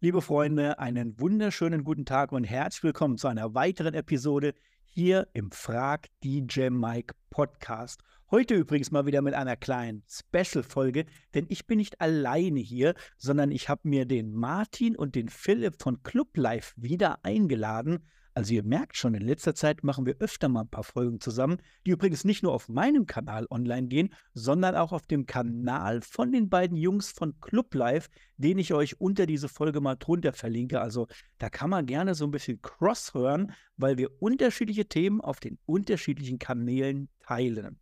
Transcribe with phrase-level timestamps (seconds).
[0.00, 5.50] Liebe Freunde, einen wunderschönen guten Tag und herzlich willkommen zu einer weiteren Episode hier im
[5.50, 8.04] Frag DJ Mike Podcast.
[8.30, 13.50] Heute übrigens mal wieder mit einer kleinen Special-Folge, denn ich bin nicht alleine hier, sondern
[13.50, 18.06] ich habe mir den Martin und den Philipp von Club Life wieder eingeladen.
[18.38, 21.56] Also ihr merkt schon, in letzter Zeit machen wir öfter mal ein paar Folgen zusammen,
[21.84, 26.30] die übrigens nicht nur auf meinem Kanal online gehen, sondern auch auf dem Kanal von
[26.30, 30.80] den beiden Jungs von Club Life, den ich euch unter diese Folge mal drunter verlinke.
[30.80, 35.40] Also da kann man gerne so ein bisschen cross hören, weil wir unterschiedliche Themen auf
[35.40, 37.80] den unterschiedlichen Kanälen teilen.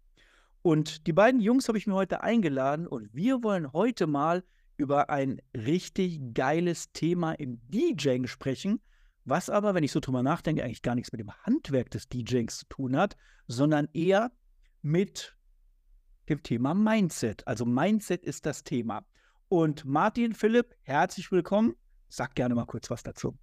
[0.62, 4.42] Und die beiden Jungs habe ich mir heute eingeladen und wir wollen heute mal
[4.78, 8.80] über ein richtig geiles Thema im DJing sprechen
[9.26, 12.58] was aber, wenn ich so drüber nachdenke, eigentlich gar nichts mit dem Handwerk des DJings
[12.58, 13.16] zu tun hat,
[13.46, 14.30] sondern eher
[14.82, 15.36] mit
[16.28, 17.46] dem Thema Mindset.
[17.46, 19.04] Also Mindset ist das Thema.
[19.48, 21.74] Und Martin, Philipp, herzlich willkommen.
[22.08, 23.36] Sag gerne mal kurz was dazu.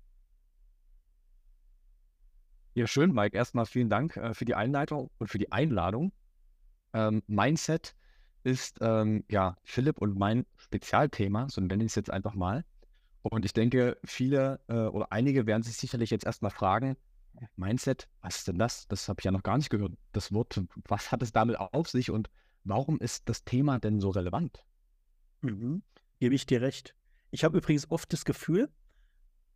[2.76, 3.38] Ja, schön, Mike.
[3.38, 6.12] Erstmal vielen Dank äh, für die Einleitung und für die Einladung.
[6.94, 7.96] Ähm, Mindset
[8.44, 12.66] ist ähm, ja Philipp und mein Spezialthema, so nenne ich es jetzt einfach mal.
[13.24, 16.98] Und ich denke, viele äh, oder einige werden sich sicherlich jetzt erstmal fragen,
[17.56, 18.88] Mindset, was ist denn das?
[18.88, 19.94] Das habe ich ja noch gar nicht gehört.
[20.12, 22.30] Das Wort, was hat es damit auf sich und
[22.64, 24.64] warum ist das Thema denn so relevant?
[25.42, 25.84] Mhm.
[26.20, 26.96] Gebe ich dir recht.
[27.32, 28.70] Ich habe übrigens oft das Gefühl,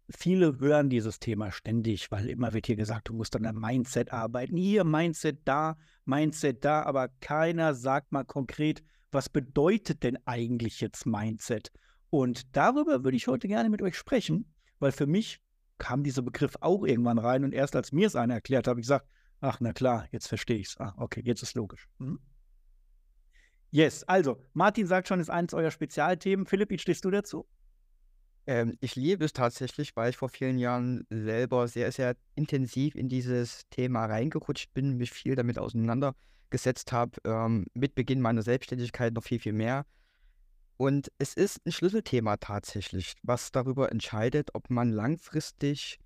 [0.09, 4.11] viele hören dieses Thema ständig, weil immer wird hier gesagt, du musst an deinem Mindset
[4.11, 4.57] arbeiten.
[4.57, 11.05] Hier Mindset da, Mindset da, aber keiner sagt mal konkret, was bedeutet denn eigentlich jetzt
[11.05, 11.71] Mindset?
[12.09, 15.41] Und darüber würde ich heute gerne mit euch sprechen, weil für mich
[15.77, 18.85] kam dieser Begriff auch irgendwann rein und erst als mir es einer erklärt habe ich
[18.85, 19.07] gesagt,
[19.41, 20.77] ach na klar, jetzt verstehe ich es.
[20.79, 21.87] Ah, okay, jetzt ist logisch.
[21.99, 22.19] Hm?
[23.69, 26.45] Yes, also Martin sagt schon, ist eines eurer Spezialthemen.
[26.45, 27.45] Philipp, wie stehst du dazu?
[28.47, 33.09] Ähm, ich liebe es tatsächlich, weil ich vor vielen Jahren selber sehr, sehr intensiv in
[33.09, 37.11] dieses Thema reingerutscht bin, mich viel damit auseinandergesetzt habe.
[37.25, 39.85] Ähm, mit Beginn meiner Selbstständigkeit noch viel, viel mehr.
[40.77, 45.99] Und es ist ein Schlüsselthema tatsächlich, was darüber entscheidet, ob man langfristig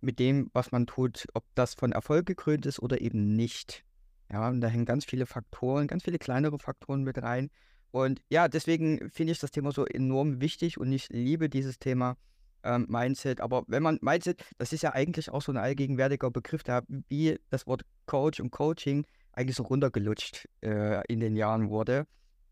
[0.00, 3.84] mit dem, was man tut, ob das von Erfolg gekrönt ist oder eben nicht.
[4.30, 7.50] Ja, und da hängen ganz viele Faktoren, ganz viele kleinere Faktoren mit rein.
[7.90, 12.16] Und ja, deswegen finde ich das Thema so enorm wichtig und ich liebe dieses Thema
[12.62, 13.40] ähm, Mindset.
[13.40, 17.38] Aber wenn man Mindset, das ist ja eigentlich auch so ein allgegenwärtiger Begriff, der wie
[17.50, 22.06] das Wort Coach und Coaching eigentlich so runtergelutscht äh, in den Jahren wurde.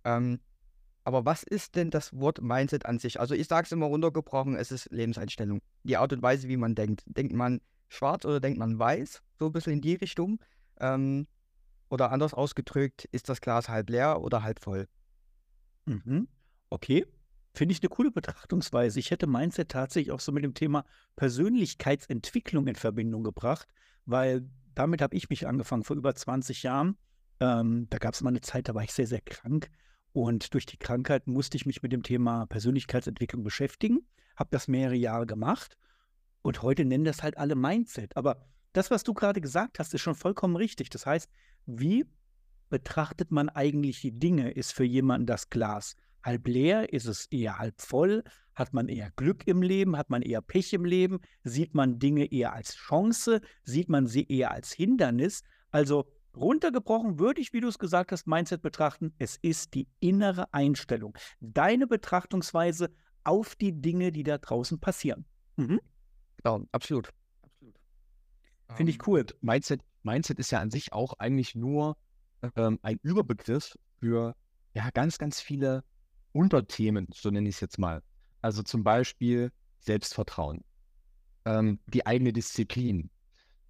[0.05, 0.41] Ähm,
[1.05, 3.21] aber was ist denn das Wort Mindset an sich?
[3.21, 5.61] Also ich sage es immer runtergebrochen, es ist Lebenseinstellung.
[5.83, 7.05] Die Art und Weise, wie man denkt.
[7.07, 9.23] Denkt man schwarz oder denkt man weiß?
[9.39, 10.41] So ein bisschen in die Richtung.
[10.81, 11.27] Ähm,
[11.91, 14.89] oder anders ausgedrückt, ist das Glas halb leer oder halb voll?
[15.85, 16.27] Mhm.
[16.71, 17.07] Okay.
[17.53, 18.99] Finde ich eine coole Betrachtungsweise.
[18.99, 20.85] Ich hätte Mindset tatsächlich auch so mit dem Thema
[21.17, 23.69] Persönlichkeitsentwicklung in Verbindung gebracht,
[24.07, 26.97] weil damit habe ich mich angefangen vor über 20 Jahren.
[27.41, 29.71] Ähm, da gab es mal eine Zeit, da war ich sehr, sehr krank
[30.15, 34.95] und durch die Krankheit musste ich mich mit dem Thema Persönlichkeitsentwicklung beschäftigen, habe das mehrere
[34.95, 35.77] Jahre gemacht
[36.43, 38.17] und heute nennen das halt alle Mindset.
[38.17, 40.89] Aber das, was du gerade gesagt hast, ist schon vollkommen richtig.
[40.89, 41.29] Das heißt,
[41.67, 42.07] wie
[42.71, 44.53] betrachtet man eigentlich die Dinge?
[44.53, 46.93] Ist für jemanden das Glas halb leer?
[46.93, 48.23] Ist es eher halb voll?
[48.55, 49.97] Hat man eher Glück im Leben?
[49.97, 51.19] Hat man eher Pech im Leben?
[51.43, 53.41] Sieht man Dinge eher als Chance?
[53.65, 55.43] Sieht man sie eher als Hindernis?
[55.73, 59.15] Also Runtergebrochen würde ich, wie du es gesagt hast, Mindset betrachten.
[59.19, 62.91] Es ist die innere Einstellung, deine Betrachtungsweise
[63.25, 65.25] auf die Dinge, die da draußen passieren.
[65.57, 65.81] Mhm.
[66.43, 67.11] Genau, absolut.
[67.43, 67.79] absolut.
[68.75, 69.27] Finde ich ähm, cool.
[69.41, 71.97] Mindset, Mindset ist ja an sich auch eigentlich nur
[72.57, 74.35] ähm, ein Überbegriff für
[74.75, 75.85] ja, ganz, ganz viele
[76.33, 78.03] Unterthemen, so nenne ich es jetzt mal.
[78.43, 80.63] Also zum Beispiel Selbstvertrauen,
[81.45, 83.11] ähm, die eigene Disziplin,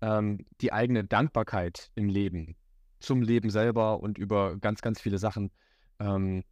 [0.05, 2.57] ähm, die eigene Dankbarkeit im Leben,
[3.01, 5.51] zum Leben selber und über ganz, ganz viele Sachen.
[5.99, 6.45] Ähm,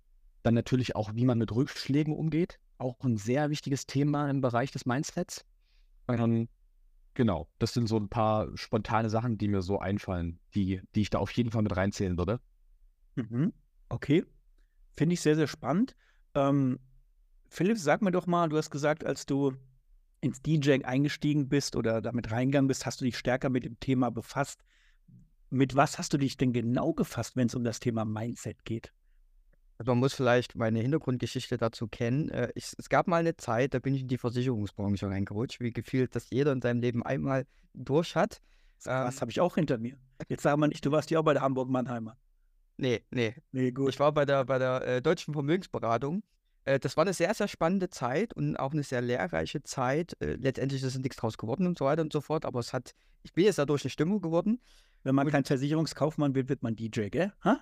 [0.42, 2.58] dann natürlich auch, wie man mit Rückschlägen umgeht.
[2.78, 5.44] Auch ein sehr wichtiges Thema im Bereich des Mindsets.
[6.08, 6.48] Ähm,
[7.12, 11.10] genau, das sind so ein paar spontane Sachen, die mir so einfallen, die, die ich
[11.10, 12.40] da auf jeden Fall mit reinzählen würde.
[13.16, 13.52] Mhm.
[13.90, 14.24] Okay,
[14.96, 15.94] finde ich sehr, sehr spannend.
[16.34, 16.78] Ähm,
[17.50, 19.52] Philipp, sag mir doch mal, du hast gesagt, als du
[20.22, 24.10] ins DJing eingestiegen bist oder damit reingegangen bist, hast du dich stärker mit dem Thema
[24.10, 24.64] befasst.
[25.50, 28.92] Mit was hast du dich denn genau gefasst, wenn es um das Thema Mindset geht?
[29.78, 32.28] Also man muss vielleicht meine Hintergrundgeschichte dazu kennen.
[32.30, 35.72] Äh, ich, es gab mal eine Zeit, da bin ich in die Versicherungsbranche reingerutscht, wie
[35.72, 38.40] gefühlt, dass jeder in seinem Leben einmal durch hat.
[38.84, 39.96] Das ähm, habe ich auch hinter mir.
[40.28, 42.16] Jetzt sag mal nicht, du warst ja auch bei der Hamburg-Mannheimer.
[42.76, 43.34] Nee, nee.
[43.50, 43.90] Nee, gut.
[43.90, 46.22] Ich war bei der, bei der äh, Deutschen Vermögensberatung
[46.64, 50.16] das war eine sehr, sehr spannende Zeit und auch eine sehr lehrreiche Zeit.
[50.20, 52.72] Äh, letztendlich ist es nichts draus geworden und so weiter und so fort, aber es
[52.72, 54.60] hat, ich bin jetzt dadurch eine Stimmung geworden.
[55.02, 57.32] Wenn man kein Versicherungskaufmann wird, wird man DJ, gell?
[57.42, 57.60] Ha?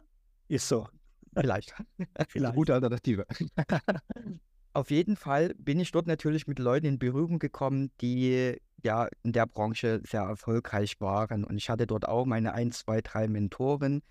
[0.49, 0.89] Ist so.
[1.35, 1.75] Vielleicht.
[2.29, 2.55] Vielleicht.
[2.55, 3.25] Gute Alternative.
[4.73, 9.33] Auf jeden Fall bin ich dort natürlich mit Leuten in Berührung gekommen, die ja in
[9.33, 11.45] der Branche sehr erfolgreich waren.
[11.45, 14.03] Und ich hatte dort auch meine ein, zwei, drei Mentoren.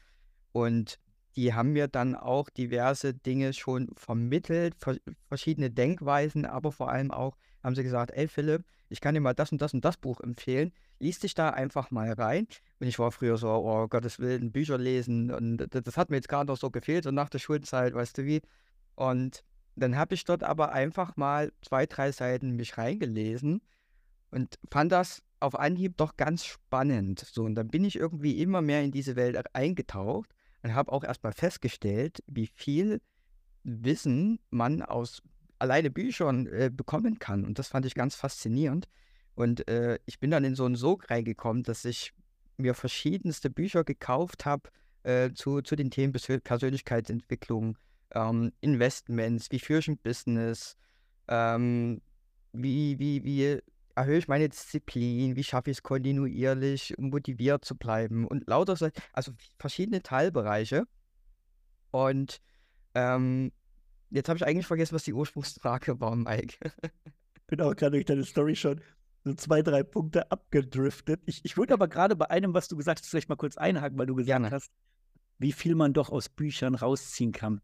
[0.52, 0.98] Und
[1.36, 4.76] die haben mir dann auch diverse Dinge schon vermittelt,
[5.28, 9.34] verschiedene Denkweisen, aber vor allem auch haben sie gesagt, ey Philipp, ich kann dir mal
[9.34, 12.48] das und das und das Buch empfehlen, lies dich da einfach mal rein.
[12.80, 16.30] Und ich war früher so, oh Gottes Willen, Bücher lesen und das hat mir jetzt
[16.30, 18.42] gerade noch so gefehlt, so nach der Schulzeit, weißt du wie.
[18.96, 19.44] Und
[19.76, 23.62] dann habe ich dort aber einfach mal zwei, drei Seiten mich reingelesen
[24.32, 27.20] und fand das auf Anhieb doch ganz spannend.
[27.20, 30.34] So, und dann bin ich irgendwie immer mehr in diese Welt eingetaucht
[30.64, 33.02] und habe auch erstmal festgestellt, wie viel
[33.64, 35.22] Wissen man aus
[35.58, 37.46] alleine Büchern äh, bekommen kann.
[37.46, 38.88] Und das fand ich ganz faszinierend.
[39.36, 42.14] Und äh, ich bin dann in so einen Sog reingekommen, dass ich
[42.58, 44.70] mir verschiedenste Bücher gekauft habe
[45.04, 47.78] äh, zu, zu den Themen Persönlichkeitsentwicklung,
[48.12, 50.78] ähm, Investments, wie führe ich ein Business,
[51.28, 52.02] ähm,
[52.52, 53.62] wie, wie, wie
[54.00, 58.90] erhöhe ich meine Disziplin, wie schaffe ich es kontinuierlich, motiviert zu bleiben und lauter so,
[59.14, 60.86] also verschiedene Teilbereiche.
[61.92, 62.42] Und
[62.96, 63.52] ähm,
[64.10, 66.58] jetzt habe ich eigentlich vergessen, was die Ursprungsfrage war, Mike.
[66.62, 68.82] Ich bin auch gerade durch deine Story schon
[69.26, 71.22] so zwei, drei Punkte abgedriftet.
[71.26, 73.98] Ich, ich würde aber gerade bei einem, was du gesagt hast, vielleicht mal kurz einhaken,
[73.98, 74.52] weil du gesagt Gerne.
[74.52, 74.72] hast,
[75.40, 77.62] wie viel man doch aus Büchern rausziehen kann.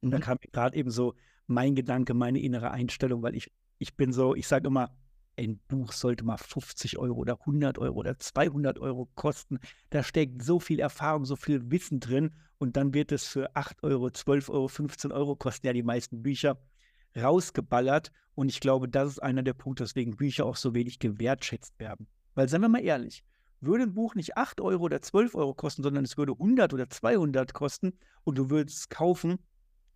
[0.00, 0.12] Und mhm.
[0.12, 1.14] da kam gerade eben so
[1.46, 4.94] mein Gedanke, meine innere Einstellung, weil ich, ich bin so, ich sage immer,
[5.38, 9.58] ein Buch sollte mal 50 Euro oder 100 Euro oder 200 Euro kosten.
[9.90, 13.82] Da steckt so viel Erfahrung, so viel Wissen drin und dann wird es für 8
[13.84, 16.58] Euro, 12 Euro, 15 Euro kosten ja die meisten Bücher
[17.16, 18.10] rausgeballert.
[18.34, 22.08] Und ich glaube, das ist einer der Punkte, weswegen Bücher auch so wenig gewertschätzt werden.
[22.34, 23.24] Weil, seien wir mal ehrlich,
[23.60, 26.88] würde ein Buch nicht 8 Euro oder 12 Euro kosten, sondern es würde 100 oder
[26.88, 27.92] 200 kosten
[28.24, 29.38] und du würdest es kaufen,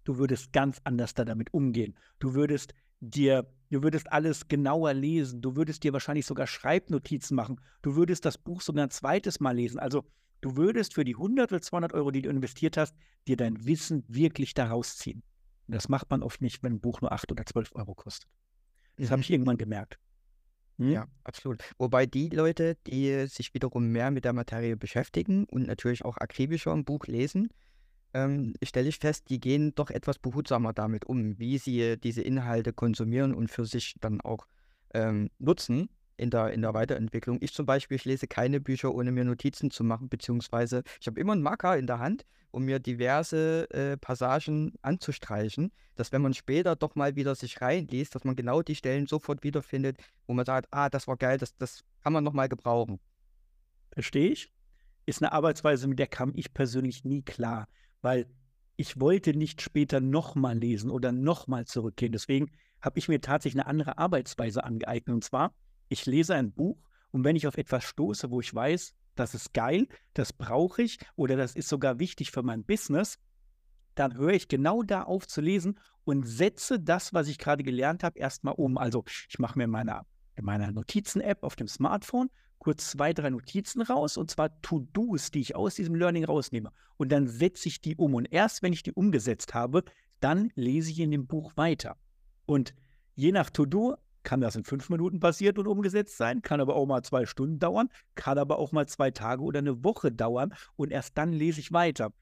[0.04, 1.96] du würdest ganz anders da damit umgehen.
[2.18, 7.60] Du würdest dir, du würdest alles genauer lesen, du würdest dir wahrscheinlich sogar Schreibnotizen machen,
[7.80, 9.78] du würdest das Buch sogar ein zweites Mal lesen.
[9.78, 10.04] Also
[10.42, 12.94] du würdest für die 100 oder 200 Euro, die du investiert hast,
[13.26, 15.22] dir dein Wissen wirklich daraus ziehen.
[15.66, 18.28] Und das macht man oft nicht, wenn ein Buch nur 8 oder 12 Euro kostet.
[18.96, 19.34] Das habe ich mhm.
[19.34, 19.98] irgendwann gemerkt.
[20.78, 20.90] Hm?
[20.90, 21.62] Ja, absolut.
[21.78, 26.72] Wobei die Leute, die sich wiederum mehr mit der Materie beschäftigen und natürlich auch akribischer
[26.72, 27.48] ein Buch lesen,
[28.14, 32.72] ähm, stelle ich fest, die gehen doch etwas behutsamer damit um, wie sie diese Inhalte
[32.72, 34.46] konsumieren und für sich dann auch
[34.94, 37.38] ähm, nutzen in der, in der Weiterentwicklung.
[37.40, 41.18] Ich zum Beispiel, ich lese keine Bücher, ohne mir Notizen zu machen, beziehungsweise ich habe
[41.18, 46.34] immer einen Marker in der Hand, um mir diverse äh, Passagen anzustreichen, dass wenn man
[46.34, 50.44] später doch mal wieder sich reinliest, dass man genau die Stellen sofort wiederfindet, wo man
[50.44, 53.00] sagt, ah, das war geil, das, das kann man nochmal gebrauchen.
[53.90, 54.52] Verstehe ich.
[55.04, 57.66] Ist eine Arbeitsweise, mit der kam ich persönlich nie klar
[58.02, 58.26] weil
[58.76, 62.12] ich wollte nicht später nochmal lesen oder nochmal zurückgehen.
[62.12, 62.50] Deswegen
[62.80, 65.14] habe ich mir tatsächlich eine andere Arbeitsweise angeeignet.
[65.14, 65.54] Und zwar,
[65.88, 66.76] ich lese ein Buch
[67.10, 70.98] und wenn ich auf etwas stoße, wo ich weiß, das ist geil, das brauche ich
[71.16, 73.18] oder das ist sogar wichtig für mein Business,
[73.94, 78.02] dann höre ich genau da auf zu lesen und setze das, was ich gerade gelernt
[78.02, 78.78] habe, erstmal um.
[78.78, 82.30] Also ich mache mir in meiner, in meiner Notizen-App auf dem Smartphone
[82.62, 86.70] kurz zwei, drei Notizen raus, und zwar To-Dos, die ich aus diesem Learning rausnehme.
[86.96, 88.14] Und dann setze ich die um.
[88.14, 89.82] Und erst wenn ich die umgesetzt habe,
[90.20, 91.96] dann lese ich in dem Buch weiter.
[92.46, 92.72] Und
[93.16, 96.86] je nach To-Do kann das in fünf Minuten passiert und umgesetzt sein, kann aber auch
[96.86, 100.92] mal zwei Stunden dauern, kann aber auch mal zwei Tage oder eine Woche dauern und
[100.92, 102.12] erst dann lese ich weiter.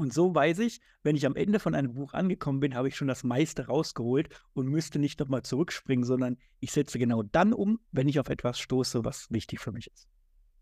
[0.00, 2.96] Und so weiß ich, wenn ich am Ende von einem Buch angekommen bin, habe ich
[2.96, 7.80] schon das meiste rausgeholt und müsste nicht nochmal zurückspringen, sondern ich setze genau dann um,
[7.92, 10.08] wenn ich auf etwas stoße, was wichtig für mich ist.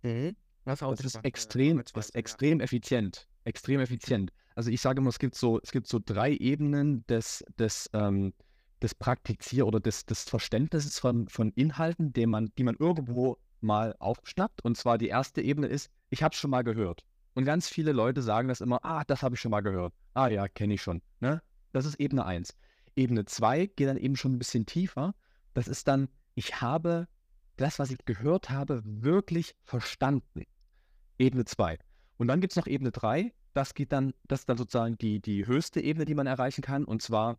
[0.03, 0.35] Mhm.
[0.65, 3.29] Das, das ist extrem, das ist extrem effizient.
[3.45, 4.33] Extrem effizient.
[4.57, 8.35] Also ich sage immer, es gibt so, es gibt so drei Ebenen des, des, ähm,
[8.83, 13.95] des Praktizier- oder des, des Verständnisses von, von Inhalten, die man, die man irgendwo mal
[14.01, 14.65] aufschnappt.
[14.65, 17.05] Und zwar die erste Ebene ist, ich habe es schon mal gehört.
[17.39, 19.95] Und ganz viele Leute sagen das immer, ah, das habe ich schon mal gehört.
[20.13, 21.03] Ah ja, kenne ich schon.
[21.21, 21.41] Ne?
[21.71, 22.57] Das ist Ebene 1.
[22.97, 25.15] Ebene 2 geht dann eben schon ein bisschen tiefer.
[25.55, 27.07] Das ist dann, ich habe
[27.55, 30.47] das, was ich gehört habe, wirklich verstanden.
[31.17, 31.79] Ebene 2.
[32.17, 33.33] Und dann gibt es noch Ebene 3.
[33.55, 36.85] Das geht dann, das ist dann sozusagen die, die höchste Ebene, die man erreichen kann.
[36.85, 37.39] Und zwar,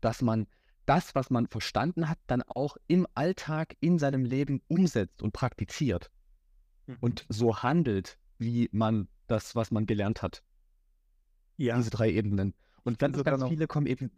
[0.00, 0.46] dass man
[0.86, 6.10] das, was man verstanden hat, dann auch im Alltag, in seinem Leben umsetzt und praktiziert.
[6.86, 6.96] Mhm.
[7.00, 10.42] Und so handelt, wie man das, was man gelernt hat.
[11.56, 11.76] Ja.
[11.76, 12.54] Diese drei Ebenen.
[12.84, 14.10] Und ganz, ganz viele kommen eben,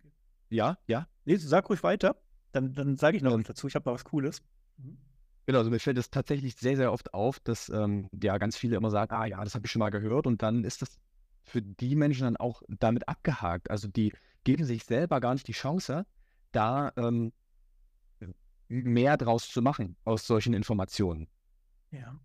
[0.48, 1.06] ja, ja.
[1.24, 2.16] Nee, sag ruhig weiter.
[2.52, 3.66] Dann, dann sage ich noch was dazu.
[3.68, 4.42] Ich habe noch was Cooles.
[4.76, 4.98] Mhm.
[5.46, 8.76] Genau, also mir fällt es tatsächlich sehr, sehr oft auf, dass ähm, ja ganz viele
[8.76, 10.98] immer sagen, ah ja, das habe ich schon mal gehört und dann ist das
[11.42, 13.70] für die Menschen dann auch damit abgehakt.
[13.70, 14.12] Also die
[14.44, 16.06] geben sich selber gar nicht die Chance,
[16.52, 17.32] da ähm,
[18.68, 21.26] mehr draus zu machen aus solchen Informationen.
[21.90, 22.20] Ja,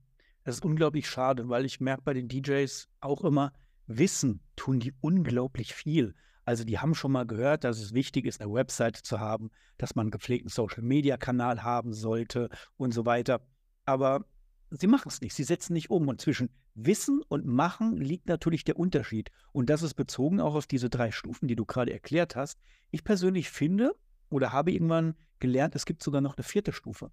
[0.46, 3.52] das ist unglaublich schade, weil ich merke bei den DJs auch immer,
[3.88, 6.16] Wissen tun die unglaublich viel.
[6.46, 9.96] Also die haben schon mal gehört, dass es wichtig ist, eine Website zu haben, dass
[9.96, 13.42] man einen gepflegten Social-Media-Kanal haben sollte und so weiter.
[13.86, 14.26] Aber
[14.70, 16.08] sie machen es nicht, sie setzen nicht um.
[16.08, 19.32] Und zwischen Wissen und Machen liegt natürlich der Unterschied.
[19.52, 22.60] Und das ist bezogen auch auf diese drei Stufen, die du gerade erklärt hast.
[22.92, 23.96] Ich persönlich finde
[24.30, 27.12] oder habe irgendwann gelernt, es gibt sogar noch eine vierte Stufe.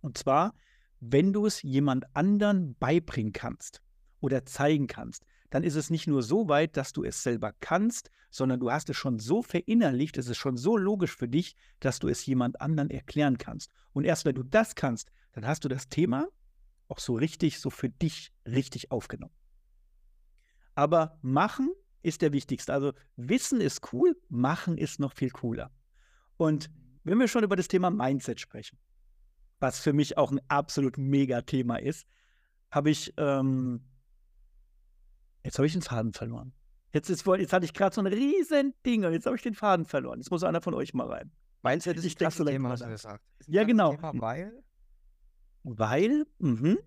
[0.00, 0.54] Und zwar,
[1.00, 3.82] wenn du es jemand anderen beibringen kannst
[4.20, 8.10] oder zeigen kannst, dann ist es nicht nur so weit, dass du es selber kannst,
[8.30, 11.98] sondern du hast es schon so verinnerlicht, es ist schon so logisch für dich, dass
[11.98, 13.70] du es jemand anderen erklären kannst.
[13.92, 16.28] Und erst wenn du das kannst, dann hast du das Thema
[16.88, 19.34] auch so richtig, so für dich richtig aufgenommen.
[20.74, 21.70] Aber machen
[22.02, 22.72] ist der wichtigste.
[22.72, 25.70] Also Wissen ist cool, machen ist noch viel cooler.
[26.36, 26.70] Und
[27.02, 28.78] wenn wir schon über das Thema Mindset sprechen,
[29.58, 32.06] was für mich auch ein absolut mega Thema ist,
[32.70, 33.80] habe ich ähm,
[35.46, 36.52] Jetzt habe ich den Faden verloren.
[36.92, 39.54] Jetzt, ist, jetzt hatte ich gerade so ein riesen Ding und jetzt habe ich den
[39.54, 40.18] Faden verloren.
[40.18, 41.30] Jetzt muss einer von euch mal rein.
[41.62, 43.22] Meinst du, das ist das Thema, hast du gesagt?
[43.46, 43.94] Ja, genau.
[43.94, 44.64] Thema, weil?
[45.62, 46.78] Weil, mhm.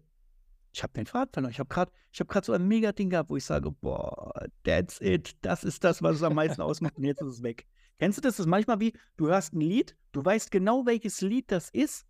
[0.73, 1.51] Ich habe den Faden verloren.
[1.53, 4.33] Ich habe gerade hab so ein mega Ding gehabt, wo ich sage, boah,
[4.65, 5.38] that's it.
[5.41, 7.65] Das ist das, was es am meisten ausmacht und jetzt ist es weg.
[7.97, 8.35] Kennst du das?
[8.35, 12.05] Das ist manchmal wie, du hörst ein Lied, du weißt genau, welches Lied das ist,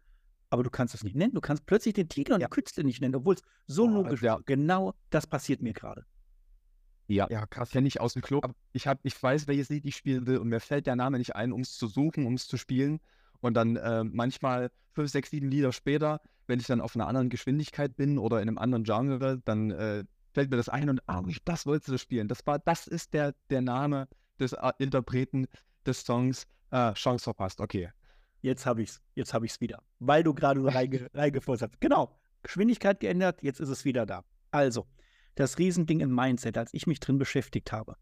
[0.50, 1.34] aber du kannst es nicht nennen.
[1.34, 2.48] Du kannst plötzlich den Titel und ja.
[2.48, 4.36] den Künstler nicht nennen, obwohl es so boah, logisch ja.
[4.36, 4.46] ist.
[4.46, 6.06] Genau das passiert mir gerade.
[7.08, 8.40] Ja, ja krass, ja nicht aus dem Klo.
[8.72, 11.36] Ich, hab, ich weiß, welches Lied ich spielen will und mir fällt der Name nicht
[11.36, 13.00] ein, um es zu suchen, um es zu spielen.
[13.42, 17.30] Und dann äh, manchmal fünf, sechs, sieben Lieder später, wenn ich dann auf einer anderen
[17.30, 20.04] Geschwindigkeit bin oder in einem anderen Genre, dann äh,
[20.34, 22.28] fällt mir das ein und ah, das wolltest du spielen.
[22.28, 24.08] Das war, das ist der, der Name
[24.40, 25.48] des äh, Interpreten
[25.86, 26.46] des Songs.
[26.70, 27.90] Ah, Chance verpasst, okay.
[28.42, 29.84] Jetzt habe ich es, jetzt habe ich es wieder.
[30.00, 31.82] Weil du gerade so reinge reingefurzt hast.
[31.82, 32.18] Genau.
[32.42, 34.24] Geschwindigkeit geändert, jetzt ist es wieder da.
[34.52, 34.88] Also,
[35.36, 37.98] das Riesending im Mindset, als ich mich drin beschäftigt habe,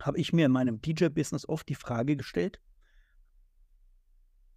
[0.00, 2.60] habe ich mir in meinem DJ-Business oft die Frage gestellt,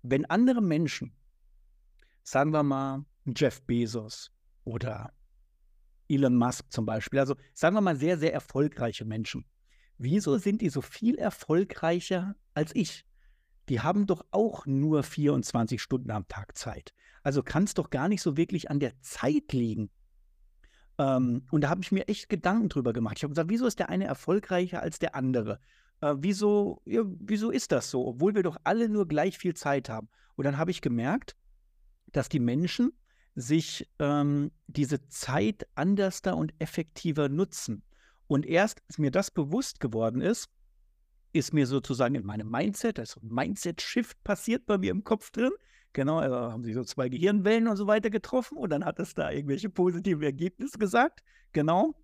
[0.01, 1.13] wenn andere Menschen,
[2.23, 4.31] sagen wir mal Jeff Bezos
[4.63, 5.13] oder
[6.07, 9.45] Elon Musk zum Beispiel, also sagen wir mal sehr, sehr erfolgreiche Menschen,
[9.97, 13.06] wieso sind die so viel erfolgreicher als ich?
[13.69, 16.93] Die haben doch auch nur 24 Stunden am Tag Zeit.
[17.23, 19.89] Also kann es doch gar nicht so wirklich an der Zeit liegen,
[20.97, 23.17] ähm, und da habe ich mir echt Gedanken drüber gemacht.
[23.17, 25.59] Ich habe gesagt, wieso ist der eine erfolgreicher als der andere?
[26.01, 29.89] Äh, wieso, ja, wieso ist das so, obwohl wir doch alle nur gleich viel Zeit
[29.89, 30.09] haben?
[30.35, 31.35] Und dann habe ich gemerkt,
[32.11, 32.93] dass die Menschen
[33.35, 37.83] sich ähm, diese Zeit anderster und effektiver nutzen.
[38.25, 40.49] Und erst, als mir das bewusst geworden ist,
[41.37, 45.31] ist mir sozusagen in meinem Mindset, da ist ein Mindset-Shift passiert bei mir im Kopf
[45.31, 45.51] drin,
[45.97, 49.15] Genau, also haben sich so zwei Gehirnwellen und so weiter getroffen und dann hat es
[49.15, 51.23] da irgendwelche positiven Ergebnisse gesagt.
[51.53, 51.95] Genau.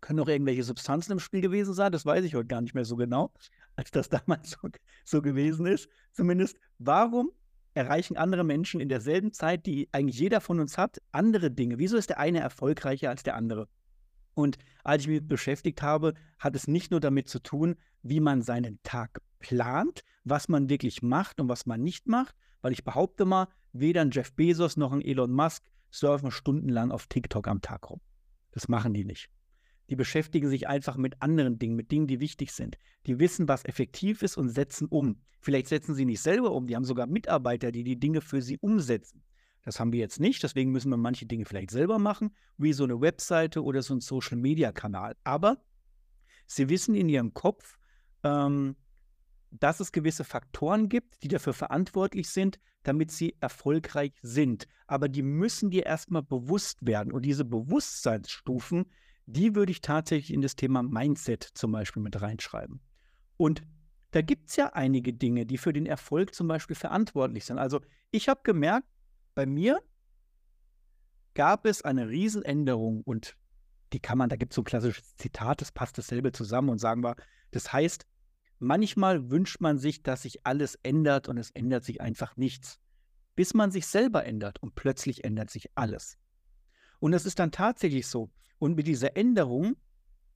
[0.00, 2.86] Können auch irgendwelche Substanzen im Spiel gewesen sein, das weiß ich heute gar nicht mehr
[2.86, 3.34] so genau,
[3.76, 4.68] als das damals so,
[5.04, 5.90] so gewesen ist.
[6.12, 7.32] Zumindest, warum
[7.74, 11.78] erreichen andere Menschen in derselben Zeit, die eigentlich jeder von uns hat, andere Dinge?
[11.78, 13.68] Wieso ist der eine erfolgreicher als der andere?
[14.34, 18.42] Und als ich mich beschäftigt habe, hat es nicht nur damit zu tun, wie man
[18.42, 23.24] seinen Tag plant, was man wirklich macht und was man nicht macht, weil ich behaupte
[23.24, 27.90] mal, weder ein Jeff Bezos noch ein Elon Musk surfen stundenlang auf TikTok am Tag
[27.90, 28.00] rum.
[28.50, 29.28] Das machen die nicht.
[29.90, 32.78] Die beschäftigen sich einfach mit anderen Dingen, mit Dingen, die wichtig sind.
[33.06, 35.20] Die wissen, was effektiv ist und setzen um.
[35.40, 38.58] Vielleicht setzen sie nicht selber um, die haben sogar Mitarbeiter, die die Dinge für sie
[38.58, 39.22] umsetzen.
[39.64, 42.84] Das haben wir jetzt nicht, deswegen müssen wir manche Dinge vielleicht selber machen, wie so
[42.84, 45.16] eine Webseite oder so ein Social-Media-Kanal.
[45.24, 45.58] Aber
[46.46, 47.78] sie wissen in ihrem Kopf,
[48.22, 48.76] ähm,
[49.50, 54.66] dass es gewisse Faktoren gibt, die dafür verantwortlich sind, damit sie erfolgreich sind.
[54.86, 57.12] Aber die müssen dir erstmal bewusst werden.
[57.12, 58.90] Und diese Bewusstseinsstufen,
[59.26, 62.80] die würde ich tatsächlich in das Thema Mindset zum Beispiel mit reinschreiben.
[63.36, 63.62] Und
[64.10, 67.58] da gibt es ja einige Dinge, die für den Erfolg zum Beispiel verantwortlich sind.
[67.58, 67.80] Also
[68.10, 68.86] ich habe gemerkt,
[69.34, 69.82] bei mir
[71.34, 73.36] gab es eine Riesenänderung und
[73.92, 76.78] die kann man, da gibt es so ein klassisches Zitat, das passt dasselbe zusammen und
[76.78, 77.16] sagen wir,
[77.50, 78.06] das heißt,
[78.58, 82.80] Manchmal wünscht man sich, dass sich alles ändert und es ändert sich einfach nichts.
[83.36, 86.16] Bis man sich selber ändert und plötzlich ändert sich alles.
[87.00, 88.30] Und das ist dann tatsächlich so.
[88.58, 89.76] Und mit dieser Änderung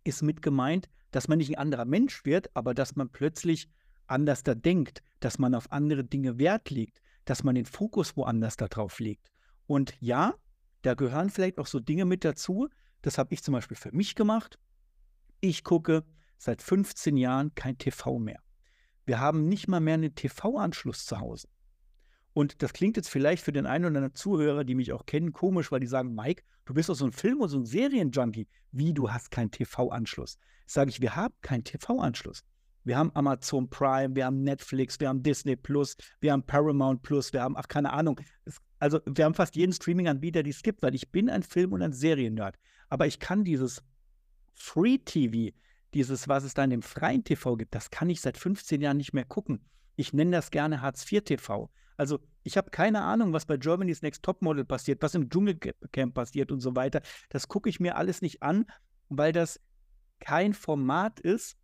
[0.04, 3.70] ist mit gemeint, dass man nicht ein anderer Mensch wird, aber dass man plötzlich
[4.06, 8.56] anders da denkt, dass man auf andere Dinge Wert legt, dass man den Fokus woanders
[8.56, 9.30] darauf legt.
[9.66, 10.34] Und ja,
[10.80, 12.68] da gehören vielleicht auch so Dinge mit dazu.
[13.02, 14.58] Das habe ich zum Beispiel für mich gemacht.
[15.40, 16.04] Ich gucke
[16.38, 18.40] seit 15 Jahren kein TV mehr.
[19.04, 21.48] Wir haben nicht mal mehr einen TV-Anschluss zu Hause.
[22.32, 25.32] Und das klingt jetzt vielleicht für den einen oder anderen Zuhörer, die mich auch kennen,
[25.32, 28.48] komisch, weil die sagen, Mike, du bist doch so ein Film- und so ein Serienjunkie.
[28.72, 30.38] Wie, du hast keinen TV-Anschluss?
[30.66, 32.42] Sage ich, wir haben keinen TV-Anschluss.
[32.88, 37.34] Wir haben Amazon Prime, wir haben Netflix, wir haben Disney Plus, wir haben Paramount Plus,
[37.34, 38.18] wir haben, ach, keine Ahnung.
[38.46, 41.74] Es, also, wir haben fast jeden Streaming-Anbieter, die es gibt, weil ich bin ein Film-
[41.74, 42.56] und ein Serien-Nerd.
[42.88, 43.82] Aber ich kann dieses
[44.54, 45.54] Free-TV,
[45.92, 48.96] dieses, was es da in dem freien TV gibt, das kann ich seit 15 Jahren
[48.96, 49.60] nicht mehr gucken.
[49.96, 51.70] Ich nenne das gerne Hartz-IV-TV.
[51.98, 56.50] Also ich habe keine Ahnung, was bei Germany's Next Topmodel passiert, was im Dschungelcamp passiert
[56.50, 57.02] und so weiter.
[57.28, 58.64] Das gucke ich mir alles nicht an,
[59.10, 59.60] weil das
[60.20, 61.58] kein Format ist,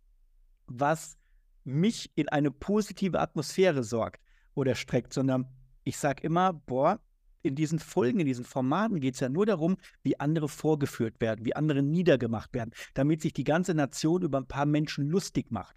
[0.67, 1.17] was
[1.63, 4.21] mich in eine positive Atmosphäre sorgt
[4.53, 5.47] oder streckt, sondern
[5.83, 6.99] ich sage immer, boah,
[7.41, 11.45] in diesen Folgen, in diesen Formaten geht es ja nur darum, wie andere vorgeführt werden,
[11.45, 15.75] wie andere niedergemacht werden, damit sich die ganze Nation über ein paar Menschen lustig macht.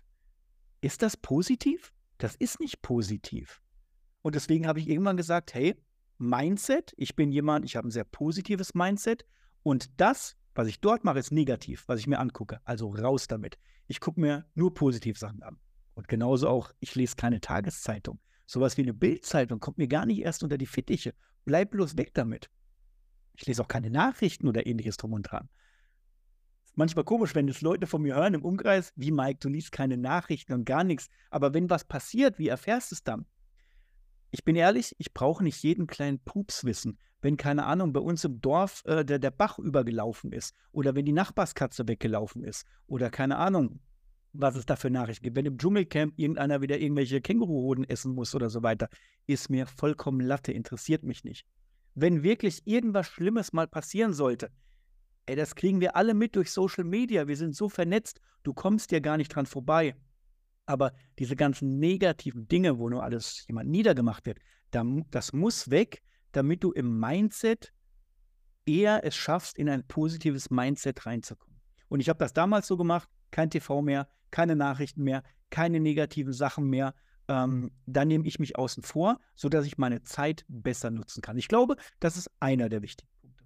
[0.81, 1.93] Ist das positiv?
[2.17, 3.61] Das ist nicht positiv.
[4.23, 5.75] Und deswegen habe ich irgendwann gesagt, hey,
[6.19, 9.25] Mindset, ich bin jemand, ich habe ein sehr positives Mindset
[9.63, 12.61] und das, was ich dort mache, ist negativ, was ich mir angucke.
[12.65, 13.59] Also raus damit.
[13.87, 15.61] Ich gucke mir nur positiv Sachen an.
[15.95, 18.19] Und genauso auch, ich lese keine Tageszeitung.
[18.45, 21.15] Sowas wie eine Bildzeitung kommt mir gar nicht erst unter die Fittiche.
[21.45, 22.51] Bleib bloß weg damit.
[23.35, 25.49] Ich lese auch keine Nachrichten oder ähnliches drum und dran.
[26.75, 29.97] Manchmal komisch, wenn es Leute von mir hören im Umkreis, wie Mike, du liest keine
[29.97, 31.09] Nachrichten und gar nichts.
[31.31, 33.27] Aber wenn was passiert, wie erfährst du es dann?
[34.31, 36.99] Ich bin ehrlich, ich brauche nicht jeden kleinen Pups wissen.
[37.21, 41.05] Wenn, keine Ahnung, bei uns im Dorf äh, der, der Bach übergelaufen ist oder wenn
[41.05, 43.81] die Nachbarskatze weggelaufen ist oder keine Ahnung,
[44.33, 45.37] was es da für Nachrichten gibt.
[45.37, 48.89] Wenn im Dschungelcamp irgendeiner wieder irgendwelche Känguruhoden essen muss oder so weiter,
[49.27, 51.45] ist mir vollkommen Latte, interessiert mich nicht.
[51.95, 54.51] Wenn wirklich irgendwas Schlimmes mal passieren sollte,
[55.27, 57.27] ey, das kriegen wir alle mit durch Social Media.
[57.27, 59.97] Wir sind so vernetzt, du kommst ja gar nicht dran vorbei.
[60.69, 64.39] Aber diese ganzen negativen Dinge, wo nur alles jemand niedergemacht wird,
[65.11, 66.03] das muss weg,
[66.33, 67.73] damit du im Mindset
[68.67, 71.59] eher es schaffst, in ein positives Mindset reinzukommen.
[71.89, 76.35] Und ich habe das damals so gemacht, kein TV mehr, keine Nachrichten mehr, keine negativen
[76.35, 76.95] Sachen mehr.
[77.29, 81.39] Ähm, dann nehme ich mich außen vor, sodass ich meine Zeit besser nutzen kann.
[81.39, 83.45] Ich glaube, das ist einer der wichtigen Punkte.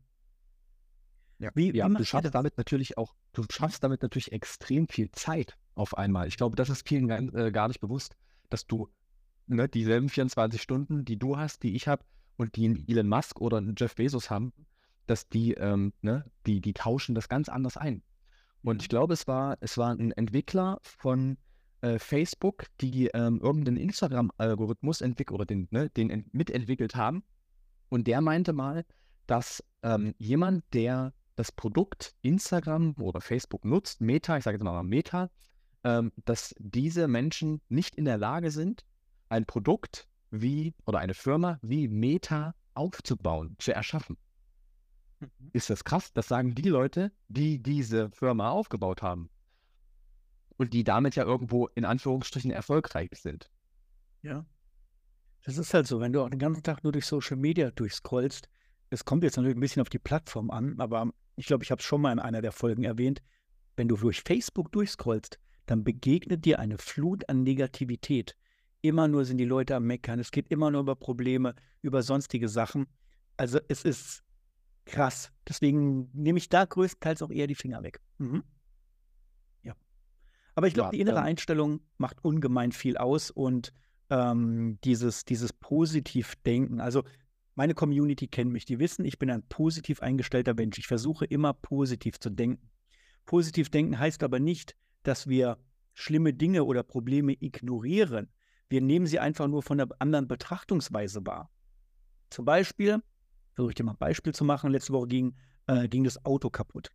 [1.38, 5.12] Ja, wie, ja wie du schaffst damit natürlich auch, du schaffst damit natürlich extrem viel
[5.12, 6.28] Zeit auf einmal.
[6.28, 8.16] Ich glaube, das ist vielen äh, gar nicht bewusst,
[8.50, 8.88] dass du
[9.46, 12.04] ne, dieselben 24 Stunden, die du hast, die ich habe
[12.36, 14.52] und die Elon Musk oder Jeff Bezos haben,
[15.06, 18.02] dass die, ähm, ne, die, die tauschen das ganz anders ein.
[18.62, 21.36] Und ich glaube, es war, es war ein Entwickler von
[21.80, 27.24] äh, Facebook, die ähm, irgendeinen Instagram-Algorithmus entwickelt oder den, ne, den mitentwickelt haben.
[27.88, 28.84] Und der meinte mal,
[29.26, 34.82] dass ähm, jemand, der das Produkt Instagram oder Facebook nutzt, Meta, ich sage jetzt mal
[34.82, 35.30] Meta,
[35.84, 38.84] ähm, dass diese Menschen nicht in der Lage sind,
[39.28, 44.16] ein Produkt wie oder eine Firma wie Meta aufzubauen, zu erschaffen.
[45.20, 45.28] Mhm.
[45.52, 46.12] Ist das krass?
[46.12, 49.30] Das sagen die Leute, die diese Firma aufgebaut haben.
[50.56, 53.50] Und die damit ja irgendwo in Anführungsstrichen erfolgreich sind.
[54.22, 54.46] Ja.
[55.44, 58.48] Das ist halt so, wenn du auch den ganzen Tag nur durch Social Media durchscrollst.
[58.90, 61.80] Es kommt jetzt natürlich ein bisschen auf die Plattform an, aber ich glaube, ich habe
[61.80, 63.22] es schon mal in einer der Folgen erwähnt.
[63.76, 65.38] Wenn du durch Facebook durchscrollst,
[65.72, 68.36] dann begegnet dir eine Flut an Negativität.
[68.82, 70.18] Immer nur sind die Leute am Meckern.
[70.18, 72.86] Es geht immer nur über Probleme, über sonstige Sachen.
[73.38, 74.22] Also es ist
[74.84, 75.32] krass.
[75.48, 78.00] Deswegen nehme ich da größtenteils auch eher die Finger weg.
[78.18, 78.44] Mhm.
[79.62, 79.74] Ja.
[80.54, 83.72] Aber ich glaube, ja, die innere ähm, Einstellung macht ungemein viel aus und
[84.10, 86.80] ähm, dieses, dieses Positivdenken.
[86.80, 87.02] Also
[87.54, 90.78] meine Community kennt mich, die wissen, ich bin ein positiv eingestellter Mensch.
[90.78, 92.68] Ich versuche immer positiv zu denken.
[93.24, 95.58] Positiv denken heißt aber nicht, dass wir
[95.94, 98.28] schlimme Dinge oder Probleme ignorieren.
[98.68, 101.50] Wir nehmen sie einfach nur von einer anderen Betrachtungsweise wahr.
[102.30, 103.02] Zum Beispiel,
[103.54, 105.36] versuche ich dir mal ein Beispiel zu machen, letzte Woche ging,
[105.66, 106.90] äh, ging das Auto kaputt.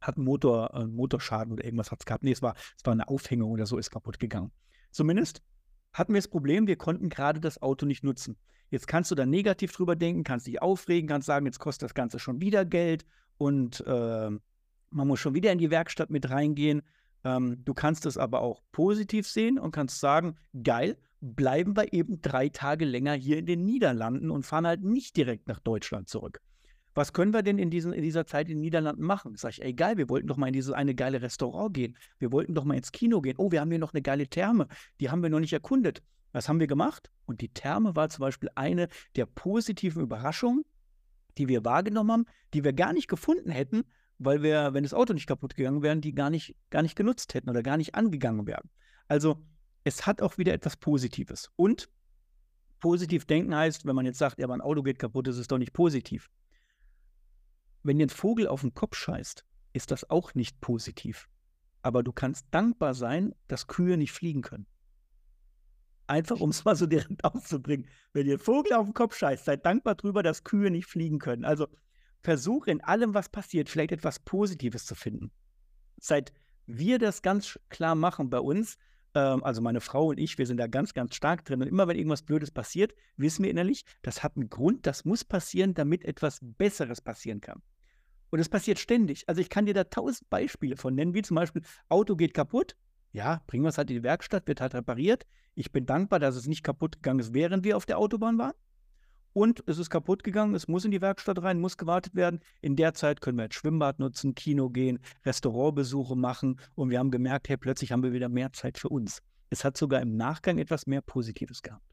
[0.00, 2.24] Hat einen Motor, äh, Motorschaden oder irgendwas hat es gehabt.
[2.24, 4.50] Nee, es war, es war eine Aufhängung oder so, ist kaputt gegangen.
[4.90, 5.42] Zumindest
[5.92, 8.36] hatten wir das Problem, wir konnten gerade das Auto nicht nutzen.
[8.70, 11.94] Jetzt kannst du da negativ drüber denken, kannst dich aufregen, kannst sagen, jetzt kostet das
[11.94, 13.06] Ganze schon wieder Geld
[13.38, 14.30] und äh,
[14.90, 16.82] man muss schon wieder in die Werkstatt mit reingehen.
[17.26, 22.22] Ähm, du kannst es aber auch positiv sehen und kannst sagen, geil, bleiben wir eben
[22.22, 26.40] drei Tage länger hier in den Niederlanden und fahren halt nicht direkt nach Deutschland zurück.
[26.94, 29.34] was können wir denn in, diesen, in dieser Zeit in den Niederlanden machen?
[29.34, 31.96] Sag ich, ey, geil, wir wollten doch mal in dieses eine geile Restaurant gehen.
[32.20, 33.34] Wir wollten doch mal ins Kino gehen.
[33.38, 34.68] Oh, wir haben hier noch eine geile Therme.
[35.00, 36.02] Die haben wir noch nicht erkundet.
[36.32, 37.10] Was haben wir gemacht?
[37.26, 40.64] Und die Therme war zum Beispiel eine der positiven Überraschungen,
[41.38, 43.82] die wir wahrgenommen haben, die wir gar nicht gefunden hätten,
[44.18, 47.34] weil wir, wenn das Auto nicht kaputt gegangen wäre, die gar nicht, gar nicht genutzt
[47.34, 48.70] hätten oder gar nicht angegangen wären.
[49.08, 49.42] Also
[49.84, 51.50] es hat auch wieder etwas Positives.
[51.56, 51.88] Und
[52.80, 55.58] positiv denken heißt, wenn man jetzt sagt, ja, mein Auto geht kaputt, ist es doch
[55.58, 56.30] nicht positiv.
[57.82, 61.28] Wenn dir ein Vogel auf den Kopf scheißt, ist das auch nicht positiv.
[61.82, 64.66] Aber du kannst dankbar sein, dass Kühe nicht fliegen können.
[66.08, 67.86] Einfach, um es mal so direkt auszubringen.
[68.12, 71.18] Wenn dir ein Vogel auf den Kopf scheißt, sei dankbar darüber, dass Kühe nicht fliegen
[71.18, 71.44] können.
[71.44, 71.68] Also
[72.26, 75.30] versuche in allem, was passiert, vielleicht etwas Positives zu finden.
[76.00, 76.32] Seit
[76.66, 78.78] wir das ganz klar machen bei uns,
[79.14, 81.62] ähm, also meine Frau und ich, wir sind da ganz, ganz stark drin.
[81.62, 85.24] Und immer wenn irgendwas Blödes passiert, wissen wir innerlich, das hat einen Grund, das muss
[85.24, 87.62] passieren, damit etwas Besseres passieren kann.
[88.30, 89.28] Und es passiert ständig.
[89.28, 92.74] Also ich kann dir da tausend Beispiele von nennen, wie zum Beispiel, Auto geht kaputt.
[93.12, 95.26] Ja, bringen wir es halt in die Werkstatt, wird halt repariert.
[95.54, 98.54] Ich bin dankbar, dass es nicht kaputt gegangen ist, während wir auf der Autobahn waren.
[99.36, 102.40] Und es ist kaputt gegangen, es muss in die Werkstatt rein, muss gewartet werden.
[102.62, 106.58] In der Zeit können wir jetzt Schwimmbad nutzen, Kino gehen, Restaurantbesuche machen.
[106.74, 109.20] Und wir haben gemerkt, hey, plötzlich haben wir wieder mehr Zeit für uns.
[109.50, 111.84] Es hat sogar im Nachgang etwas mehr Positives gehabt.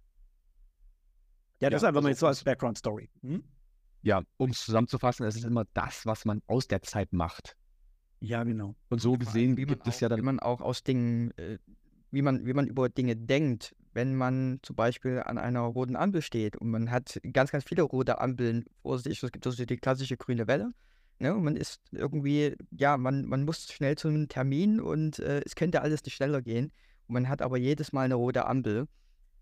[1.60, 3.10] Ja, das ja, ist einfach also mal jetzt so als Background-Story.
[3.24, 3.44] Hm?
[4.04, 7.58] ja, um es zusammenzufassen, es ist immer das, was man aus der Zeit macht.
[8.22, 8.74] Ja, genau.
[8.88, 10.18] Und so gesehen gibt es ja dann.
[10.18, 11.58] Wie man auch aus Dingen, äh,
[12.10, 16.22] wie man, wie man über Dinge denkt, wenn man zum Beispiel an einer roten Ampel
[16.22, 19.22] steht und man hat ganz, ganz viele rote Ampeln vor sich.
[19.22, 20.72] Es gibt also die klassische grüne Welle.
[21.20, 21.34] Ne?
[21.34, 25.56] Und man ist irgendwie, ja, man, man muss schnell zu einem Termin und äh, es
[25.56, 26.72] könnte alles nicht schneller gehen.
[27.08, 28.88] Und man hat aber jedes Mal eine rote Ampel.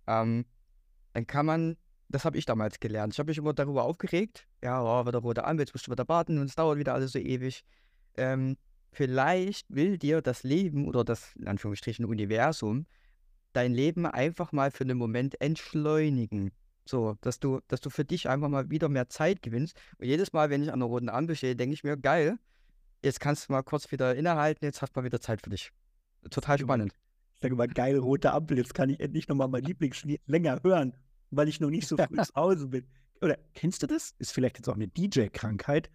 [0.08, 0.46] Ähm,
[1.14, 1.78] dann kann man
[2.12, 3.14] das habe ich damals gelernt.
[3.14, 4.48] Ich habe mich immer darüber aufgeregt.
[4.62, 7.14] Ja, oh, wieder rote Ampel, jetzt musst du wieder warten und es dauert wieder alles
[7.14, 7.64] so ewig.
[8.18, 8.58] Ähm,
[8.92, 12.86] vielleicht will dir das Leben oder das, in Anführungsstrichen, Universum
[13.54, 16.52] dein Leben einfach mal für einen Moment entschleunigen.
[16.86, 19.80] So, dass du, dass du für dich einfach mal wieder mehr Zeit gewinnst.
[19.98, 22.38] Und jedes Mal, wenn ich an der roten Ampel stehe, denke ich mir, geil,
[23.04, 25.72] jetzt kannst du mal kurz wieder innehalten, jetzt hast du mal wieder Zeit für dich.
[26.30, 26.94] Total spannend.
[27.36, 30.94] Ich sage mal, geil, rote Ampel, jetzt kann ich endlich nochmal mein Lieblingslied länger hören
[31.32, 32.86] weil ich noch nicht so früh zu Hause bin.
[33.22, 34.14] Oder kennst du das?
[34.20, 35.90] Ist vielleicht jetzt auch eine DJ-Krankheit.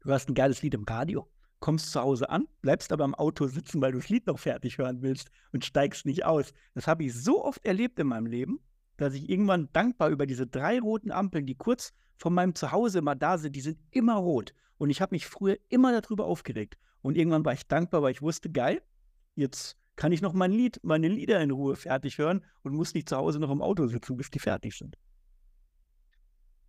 [0.00, 1.28] Du hast ein geiles Lied im Radio,
[1.60, 4.78] kommst zu Hause an, bleibst aber im Auto sitzen, weil du das Lied noch fertig
[4.78, 6.52] hören willst und steigst nicht aus.
[6.74, 8.60] Das habe ich so oft erlebt in meinem Leben,
[8.96, 13.14] dass ich irgendwann dankbar über diese drei roten Ampeln, die kurz von meinem Zuhause immer
[13.14, 14.52] da sind, die sind immer rot.
[14.78, 16.76] Und ich habe mich früher immer darüber aufgeregt.
[17.02, 18.82] Und irgendwann war ich dankbar, weil ich wusste, geil,
[19.34, 23.08] jetzt kann ich noch mein Lied, meine Lieder in Ruhe fertig hören und muss nicht
[23.08, 24.96] zu Hause noch im Auto sitzen, bis die fertig sind.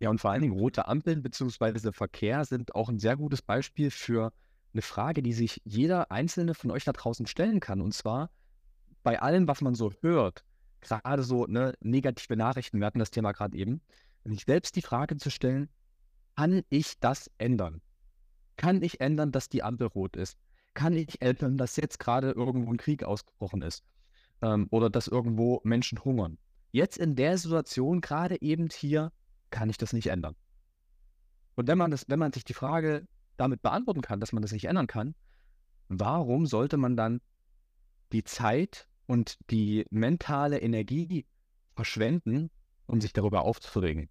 [0.00, 1.92] Ja, und vor allen Dingen rote Ampeln bzw.
[1.92, 4.32] Verkehr sind auch ein sehr gutes Beispiel für
[4.72, 7.80] eine Frage, die sich jeder einzelne von euch da draußen stellen kann.
[7.80, 8.30] Und zwar
[9.02, 10.44] bei allem, was man so hört,
[10.80, 13.80] gerade so ne, negative Nachrichten, wir hatten das Thema gerade eben,
[14.24, 15.68] sich selbst die Frage zu stellen,
[16.36, 17.82] kann ich das ändern?
[18.56, 20.38] Kann ich ändern, dass die Ampel rot ist?
[20.74, 23.84] kann ich ändern, dass jetzt gerade irgendwo ein Krieg ausgebrochen ist
[24.40, 26.38] ähm, oder dass irgendwo Menschen hungern.
[26.70, 29.12] Jetzt in der Situation, gerade eben hier,
[29.50, 30.34] kann ich das nicht ändern.
[31.54, 34.52] Und wenn man, das, wenn man sich die Frage damit beantworten kann, dass man das
[34.52, 35.14] nicht ändern kann,
[35.88, 37.20] warum sollte man dann
[38.12, 41.26] die Zeit und die mentale Energie
[41.74, 42.50] verschwenden,
[42.86, 44.08] um sich darüber aufzuregen?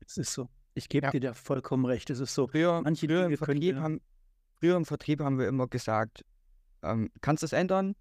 [0.00, 0.48] Es ist so.
[0.74, 1.10] Ich gebe ja.
[1.10, 2.10] dir da vollkommen recht.
[2.10, 2.48] Es ist so.
[2.48, 4.00] Früher, manche früher Dinge können, haben,
[4.58, 6.24] Früher im Vertrieb haben wir immer gesagt,
[6.82, 7.94] ähm, kannst du es ändern?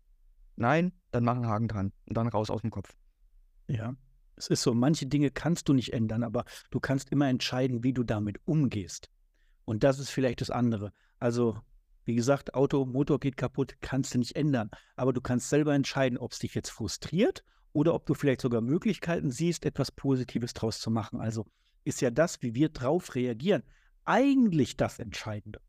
[0.56, 2.96] Nein, dann mach einen Haken dran und dann raus aus dem Kopf.
[3.68, 3.96] Ja,
[4.36, 7.94] es ist so, manche Dinge kannst du nicht ändern, aber du kannst immer entscheiden, wie
[7.94, 9.10] du damit umgehst.
[9.66, 10.92] Und das ist vielleicht das andere.
[11.20, 11.58] Also,
[12.06, 14.70] wie gesagt, Auto, Motor geht kaputt, kannst du nicht ändern.
[14.96, 18.62] Aber du kannst selber entscheiden, ob es dich jetzt frustriert oder ob du vielleicht sogar
[18.62, 21.22] Möglichkeiten siehst, etwas Positives draus zu machen.
[21.22, 21.46] Also
[21.86, 23.64] ist ja das, wie wir drauf reagieren,
[24.06, 25.60] eigentlich das Entscheidende.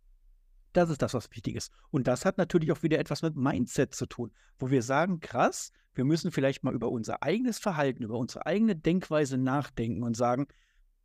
[0.72, 1.72] Das ist das, was wichtig ist.
[1.90, 5.70] Und das hat natürlich auch wieder etwas mit Mindset zu tun, wo wir sagen, krass,
[5.94, 10.48] wir müssen vielleicht mal über unser eigenes Verhalten, über unsere eigene Denkweise nachdenken und sagen,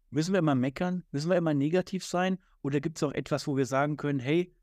[0.10, 3.58] müssen wir immer meckern, müssen wir immer negativ sein oder gibt es auch etwas, wo
[3.58, 4.54] wir sagen können, hey,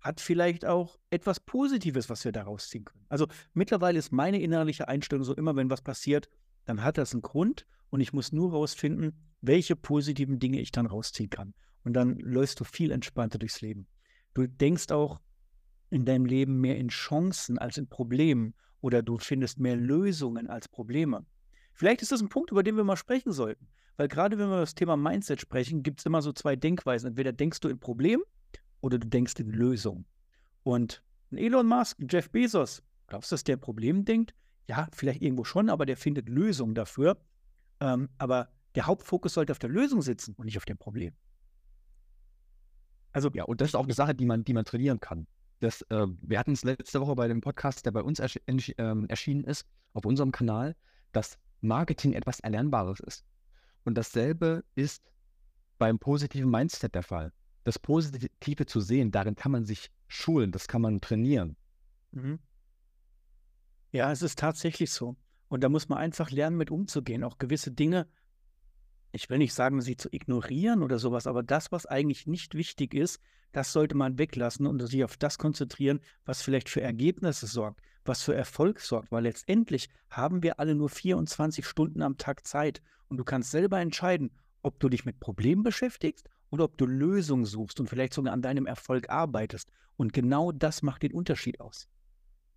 [0.00, 3.06] hat vielleicht auch etwas Positives, was wir daraus ziehen können.
[3.08, 6.28] Also mittlerweile ist meine innerliche Einstellung so, immer wenn was passiert,
[6.66, 10.86] dann hat das einen Grund und ich muss nur rausfinden, welche positiven Dinge ich dann
[10.86, 11.54] rausziehen kann.
[11.84, 13.86] Und dann läufst du viel entspannter durchs Leben.
[14.34, 15.20] Du denkst auch
[15.90, 20.68] in deinem Leben mehr in Chancen als in Problemen oder du findest mehr Lösungen als
[20.68, 21.24] Probleme.
[21.72, 23.68] Vielleicht ist das ein Punkt, über den wir mal sprechen sollten.
[23.96, 27.08] Weil gerade wenn wir über das Thema Mindset sprechen, gibt es immer so zwei Denkweisen.
[27.08, 28.22] Entweder denkst du in Problem
[28.80, 30.04] oder du denkst in Lösung.
[30.62, 34.34] Und Elon Musk, Jeff Bezos, glaubst du, dass der Problem denkt?
[34.68, 37.18] Ja, vielleicht irgendwo schon, aber der findet Lösungen dafür.
[37.80, 41.12] Ähm, aber der Hauptfokus sollte auf der Lösung sitzen und nicht auf dem Problem.
[43.12, 45.26] Also, ja, und das ist auch eine Sache, die man, die man trainieren kann.
[45.60, 49.06] Das, äh, wir hatten es letzte Woche bei dem Podcast, der bei uns ersch äh,
[49.08, 50.74] erschienen ist, auf unserem Kanal,
[51.12, 53.24] dass Marketing etwas Erlernbares ist.
[53.84, 55.02] Und dasselbe ist
[55.78, 57.32] beim positiven Mindset der Fall.
[57.64, 61.56] Das Positive zu sehen, darin kann man sich schulen, das kann man trainieren.
[62.12, 62.38] Mhm.
[63.92, 65.16] Ja, es ist tatsächlich so.
[65.48, 67.22] Und da muss man einfach lernen, mit umzugehen.
[67.22, 68.08] Auch gewisse Dinge,
[69.14, 72.94] ich will nicht sagen, sie zu ignorieren oder sowas, aber das, was eigentlich nicht wichtig
[72.94, 73.20] ist,
[73.52, 78.24] das sollte man weglassen und sich auf das konzentrieren, was vielleicht für Ergebnisse sorgt, was
[78.24, 83.18] für Erfolg sorgt, weil letztendlich haben wir alle nur 24 Stunden am Tag Zeit und
[83.18, 87.78] du kannst selber entscheiden, ob du dich mit Problemen beschäftigst oder ob du Lösungen suchst
[87.78, 89.70] und vielleicht sogar an deinem Erfolg arbeitest.
[89.96, 91.88] Und genau das macht den Unterschied aus.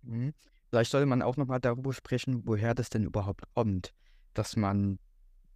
[0.02, 0.34] Mhm.
[0.70, 3.94] Vielleicht sollte man auch nochmal darüber sprechen, woher das denn überhaupt kommt,
[4.34, 4.98] dass man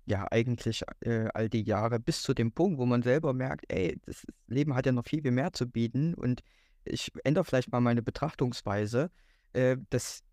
[0.04, 4.00] ja eigentlich äh, all die Jahre bis zu dem Punkt, wo man selber merkt, ey,
[4.04, 6.42] das Leben hat ja noch viel, viel mehr zu bieten und
[6.84, 9.10] ich ändere vielleicht mal meine Betrachtungsweise.
[9.52, 10.24] Äh, das,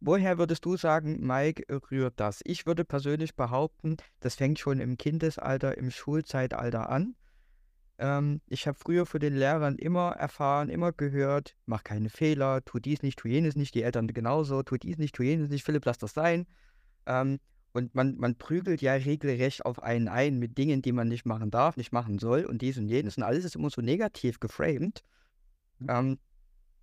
[0.00, 2.40] woher würdest du sagen, Mike, rührt das?
[2.44, 7.14] Ich würde persönlich behaupten, das fängt schon im Kindesalter, im Schulzeitalter an.
[7.98, 12.78] Ähm, ich habe früher von den Lehrern immer erfahren, immer gehört, mach keine Fehler, tu
[12.78, 15.84] dies nicht, tu jenes nicht, die Eltern genauso, tu dies nicht, tu jenes nicht, Philipp,
[15.84, 16.46] lass das sein.
[17.06, 17.38] Ähm,
[17.74, 21.50] und man, man prügelt ja regelrecht auf einen ein mit Dingen, die man nicht machen
[21.50, 23.16] darf, nicht machen soll und dies und jenes.
[23.16, 25.02] Und alles ist immer so negativ geframed.
[25.80, 25.90] Mhm.
[25.90, 26.18] Ähm,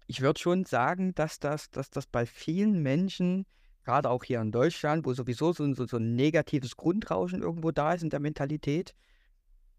[0.07, 3.45] ich würde schon sagen, dass das, dass das bei vielen Menschen,
[3.85, 7.93] gerade auch hier in Deutschland, wo sowieso so, so, so ein negatives Grundrauschen irgendwo da
[7.93, 8.93] ist in der Mentalität,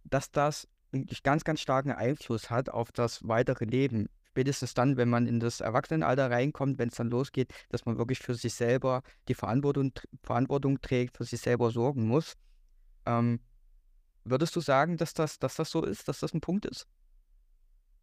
[0.05, 0.67] dass das
[1.23, 4.09] ganz, ganz starken Einfluss hat auf das weitere Leben.
[4.33, 8.19] Spätestens dann, wenn man in das Erwachsenenalter reinkommt, wenn es dann losgeht, dass man wirklich
[8.19, 9.93] für sich selber die Verantwortung,
[10.23, 12.33] Verantwortung trägt, für sich selber sorgen muss.
[13.05, 13.41] Ähm,
[14.25, 16.87] würdest du sagen, dass das, dass das so ist, dass das ein Punkt ist?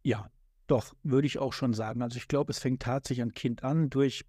[0.04, 0.30] Ja,
[0.68, 2.00] doch, würde ich auch schon sagen.
[2.00, 4.24] Also ich glaube, es fängt tatsächlich ein Kind an durch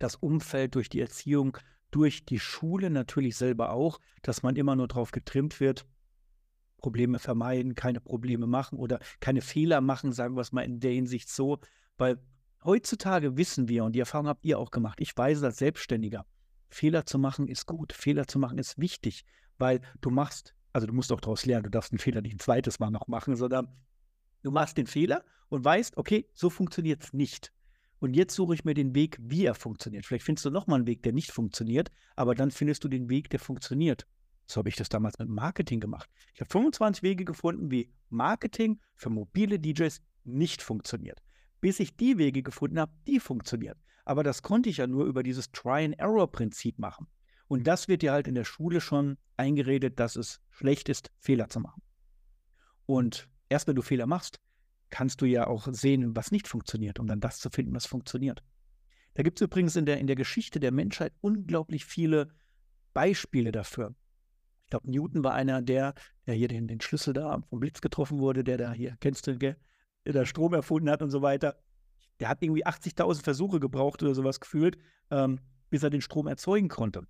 [0.00, 1.56] das Umfeld, durch die Erziehung,
[1.92, 5.86] durch die Schule natürlich selber auch, dass man immer nur darauf getrimmt wird,
[6.78, 10.92] Probleme vermeiden, keine Probleme machen oder keine Fehler machen, sagen wir es mal in der
[10.92, 11.58] Hinsicht so.
[11.98, 12.18] Weil
[12.64, 16.24] heutzutage wissen wir, und die Erfahrung habt ihr auch gemacht, ich weiß als Selbstständiger,
[16.70, 19.24] Fehler zu machen ist gut, Fehler zu machen ist wichtig,
[19.58, 22.40] weil du machst, also du musst auch daraus lernen, du darfst den Fehler nicht ein
[22.40, 23.68] zweites Mal noch machen, sondern
[24.42, 27.52] du machst den Fehler und weißt, okay, so funktioniert es nicht.
[28.00, 30.06] Und jetzt suche ich mir den Weg, wie er funktioniert.
[30.06, 33.28] Vielleicht findest du nochmal einen Weg, der nicht funktioniert, aber dann findest du den Weg,
[33.30, 34.06] der funktioniert.
[34.48, 36.08] So habe ich das damals mit Marketing gemacht.
[36.32, 41.22] Ich habe 25 Wege gefunden, wie Marketing für mobile DJs nicht funktioniert.
[41.60, 43.78] Bis ich die Wege gefunden habe, die funktionieren.
[44.06, 47.08] Aber das konnte ich ja nur über dieses Try-and-Error-Prinzip machen.
[47.46, 51.48] Und das wird dir halt in der Schule schon eingeredet, dass es schlecht ist, Fehler
[51.48, 51.82] zu machen.
[52.86, 54.40] Und erst wenn du Fehler machst,
[54.88, 58.42] kannst du ja auch sehen, was nicht funktioniert, um dann das zu finden, was funktioniert.
[59.12, 62.32] Da gibt es übrigens in der, in der Geschichte der Menschheit unglaublich viele
[62.94, 63.94] Beispiele dafür.
[64.68, 65.94] Ich glaube, Newton war einer der,
[66.26, 69.34] der hier den, den Schlüssel da vom Blitz getroffen wurde, der da hier, kennst du,
[69.38, 69.56] der
[70.26, 71.56] Strom erfunden hat und so weiter.
[72.20, 74.76] Der hat irgendwie 80.000 Versuche gebraucht oder sowas gefühlt,
[75.10, 77.06] ähm, bis er den Strom erzeugen konnte.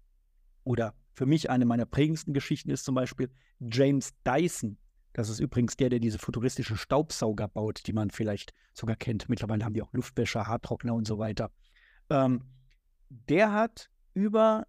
[0.62, 4.78] Oder für mich eine meiner prägendsten Geschichten ist zum Beispiel James Dyson.
[5.14, 9.28] Das ist übrigens der, der diese futuristischen Staubsauger baut, die man vielleicht sogar kennt.
[9.28, 11.50] Mittlerweile haben die auch Luftwäscher, Haartrockner und so weiter.
[12.08, 12.44] Ähm,
[13.08, 14.64] der hat über,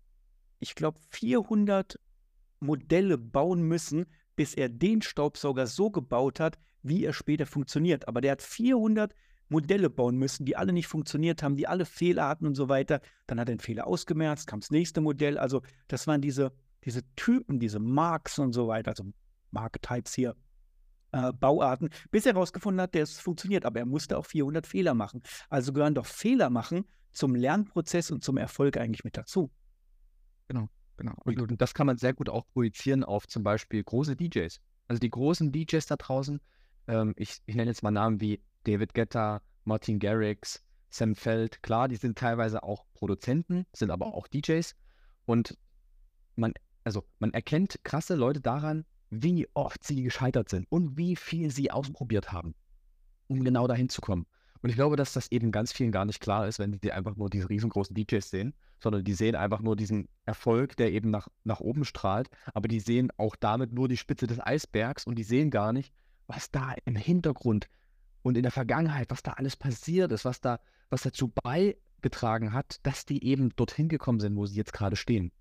[0.59, 1.99] ich glaube, 400
[2.59, 8.07] Modelle bauen müssen, bis er den Staubsauger so gebaut hat, wie er später funktioniert.
[8.07, 9.13] Aber der hat 400
[9.49, 13.01] Modelle bauen müssen, die alle nicht funktioniert haben, die alle Fehler hatten und so weiter.
[13.27, 15.37] Dann hat er den Fehler ausgemerzt, kam das nächste Modell.
[15.37, 16.53] Also das waren diese,
[16.85, 19.05] diese Typen, diese Marks und so weiter, also
[19.51, 20.35] Mark-Types hier,
[21.11, 23.65] äh, Bauarten, bis er herausgefunden hat, dass es funktioniert.
[23.65, 25.23] Aber er musste auch 400 Fehler machen.
[25.49, 29.51] Also gehören doch Fehler machen zum Lernprozess und zum Erfolg eigentlich mit dazu.
[30.47, 30.69] Genau.
[30.99, 31.13] Genau.
[31.23, 34.59] Und, und, das kann man sehr gut auch projizieren auf zum Beispiel große DJs.
[34.89, 36.41] Also die großen DJs da draußen,
[36.87, 41.63] ähm, ich, ich nenne jetzt mal Namen wie David Guetta, Martin Garrix, Sam Feld.
[41.63, 44.75] Klar, die sind teilweise auch Produzenten, sind aber auch DJs.
[45.25, 45.57] Und
[46.35, 51.49] man, also man erkennt krasse Leute daran, wie oft sie gescheitert sind und wie viel
[51.49, 52.55] sie ausprobiert haben,
[53.27, 54.25] um genau dahin zu kommen.
[54.61, 57.15] Und ich glaube, dass das eben ganz vielen gar nicht klar ist, wenn sie einfach
[57.15, 61.27] nur diese riesengroßen DJs sehen, sondern die sehen einfach nur diesen Erfolg, der eben nach,
[61.43, 65.23] nach oben strahlt, aber die sehen auch damit nur die Spitze des Eisbergs und die
[65.23, 65.93] sehen gar nicht,
[66.27, 67.69] was da im Hintergrund
[68.21, 72.79] und in der Vergangenheit, was da alles passiert ist, was da, was dazu beigetragen hat,
[72.83, 75.31] dass die eben dorthin gekommen sind, wo sie jetzt gerade stehen.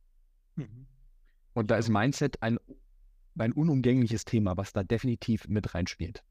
[0.55, 0.87] Mhm.
[1.55, 2.59] Und da ist Mindset ein,
[3.37, 6.23] ein unumgängliches Thema, was da definitiv mit reinspielt.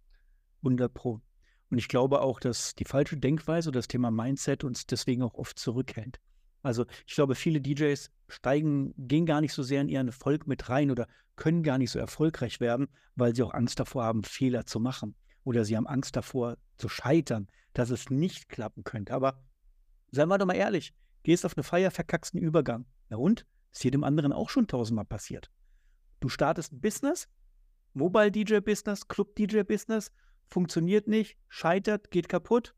[0.63, 1.21] 100 Pro.
[1.69, 5.60] Und ich glaube auch, dass die falsche Denkweise das Thema Mindset uns deswegen auch oft
[5.60, 6.19] zurückhält.
[6.63, 10.69] Also ich glaube, viele DJs steigen, gehen gar nicht so sehr in ihren Erfolg mit
[10.69, 14.65] rein oder können gar nicht so erfolgreich werden, weil sie auch Angst davor haben, Fehler
[14.65, 15.15] zu machen.
[15.43, 19.13] Oder sie haben Angst davor zu scheitern, dass es nicht klappen könnte.
[19.13, 19.41] Aber
[20.12, 22.86] seien wir doch mal ehrlich, gehst auf eine Feier, verkackst einen Übergang.
[23.10, 23.45] Na und?
[23.71, 25.51] Ist jedem anderen auch schon tausendmal passiert.
[26.19, 27.30] Du startest ein Business,
[27.93, 30.12] Mobile DJ Business, Club DJ Business
[30.49, 32.73] funktioniert nicht, scheitert, geht kaputt.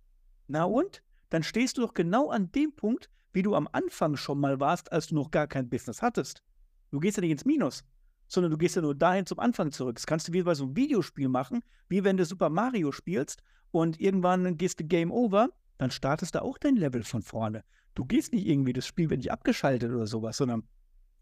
[0.47, 1.03] Na und?
[1.29, 4.91] Dann stehst du doch genau an dem Punkt, wie du am Anfang schon mal warst,
[4.91, 6.43] als du noch gar kein Business hattest.
[6.91, 7.83] Du gehst ja nicht ins Minus,
[8.27, 9.95] sondern du gehst ja nur dahin zum Anfang zurück.
[9.95, 13.43] Das kannst du wie bei so einem Videospiel machen, wie wenn du Super Mario spielst
[13.71, 17.63] und irgendwann gehst du Game Over, dann startest du auch dein Level von vorne.
[17.95, 20.63] Du gehst nicht irgendwie, das Spiel wird nicht abgeschaltet oder sowas, sondern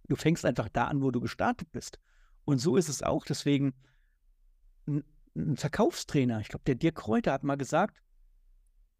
[0.07, 1.99] du fängst einfach da an, wo du gestartet bist.
[2.45, 3.25] Und so ist es auch.
[3.25, 3.73] Deswegen
[5.38, 8.02] ein Verkaufstrainer, ich glaube, der Dirk Kräuter hat mal gesagt,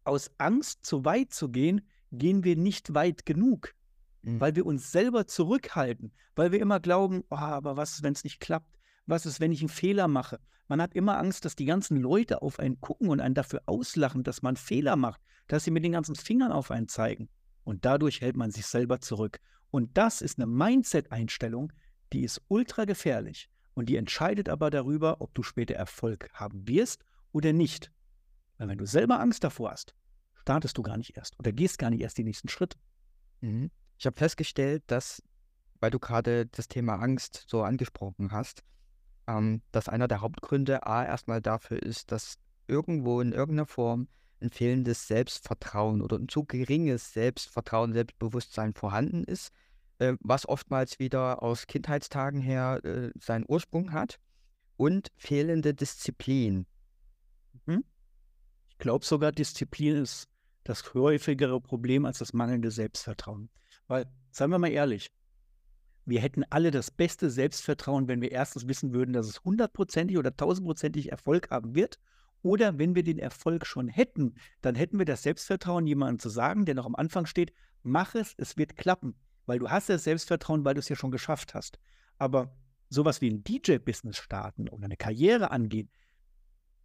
[0.04, 3.74] aus Angst, zu weit zu gehen, gehen wir nicht weit genug,
[4.22, 4.40] mhm.
[4.40, 8.24] weil wir uns selber zurückhalten, weil wir immer glauben, oh, aber was ist, wenn es
[8.24, 8.78] nicht klappt?
[9.06, 10.38] Was ist, wenn ich einen Fehler mache?
[10.68, 14.22] Man hat immer Angst, dass die ganzen Leute auf einen gucken und einen dafür auslachen,
[14.22, 17.28] dass man Fehler macht, dass sie mit den ganzen Fingern auf einen zeigen.
[17.64, 19.40] Und dadurch hält man sich selber zurück.
[19.70, 21.72] Und das ist eine Mindset-Einstellung,
[22.12, 23.50] die ist ultra gefährlich.
[23.78, 27.92] Und die entscheidet aber darüber, ob du später Erfolg haben wirst oder nicht.
[28.56, 29.94] Weil wenn du selber Angst davor hast,
[30.34, 32.76] startest du gar nicht erst oder gehst gar nicht erst die nächsten Schritte.
[33.40, 33.70] Mhm.
[33.96, 35.22] Ich habe festgestellt, dass,
[35.78, 38.64] weil du gerade das Thema Angst so angesprochen hast,
[39.28, 44.08] ähm, dass einer der Hauptgründe A erstmal dafür ist, dass irgendwo in irgendeiner Form
[44.40, 49.52] ein fehlendes Selbstvertrauen oder ein zu geringes Selbstvertrauen, Selbstbewusstsein vorhanden ist
[49.98, 54.18] äh, was oftmals wieder aus Kindheitstagen her äh, seinen Ursprung hat
[54.76, 56.66] und fehlende Disziplin.
[57.66, 57.84] Mhm.
[58.70, 60.28] Ich glaube sogar, Disziplin ist
[60.64, 63.50] das häufigere Problem als das mangelnde Selbstvertrauen.
[63.86, 65.10] Weil, seien wir mal ehrlich,
[66.04, 70.34] wir hätten alle das beste Selbstvertrauen, wenn wir erstens wissen würden, dass es hundertprozentig oder
[70.34, 71.98] tausendprozentig Erfolg haben wird.
[72.42, 76.66] Oder wenn wir den Erfolg schon hätten, dann hätten wir das Selbstvertrauen, jemandem zu sagen,
[76.66, 79.16] der noch am Anfang steht, mach es, es wird klappen
[79.48, 81.80] weil du hast das Selbstvertrauen, weil du es ja schon geschafft hast.
[82.18, 82.54] Aber
[82.90, 85.90] sowas wie ein DJ-Business starten oder eine Karriere angehen,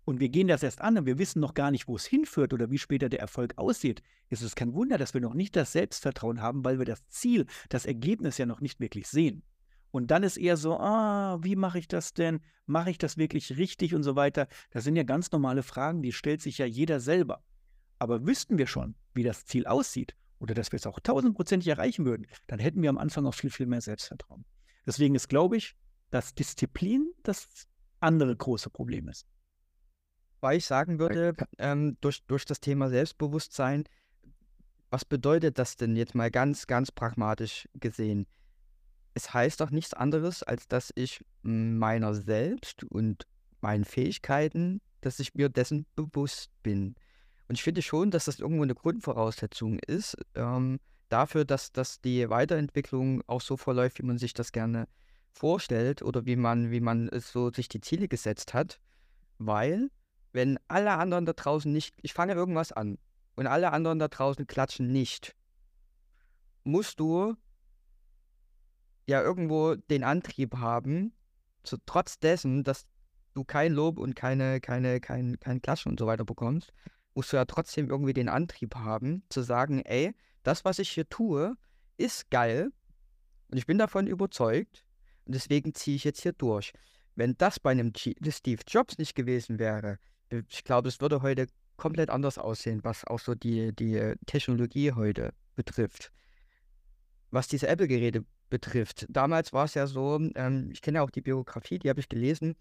[0.06, 2.54] und wir gehen das erst an und wir wissen noch gar nicht, wo es hinführt
[2.54, 5.72] oder wie später der Erfolg aussieht, ist es kein Wunder, dass wir noch nicht das
[5.72, 9.44] Selbstvertrauen haben, weil wir das Ziel, das Ergebnis ja noch nicht wirklich sehen.
[9.92, 12.42] Und dann ist eher so, ah, wie mache ich das denn?
[12.66, 14.50] Mache ich das wirklich richtig und so weiter?
[14.72, 17.42] Das sind ja ganz normale Fragen, die stellt sich ja jeder selber.
[17.98, 22.04] Aber wüssten wir schon, wie das Ziel aussieht oder dass wir es auch tausendprozentig erreichen
[22.04, 24.44] würden, dann hätten wir am Anfang auch viel, viel mehr Selbstvertrauen.
[24.86, 25.78] Deswegen ist, glaube ich,
[26.10, 27.48] dass Disziplin das
[28.02, 29.26] andere große Problem ist.
[30.42, 33.86] Weil ich sagen würde, ähm, durch, durch das Thema Selbstbewusstsein,
[34.90, 38.28] was bedeutet das denn jetzt mal ganz, ganz pragmatisch gesehen?
[39.14, 43.26] Es heißt doch nichts anderes, als dass ich meiner selbst und
[43.62, 46.96] meinen Fähigkeiten, dass ich mir dessen bewusst bin.
[47.54, 52.28] Und ich finde schon, dass das irgendwo eine Grundvoraussetzung ist ähm, dafür, dass, dass die
[52.28, 54.88] Weiterentwicklung auch so verläuft, wie man sich das gerne
[55.30, 58.80] vorstellt oder wie man, wie man so sich die Ziele gesetzt hat.
[59.38, 59.92] Weil,
[60.32, 62.98] wenn alle anderen da draußen nicht, ich fange irgendwas an
[63.36, 65.36] und alle anderen da draußen klatschen nicht,
[66.64, 67.36] musst du
[69.06, 71.14] ja irgendwo den Antrieb haben,
[71.64, 72.88] so, trotz dessen, dass
[73.36, 76.74] du kein Lob und keine, keine, kein, kein Klatschen und so weiter bekommst,
[77.16, 81.08] musst du ja trotzdem irgendwie den Antrieb haben, zu sagen, ey, das, was ich hier
[81.08, 81.56] tue,
[81.98, 82.72] ist geil
[83.50, 84.86] und ich bin davon überzeugt
[85.26, 86.74] und deswegen ziehe ich jetzt hier durch.
[87.16, 90.00] Wenn das bei einem G Steve Jobs nicht gewesen wäre,
[90.50, 91.48] ich glaube, es würde heute
[91.78, 96.12] komplett anders aussehen, was auch so die, die Technologie heute betrifft.
[97.30, 99.06] Was diese Apple-Geräte betrifft.
[99.10, 102.10] Damals war es ja so, ähm, ich kenne ja auch die Biografie, die habe ich
[102.10, 102.56] gelesen,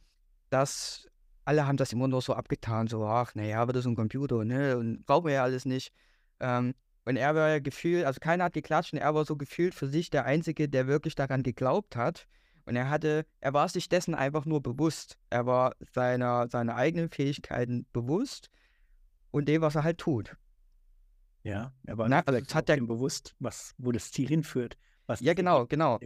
[0.49, 1.09] dass
[1.45, 4.45] alle haben das immer nur so abgetan, so, ach, naja, aber das ist ein Computer,
[4.45, 5.93] ne, und brauchen wir ja alles nicht.
[6.41, 6.75] Ähm,
[7.05, 9.89] und er war ja gefühlt, also keiner hat geklatscht und er war so gefühlt für
[9.89, 12.27] sich der Einzige, der wirklich daran geglaubt hat.
[12.65, 15.19] Und er hatte, er war sich dessen einfach nur bewusst.
[15.31, 18.51] Er war seiner, seiner eigenen Fähigkeiten bewusst
[19.33, 20.37] und dem, was er halt tut.
[21.43, 24.77] Ja, er war Na, also das hat er- ihm bewusst, was, wo das Ziel hinführt.
[25.07, 25.99] Was Ja, genau, genau.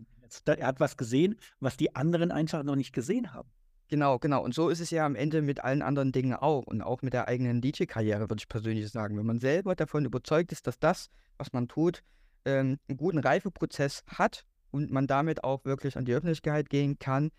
[0.46, 3.50] Er hat was gesehen, was die anderen einfach noch nicht gesehen haben.
[3.88, 4.42] Genau, genau.
[4.42, 7.12] Und so ist es ja am Ende mit allen anderen Dingen auch und auch mit
[7.12, 9.16] der eigenen DJ-Karriere, würde ich persönlich sagen.
[9.16, 11.08] Wenn man selber davon überzeugt ist, dass das,
[11.38, 12.02] was man tut,
[12.44, 17.30] ähm, einen guten Reifeprozess hat und man damit auch wirklich an die Öffentlichkeit gehen kann,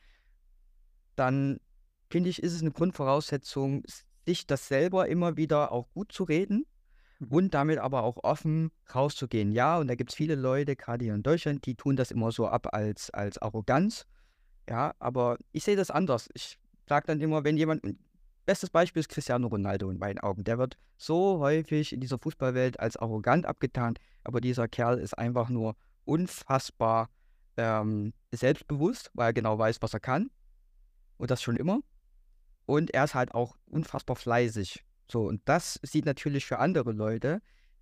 [1.16, 1.60] dann
[2.10, 3.84] finde ich, ist es eine Grundvoraussetzung,
[4.26, 6.66] sich das selber immer wieder auch gut zu reden
[7.20, 7.28] Mhm.
[7.30, 9.52] und damit aber auch offen rauszugehen.
[9.52, 12.32] Ja, und da gibt es viele Leute, gerade hier in Deutschland, die tun das immer
[12.32, 14.06] so ab als, als Arroganz.
[14.70, 16.30] Ja, aber ich sehe das anders.
[16.34, 16.58] Ich
[16.88, 17.84] sage dann immer, wenn jemand,
[18.46, 20.44] bestes Beispiel ist Cristiano Ronaldo in meinen Augen.
[20.44, 25.50] Der wird so häufig in dieser Fußballwelt als arrogant abgetan, aber dieser Kerl ist einfach
[25.50, 27.10] nur unfassbar
[27.58, 30.30] ähm, selbstbewusst, weil er genau weiß, was er kann.
[31.18, 31.80] Und das schon immer.
[32.66, 34.84] Und er ist halt auch unfassbar fleißig.
[35.10, 37.42] So, und das sieht natürlich für andere Leute,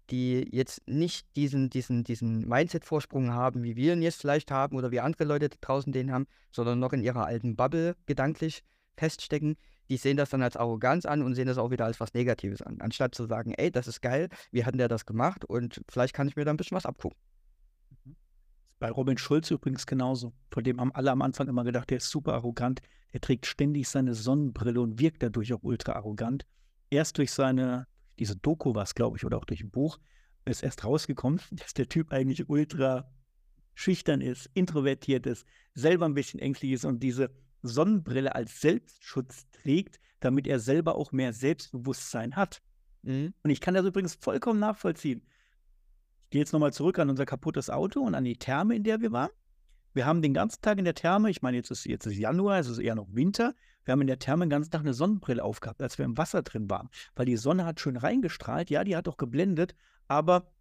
[0.10, 4.92] die jetzt nicht diesen, diesen, diesen Mindset-Vorsprung haben, wie wir ihn jetzt vielleicht haben oder
[4.92, 8.64] wie andere Leute draußen den haben, sondern noch in ihrer alten Bubble gedanklich
[8.98, 9.58] feststecken,
[9.90, 12.62] die sehen das dann als Arroganz an und sehen das auch wieder als was Negatives
[12.62, 12.82] an.
[12.82, 16.28] Anstatt zu sagen, ey, das ist geil, wie hat der das gemacht und vielleicht kann
[16.28, 17.18] ich mir da ein bisschen was abgucken.
[18.80, 20.34] Bei Robin Schulz übrigens genauso.
[20.52, 22.82] Von dem haben alle am Anfang immer gedacht, der ist super arrogant.
[23.14, 26.46] Der trägt ständig seine Sonnenbrille und wirkt dadurch auch ultra arrogant.
[26.90, 27.88] Erst durch seine,
[28.20, 30.00] diese Doku war es, glaube ich, oder auch durch ein Buch,
[30.46, 33.12] ist erst rausgekommen, dass der Typ eigentlich ultra
[33.74, 37.30] schüchtern ist, introvertiert ist, selber ein bisschen ängstlich ist und diese
[37.62, 42.62] Sonnenbrille als Selbstschutz trägt, damit er selber auch mehr Selbstbewusstsein hat.
[43.02, 43.34] Mhm.
[43.44, 45.26] Und ich kann das übrigens vollkommen nachvollziehen.
[46.24, 49.02] Ich gehe jetzt nochmal zurück an unser kaputtes Auto und an die Therme, in der
[49.02, 49.32] wir waren.
[49.96, 52.60] Wir haben den ganzen Tag in der Therme, ich meine, jetzt ist, jetzt ist Januar,
[52.60, 53.56] es ist eher noch Winter.
[53.86, 56.44] Wir haben in der Therme den ganzen Tag eine Sonnenbrille aufgehabt, als wir im Wasser
[56.44, 56.90] drin waren.
[57.16, 59.74] Weil die Sonne hat schön reingestrahlt, ja, die hat auch geblendet,
[60.10, 60.52] aber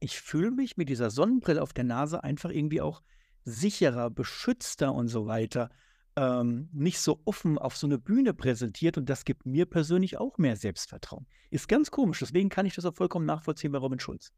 [0.00, 3.02] ich fühle mich mit dieser Sonnenbrille auf der Nase einfach irgendwie auch
[3.44, 5.68] sicherer, beschützter und so weiter.
[6.16, 10.38] Ähm, nicht so offen auf so eine Bühne präsentiert und das gibt mir persönlich auch
[10.38, 11.26] mehr Selbstvertrauen.
[11.50, 14.32] Ist ganz komisch, deswegen kann ich das auch vollkommen nachvollziehen bei Robin Schulz.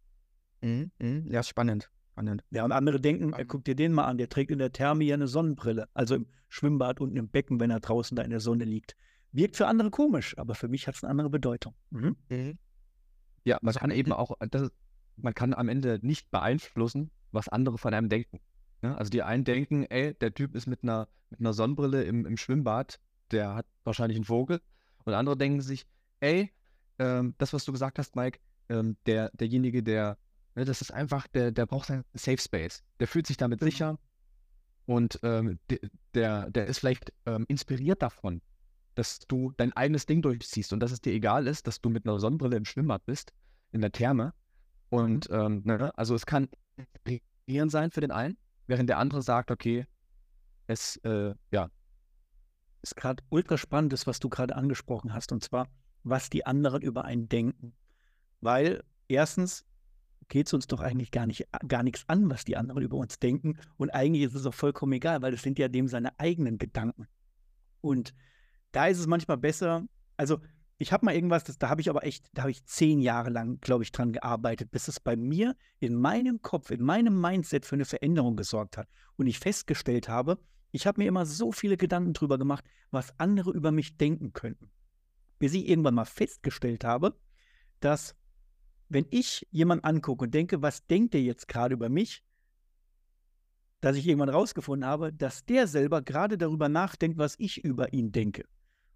[0.61, 0.91] Mhm.
[0.99, 1.31] Mhm.
[1.31, 1.89] Ja, spannend.
[2.15, 2.45] Spannend.
[2.51, 5.03] Ja, und andere denken, äh, guck dir den mal an, der trägt in der Therme
[5.03, 8.39] ja eine Sonnenbrille, also im Schwimmbad unten im Becken, wenn er draußen da in der
[8.39, 8.95] Sonne liegt.
[9.33, 11.75] Wirkt für andere komisch, aber für mich hat es eine andere Bedeutung.
[11.91, 12.17] Mhm.
[12.29, 12.59] Mhm.
[13.43, 14.71] Ja, man kann eben auch, das,
[15.17, 18.39] man kann am Ende nicht beeinflussen, was andere von einem denken.
[18.83, 18.97] Ne?
[18.97, 22.37] Also die einen denken, ey, der Typ ist mit einer, mit einer Sonnenbrille im, im
[22.37, 23.01] Schwimmbad,
[23.33, 24.61] der hat wahrscheinlich einen Vogel.
[25.05, 25.85] Und andere denken sich,
[26.21, 26.53] ey,
[27.01, 28.39] ähm, das, was du gesagt hast, Mike,
[28.69, 30.17] ähm, der, derjenige, der,
[30.55, 32.83] ne, das ist einfach, der, der braucht seinen Safe Space.
[33.01, 33.71] Der fühlt sich damit Genau.
[33.71, 33.99] sicher
[34.87, 35.81] und ähm, de,
[36.15, 38.43] der, der ist vielleicht ähm, inspiriert davon,
[38.95, 42.07] dass du dein eigenes Ding durchziehst und dass es dir egal ist, dass du mit
[42.07, 43.33] einer Sonnenbrille im Schwimmbad bist,
[43.73, 44.35] in der Therme.
[44.91, 48.37] Und ähm, ne, also es kann inspirierend sein für den einen,
[48.67, 49.87] während der andere sagt, okay,
[50.67, 51.71] es, äh, ja,
[52.83, 55.67] Ist gerade ultra spannend, das, was du gerade angesprochen hast, und zwar,
[56.05, 57.75] was die anderen über einen denken.
[58.41, 59.65] Weil erstens
[60.29, 63.19] geht es uns doch eigentlich gar nicht gar nichts an, was die anderen über uns
[63.19, 63.59] denken.
[63.77, 67.07] Und eigentlich ist es auch vollkommen egal, weil es sind ja dem seine eigenen Gedanken.
[67.81, 68.15] Und
[68.73, 70.41] da ist es manchmal besser, also
[70.79, 73.31] ich habe mal irgendwas, das, da habe ich aber echt, da habe ich zehn Jahre
[73.31, 77.65] lang, glaube ich, dran gearbeitet, bis es bei mir in meinem Kopf, in meinem Mindset
[77.65, 78.89] für eine Veränderung gesorgt hat.
[79.17, 80.39] Und ich festgestellt habe,
[80.73, 84.71] ich habe mir immer so viele Gedanken drüber gemacht, was andere über mich denken könnten.
[85.39, 87.17] Bis ich irgendwann mal festgestellt habe,
[87.79, 88.17] dass
[88.95, 92.23] wenn ich jemanden angucke und denke, was denkt der jetzt gerade über mich,
[93.81, 98.13] dass ich irgendwann rausgefunden habe, dass der selber gerade darüber nachdenkt, was ich über ihn
[98.13, 98.45] denke.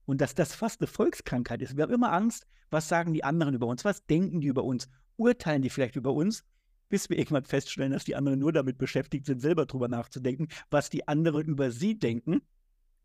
[0.06, 1.76] Und dass das fast eine Volkskrankheit ist.
[1.76, 4.88] Wir haben immer Angst, was sagen die anderen über uns, was denken die über uns,
[5.16, 6.44] urteilen die vielleicht über uns,
[6.88, 10.88] bis wir irgendwann feststellen, dass die anderen nur damit beschäftigt sind, selber drüber nachzudenken, was
[10.88, 12.40] die anderen über sie denken.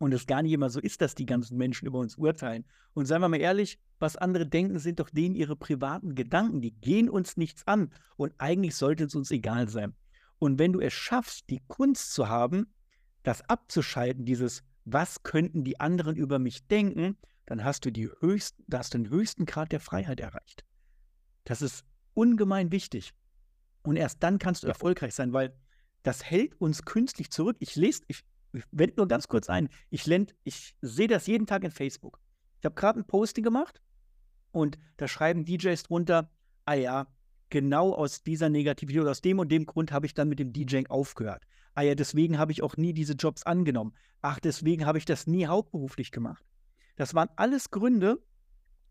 [0.03, 2.65] Und es gar nicht immer so ist, dass die ganzen Menschen über uns urteilen.
[2.93, 6.59] Und seien wir mal ehrlich, was andere denken, sind doch denen ihre privaten Gedanken.
[6.59, 7.89] Die gehen uns nichts an.
[8.17, 9.95] Und eigentlich sollte es uns egal sein.
[10.39, 12.67] Und wenn du es schaffst, die Kunst zu haben,
[13.23, 18.61] das abzuschalten, dieses, was könnten die anderen über mich denken, dann hast du, die höchsten,
[18.67, 20.65] da hast du den höchsten Grad der Freiheit erreicht.
[21.45, 23.13] Das ist ungemein wichtig.
[23.83, 25.55] Und erst dann kannst du erfolgreich sein, weil
[26.01, 27.55] das hält uns künstlich zurück.
[27.59, 30.07] Ich lese, ich, ich wende nur ganz kurz ein, ich,
[30.43, 32.19] ich sehe das jeden Tag in Facebook.
[32.59, 33.81] Ich habe gerade ein Posting gemacht
[34.51, 36.29] und da schreiben DJs drunter,
[36.65, 37.07] ah ja,
[37.49, 40.53] genau aus dieser Negativität oder aus dem und dem Grund habe ich dann mit dem
[40.53, 41.43] DJing aufgehört.
[41.75, 43.93] Ah ja, deswegen habe ich auch nie diese Jobs angenommen.
[44.21, 46.45] Ach, deswegen habe ich das nie hauptberuflich gemacht.
[46.95, 48.23] Das waren alles Gründe,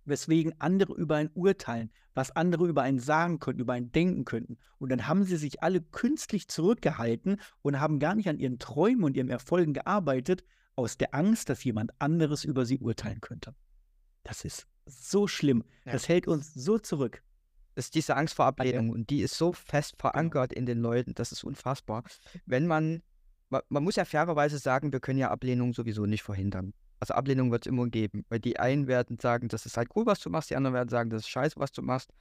[0.05, 4.59] weswegen andere über einen urteilen, was andere über einen sagen könnten, über einen denken könnten.
[4.78, 9.05] Und dann haben sie sich alle künstlich zurückgehalten und haben gar nicht an ihren Träumen
[9.05, 10.44] und ihren Erfolgen gearbeitet,
[10.74, 13.55] aus der Angst, dass jemand anderes über sie urteilen könnte.
[14.24, 15.64] Das ist so schlimm.
[15.84, 15.92] Ja.
[15.92, 17.22] Das hält uns so zurück.
[17.74, 20.11] Das ist diese Angst vor Ablehnung und die ist so fest genau.
[20.11, 20.59] verankert genau.
[20.59, 22.05] in den Leuten, das ist unfassbar.
[22.44, 23.03] Wenn man,
[23.48, 26.74] man, man muss ja fairerweise sagen, wir können ja Ablehnung sowieso nicht verhindern.
[27.03, 30.07] Also Ablehnung wird es immer geben, weil die einen werden sagen, das ist halt cool,
[30.07, 32.12] was du machst, die anderen werden sagen, das ist scheiße, was du machst.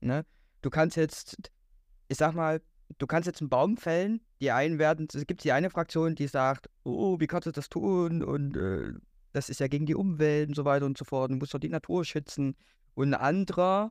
[0.00, 0.24] Ne?
[0.62, 1.50] Du kannst jetzt,
[2.06, 2.62] ich sag mal,
[2.98, 6.28] du kannst jetzt einen Baum fällen, die einen werden, es gibt die eine Fraktion, die
[6.28, 8.92] sagt, oh, wie kannst du das tun und äh,
[9.32, 11.58] das ist ja gegen die Umwelt und so weiter und so fort, du musst doch
[11.58, 12.54] die Natur schützen.
[12.94, 13.90] Und ein anderer,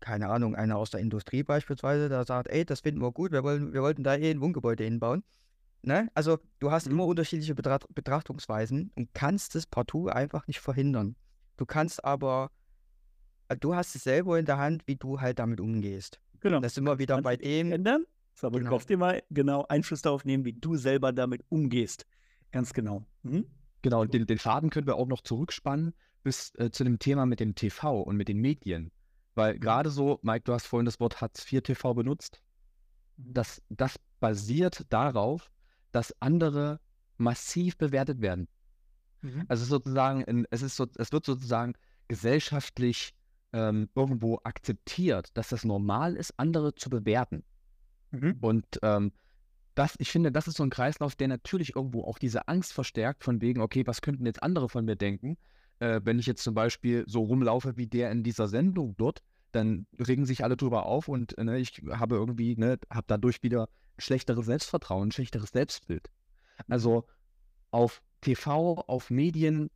[0.00, 3.42] keine Ahnung, einer aus der Industrie beispielsweise, der sagt, ey, das finden wir gut, wir,
[3.44, 5.24] wollen, wir wollten da eh ein Wohngebäude hinbauen.
[5.82, 6.10] Ne?
[6.14, 6.92] Also du hast mhm.
[6.92, 11.16] immer unterschiedliche Betracht Betrachtungsweisen und kannst es partout einfach nicht verhindern.
[11.56, 12.50] Du kannst aber,
[13.48, 16.20] äh, du hast es selber in der Hand, wie du halt damit umgehst.
[16.40, 16.60] Genau.
[16.60, 17.72] Das ist immer wieder bei dem.
[17.72, 18.04] Ändern,
[18.42, 18.78] aber genau.
[18.78, 22.06] du dir mal genau Einfluss darauf nehmen, wie du selber damit umgehst.
[22.52, 23.04] Ganz genau.
[23.22, 23.46] Mhm.
[23.82, 27.26] Genau, und den, den, Faden können wir auch noch zurückspannen bis äh, zu dem Thema
[27.26, 28.90] mit dem TV und mit den Medien.
[29.34, 29.60] Weil mhm.
[29.60, 32.42] gerade so, Mike, du hast vorhin das Wort Hartz IV TV benutzt.
[33.16, 33.34] Mhm.
[33.34, 35.50] Das, das basiert darauf,
[35.92, 36.80] dass andere
[37.16, 38.48] massiv bewertet werden.
[39.22, 39.44] Mhm.
[39.48, 41.74] Also sozusagen, es ist so, es wird sozusagen
[42.06, 43.14] gesellschaftlich
[43.52, 47.44] ähm, irgendwo akzeptiert, dass das normal ist, andere zu bewerten.
[48.10, 48.36] Mhm.
[48.40, 49.12] Und ähm,
[49.74, 53.24] das, ich finde, das ist so ein Kreislauf, der natürlich irgendwo auch diese Angst verstärkt,
[53.24, 55.36] von wegen, okay, was könnten jetzt andere von mir denken?
[55.78, 59.22] Äh, wenn ich jetzt zum Beispiel so rumlaufe wie der in dieser Sendung dort,
[59.52, 63.68] dann regen sich alle drüber auf und ne, ich habe irgendwie, ne, habe dadurch wieder
[63.98, 66.10] schlechteres Selbstvertrauen, schlechteres Selbstbild.
[66.68, 67.06] Also
[67.70, 69.70] auf TV, auf Medien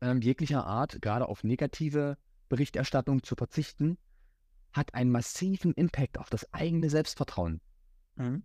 [0.00, 2.18] ähm, jeglicher Art, gerade auf negative
[2.48, 3.98] Berichterstattung zu verzichten,
[4.72, 7.60] hat einen massiven Impact auf das eigene Selbstvertrauen.
[8.16, 8.42] Mhm.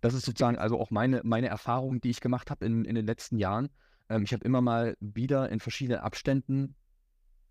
[0.00, 3.06] Das ist sozusagen also auch meine, meine Erfahrung, die ich gemacht habe in, in den
[3.06, 3.70] letzten Jahren.
[4.08, 6.74] Ähm, ich habe immer mal wieder in verschiedenen Abständen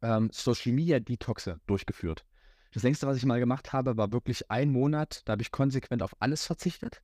[0.01, 2.25] ähm, Social Media Detoxe durchgeführt.
[2.73, 5.21] Das längste, was ich mal gemacht habe, war wirklich ein Monat.
[5.25, 7.01] Da habe ich konsequent auf alles verzichtet.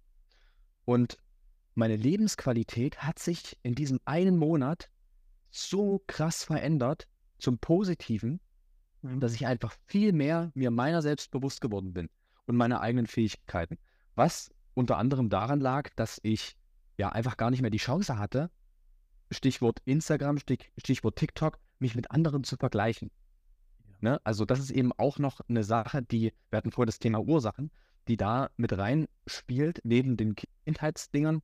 [0.86, 1.18] Und
[1.76, 4.89] meine Lebensqualität hat sich in diesem einen Monat
[5.52, 8.39] so krass verändert zum Positiven,
[9.02, 9.20] mhm.
[9.20, 12.10] dass ich einfach viel mehr mir meiner selbst bewusst geworden bin
[12.45, 13.78] und meiner eigenen Fähigkeiten.
[14.16, 16.56] Was unter anderem daran lag, dass ich
[16.98, 18.50] ja einfach gar nicht mehr die Chance hatte,
[19.30, 23.11] Stichwort Instagram, Stichwort TikTok, mich mit anderen zu vergleichen.
[23.99, 24.19] Ne?
[24.23, 27.71] Also das ist eben auch noch eine Sache, die, wir hatten vorher das Thema Ursachen,
[28.07, 31.41] die da mit reinspielt, neben den Kindheitsdingern,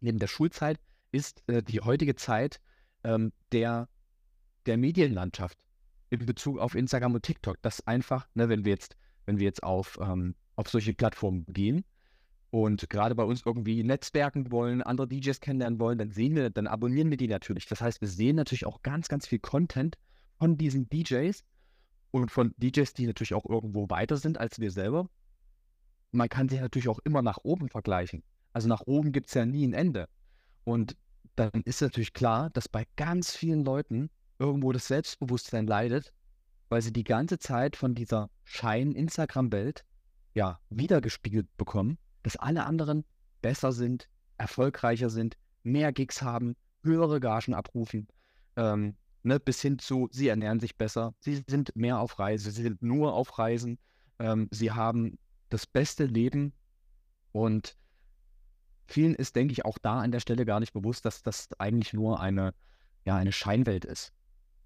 [0.00, 0.80] neben der Schulzeit,
[1.12, 2.60] ist äh, die heutige Zeit
[3.04, 3.88] ähm, der,
[4.66, 5.58] der Medienlandschaft
[6.10, 7.56] in Bezug auf Instagram und TikTok.
[7.62, 8.96] Das einfach, ne, wenn wir jetzt,
[9.26, 11.84] wenn wir jetzt auf, ähm, auf solche Plattformen gehen
[12.52, 16.66] und gerade bei uns irgendwie netzwerken wollen, andere DJs kennenlernen wollen, dann sehen wir, dann
[16.66, 17.64] abonnieren wir die natürlich.
[17.64, 19.96] Das heißt, wir sehen natürlich auch ganz, ganz viel Content
[20.38, 21.42] von diesen DJs
[22.10, 25.08] und von DJs, die natürlich auch irgendwo weiter sind als wir selber.
[26.10, 28.22] Man kann sich natürlich auch immer nach oben vergleichen.
[28.52, 30.06] Also nach oben gibt es ja nie ein Ende.
[30.64, 30.94] Und
[31.36, 36.12] dann ist natürlich klar, dass bei ganz vielen Leuten irgendwo das Selbstbewusstsein leidet,
[36.68, 39.86] weil sie die ganze Zeit von dieser Schein-Instagram-Welt
[40.34, 43.04] ja wiedergespiegelt bekommen, dass alle anderen
[43.40, 44.08] besser sind,
[44.38, 48.08] erfolgreicher sind, mehr Gigs haben, höhere Gagen abrufen,
[48.56, 52.62] ähm, ne, bis hin zu, sie ernähren sich besser, sie sind mehr auf Reise, sie
[52.62, 53.78] sind nur auf Reisen,
[54.18, 55.18] ähm, sie haben
[55.48, 56.52] das beste Leben
[57.32, 57.76] und
[58.86, 61.92] vielen ist, denke ich, auch da an der Stelle gar nicht bewusst, dass das eigentlich
[61.92, 62.54] nur eine,
[63.04, 64.12] ja, eine Scheinwelt ist.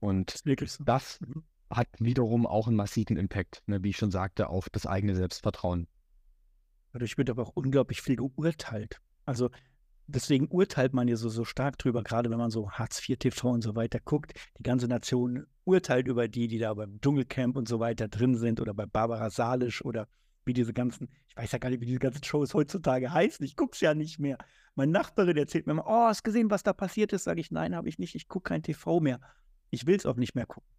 [0.00, 0.84] Und das, so.
[0.84, 1.44] das mhm.
[1.70, 5.86] hat wiederum auch einen massiven Impact, ne, wie ich schon sagte, auf das eigene Selbstvertrauen.
[6.96, 9.02] Dadurch wird aber auch unglaublich viel geurteilt.
[9.26, 9.50] Also
[10.06, 13.50] deswegen urteilt man ja so, so stark drüber, gerade wenn man so Hartz IV TV
[13.50, 14.32] und so weiter guckt.
[14.58, 18.62] Die ganze Nation urteilt über die, die da beim Dschungelcamp und so weiter drin sind
[18.62, 20.08] oder bei Barbara Salisch oder
[20.46, 23.44] wie diese ganzen, ich weiß ja gar nicht, wie diese ganzen Shows heutzutage heißen.
[23.44, 24.38] Ich gucke es ja nicht mehr.
[24.74, 27.24] Mein Nachbarin erzählt mir immer, oh, hast gesehen, was da passiert ist?
[27.24, 28.14] Sage ich, nein, habe ich nicht.
[28.14, 29.20] Ich gucke kein TV mehr.
[29.68, 30.70] Ich will es auch nicht mehr gucken.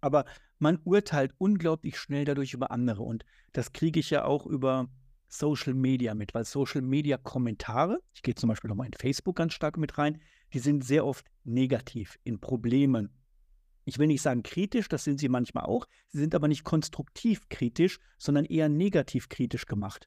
[0.00, 0.24] Aber
[0.58, 3.02] man urteilt unglaublich schnell dadurch über andere.
[3.02, 4.88] Und das kriege ich ja auch über
[5.32, 9.54] Social Media mit, weil Social Media Kommentare, ich gehe zum Beispiel nochmal in Facebook ganz
[9.54, 10.20] stark mit rein,
[10.52, 13.08] die sind sehr oft negativ, in Problemen.
[13.86, 17.48] Ich will nicht sagen kritisch, das sind sie manchmal auch, sie sind aber nicht konstruktiv
[17.48, 20.06] kritisch, sondern eher negativ kritisch gemacht.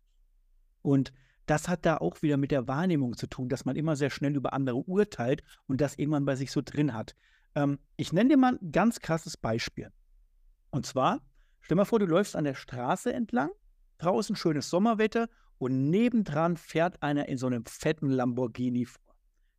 [0.84, 1.11] Und
[1.47, 4.36] das hat da auch wieder mit der Wahrnehmung zu tun, dass man immer sehr schnell
[4.36, 7.15] über andere urteilt und das irgendwann bei sich so drin hat.
[7.55, 9.91] Ähm, ich nenne dir mal ein ganz krasses Beispiel.
[10.69, 11.21] Und zwar,
[11.61, 13.49] stell mal vor, du läufst an der Straße entlang,
[13.97, 19.15] draußen schönes Sommerwetter und nebendran fährt einer in so einem fetten Lamborghini vor.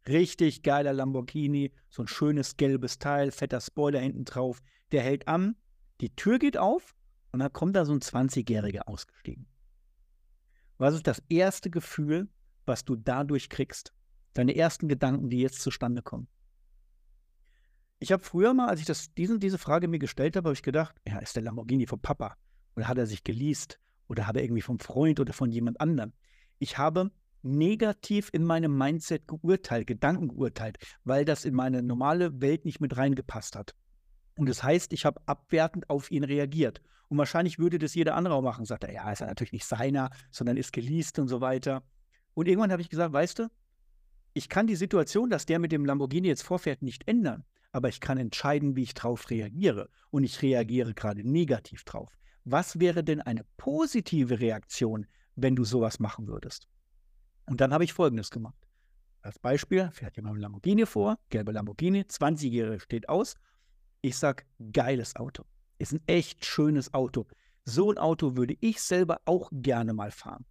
[0.08, 4.60] Richtig geiler Lamborghini, so ein schönes gelbes Teil, fetter Spoiler hinten drauf.
[4.92, 5.56] Der hält an,
[6.00, 6.94] die Tür geht auf
[7.32, 9.46] und dann kommt da so ein 20-Jähriger ausgestiegen.
[10.78, 12.28] Was ist das erste Gefühl,
[12.66, 13.92] was du dadurch kriegst?
[14.34, 16.28] Deine ersten Gedanken, die jetzt zustande kommen.
[17.98, 20.62] Ich habe früher mal, als ich das, diesen, diese Frage mir gestellt habe, habe ich
[20.62, 22.36] gedacht, ja, ist der Lamborghini vom Papa?
[22.76, 23.80] Oder hat er sich geleast?
[24.08, 26.12] Oder hat er irgendwie vom Freund oder von jemand anderem?
[26.58, 27.10] Ich habe
[27.42, 32.96] negativ in meinem Mindset geurteilt, Gedanken geurteilt, weil das in meine normale Welt nicht mit
[32.96, 33.74] reingepasst hat.
[34.36, 36.82] Und das heißt, ich habe abwertend auf ihn reagiert.
[37.08, 38.64] Und wahrscheinlich würde das jeder andere auch machen.
[38.64, 41.82] Sagt er, ja, ist er natürlich nicht seiner, sondern ist geleast und so weiter.
[42.34, 43.48] Und irgendwann habe ich gesagt, weißt du,
[44.34, 47.44] ich kann die Situation, dass der mit dem Lamborghini jetzt vorfährt, nicht ändern.
[47.72, 49.88] Aber ich kann entscheiden, wie ich drauf reagiere.
[50.10, 52.18] Und ich reagiere gerade negativ drauf.
[52.48, 56.68] Was wäre denn eine positive Reaktion, wenn du sowas machen würdest?
[57.46, 58.68] Und dann habe ich Folgendes gemacht.
[59.20, 63.34] Als Beispiel fährt jemand ein Lamborghini vor, gelbe Lamborghini, 20-Jährige steht aus.
[64.00, 65.42] Ich sage, geiles Auto.
[65.78, 67.26] Ist ein echt schönes Auto.
[67.64, 70.46] So ein Auto würde ich selber auch gerne mal fahren.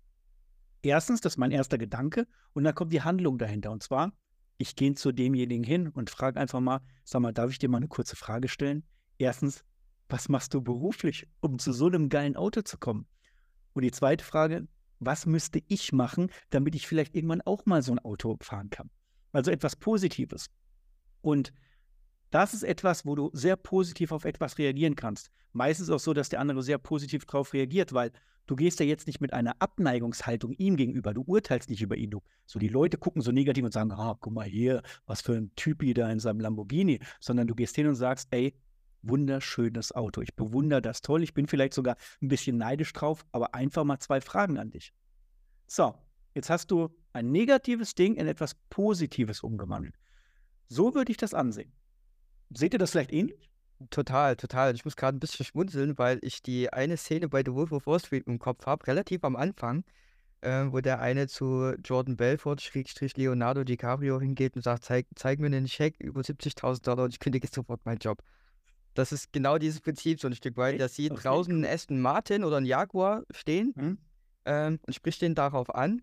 [0.82, 2.28] Erstens, das ist mein erster Gedanke.
[2.52, 3.72] Und dann kommt die Handlung dahinter.
[3.72, 4.12] Und zwar,
[4.58, 7.78] ich gehe zu demjenigen hin und frage einfach mal, sag mal, darf ich dir mal
[7.78, 8.84] eine kurze Frage stellen?
[9.18, 9.64] Erstens,
[10.10, 13.08] was machst du beruflich, um zu so einem geilen Auto zu kommen?
[13.74, 14.68] Und die zweite Frage,
[15.00, 18.90] was müsste ich machen, damit ich vielleicht irgendwann auch mal so ein Auto fahren kann?
[19.32, 20.50] Also etwas Positives.
[21.22, 21.54] Und
[22.32, 25.30] das ist etwas, wo du sehr positiv auf etwas reagieren kannst.
[25.54, 28.12] Meistens auch so, dass der andere sehr positiv darauf reagiert, weil
[28.46, 31.14] du gehst ja jetzt nicht mit einer Abneigungshaltung ihm gegenüber.
[31.14, 32.12] Du urteilst nicht über ihn.
[32.12, 35.34] Du, so die Leute gucken so negativ und sagen, ah, guck mal hier, was für
[35.34, 37.00] ein Typi da in seinem Lamborghini.
[37.20, 38.54] Sondern du gehst hin und sagst, ey,
[39.08, 40.22] wunderschönes Auto.
[40.22, 41.24] Ich bewundere das toll.
[41.24, 44.94] Ich bin vielleicht sogar ein bisschen neidisch drauf, aber einfach mal zwei Fragen an dich.
[45.68, 45.96] So,
[46.34, 49.96] jetzt hast du ein negatives Ding in etwas Positives umgewandelt.
[50.68, 51.72] So würde ich das ansehen.
[52.50, 53.50] Seht ihr das vielleicht ähnlich?
[53.90, 54.74] Total, total.
[54.74, 57.88] Ich muss gerade ein bisschen schmunzeln, weil ich die eine Szene bei The Wolf of
[57.88, 59.84] Wall Street im Kopf habe, relativ am Anfang,
[60.42, 65.40] äh, wo der eine zu Jordan Belfort, Schrägstrich Leonardo DiCaprio hingeht und sagt, zeig, zeig
[65.40, 68.24] mir einen Scheck über 70.000 Dollar und ich kündige sofort meinen Job.
[68.96, 70.80] Das ist genau dieses Prinzip so ein Stück weit.
[70.80, 73.98] Da sieht draußen einen Aston Martin oder einen Jaguar stehen hm?
[74.46, 76.02] ähm, und spricht den darauf an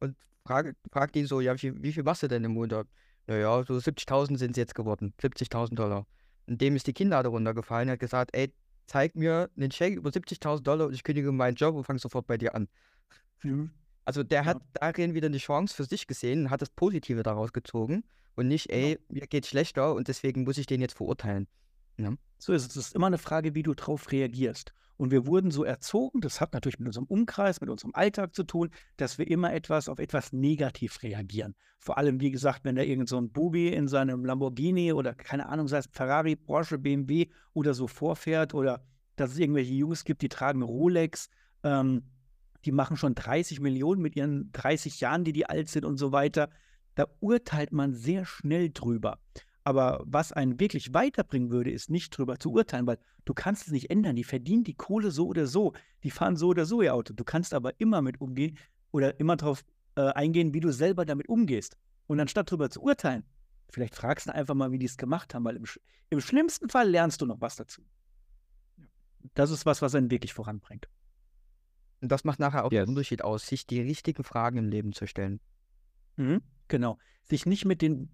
[0.00, 2.86] und fragt, fragt ihn so, ja, wie, wie viel machst du denn im Monat?
[3.28, 6.06] Naja, so 70.000 sind es jetzt geworden, 70.000 Dollar.
[6.46, 7.88] Und dem ist die Kinnlade runtergefallen.
[7.88, 8.52] Er hat gesagt, ey,
[8.86, 12.26] zeig mir einen Check über 70.000 Dollar und ich kündige meinen Job und fange sofort
[12.26, 12.68] bei dir an.
[13.42, 13.70] Mhm.
[14.04, 14.46] Also der ja.
[14.46, 18.02] hat darin wieder eine Chance für sich gesehen und hat das Positive daraus gezogen
[18.34, 18.96] und nicht, ey, ja.
[19.10, 21.46] mir geht schlechter und deswegen muss ich den jetzt verurteilen.
[21.98, 22.14] Ja.
[22.38, 22.76] So ist es.
[22.76, 24.72] Es ist immer eine Frage, wie du darauf reagierst.
[24.96, 28.42] Und wir wurden so erzogen, das hat natürlich mit unserem Umkreis, mit unserem Alltag zu
[28.42, 31.54] tun, dass wir immer etwas auf etwas negativ reagieren.
[31.78, 35.48] Vor allem, wie gesagt, wenn da irgend so ein Bubi in seinem Lamborghini oder keine
[35.48, 38.82] Ahnung, sei es Ferrari, Porsche, BMW oder so vorfährt oder
[39.14, 41.28] dass es irgendwelche Jungs gibt, die tragen Rolex,
[41.62, 42.02] ähm,
[42.64, 46.10] die machen schon 30 Millionen mit ihren 30 Jahren, die die alt sind und so
[46.10, 46.50] weiter.
[46.96, 49.20] Da urteilt man sehr schnell drüber.
[49.68, 52.96] Aber was einen wirklich weiterbringen würde, ist nicht drüber zu urteilen, weil
[53.26, 54.16] du kannst es nicht ändern.
[54.16, 55.74] Die verdienen die Kohle so oder so.
[56.04, 57.12] Die fahren so oder so ihr Auto.
[57.12, 58.56] Du kannst aber immer mit umgehen
[58.92, 59.66] oder immer darauf
[59.96, 61.76] äh, eingehen, wie du selber damit umgehst.
[62.06, 63.24] Und anstatt drüber zu urteilen,
[63.68, 65.66] vielleicht fragst du einfach mal, wie die es gemacht haben, weil im,
[66.08, 67.82] im schlimmsten Fall lernst du noch was dazu.
[69.34, 70.88] Das ist was, was einen wirklich voranbringt.
[72.00, 72.86] Und das macht nachher auch yes.
[72.86, 75.40] den Unterschied aus, sich die richtigen Fragen im Leben zu stellen.
[76.16, 76.96] Mhm, genau.
[77.24, 78.08] Sich nicht mit den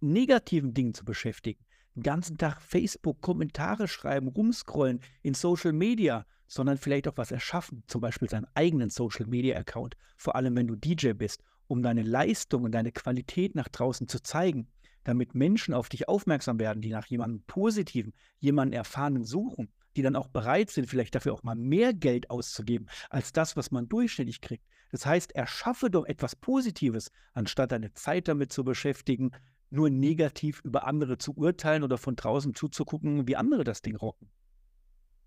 [0.00, 1.64] negativen Dingen zu beschäftigen.
[1.94, 7.82] Den ganzen Tag Facebook, Kommentare schreiben, rumscrollen in Social Media, sondern vielleicht auch was erschaffen,
[7.86, 12.02] zum Beispiel seinen eigenen Social Media Account, vor allem wenn du DJ bist, um deine
[12.02, 14.68] Leistung und deine Qualität nach draußen zu zeigen,
[15.04, 20.16] damit Menschen auf dich aufmerksam werden, die nach jemandem Positiven, jemanden Erfahrenen suchen, die dann
[20.16, 24.40] auch bereit sind, vielleicht dafür auch mal mehr Geld auszugeben, als das, was man durchschnittlich
[24.40, 24.64] kriegt.
[24.90, 29.32] Das heißt, erschaffe doch etwas Positives, anstatt deine Zeit damit zu beschäftigen,
[29.70, 34.30] nur negativ über andere zu urteilen oder von draußen zuzugucken, wie andere das Ding rocken.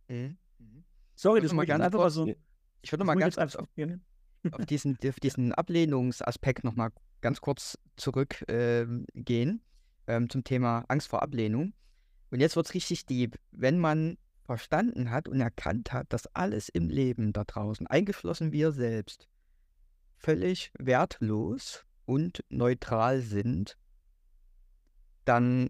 [0.08, 0.38] Mhm.
[0.58, 0.84] mhm.
[1.16, 2.34] Sorry, das mal ganz einfach kurz, so.
[2.82, 3.68] Ich würde mal ganz kurz auf,
[4.52, 9.62] auf, diesen, auf diesen Ablehnungsaspekt noch mal ganz kurz zurückgehen ähm,
[10.08, 11.74] ähm, zum Thema Angst vor Ablehnung.
[12.32, 13.38] Und jetzt wird es richtig deep.
[13.52, 18.72] Wenn man verstanden hat und erkannt hat, dass alles im Leben da draußen, eingeschlossen wir
[18.72, 19.28] selbst,
[20.18, 23.78] völlig wertlos und neutral sind,
[25.26, 25.70] dann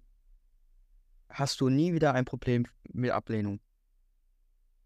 [1.30, 3.60] hast du nie wieder ein Problem mit Ablehnung.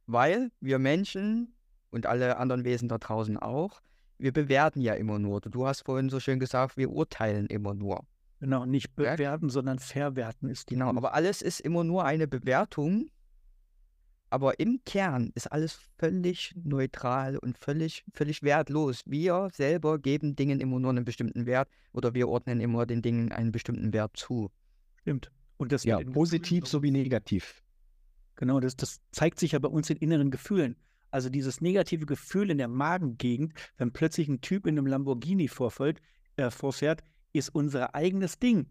[0.07, 1.55] Weil wir Menschen
[1.89, 3.82] und alle anderen Wesen da draußen auch,
[4.18, 5.41] wir bewerten ja immer nur.
[5.41, 8.05] Du hast vorhin so schön gesagt, wir urteilen immer nur.
[8.39, 9.49] Genau, nicht bewerten, ja?
[9.49, 10.76] sondern verwerten ist die.
[10.76, 13.09] Genau, aber alles ist immer nur eine Bewertung.
[14.36, 19.02] Aber im Kern ist alles völlig neutral und völlig, völlig wertlos.
[19.06, 23.32] Wir selber geben Dingen immer nur einen bestimmten Wert oder wir ordnen immer den Dingen
[23.32, 24.52] einen bestimmten Wert zu.
[25.00, 25.32] Stimmt.
[25.56, 27.64] Und das ja, positiv sowie negativ.
[28.36, 30.76] Genau, das, das zeigt sich ja bei uns in inneren Gefühlen.
[31.12, 36.02] Also dieses negative Gefühl in der Magengegend, wenn plötzlich ein Typ in einem Lamborghini vorfällt,
[36.36, 38.68] äh, vorfährt, ist unser eigenes Ding.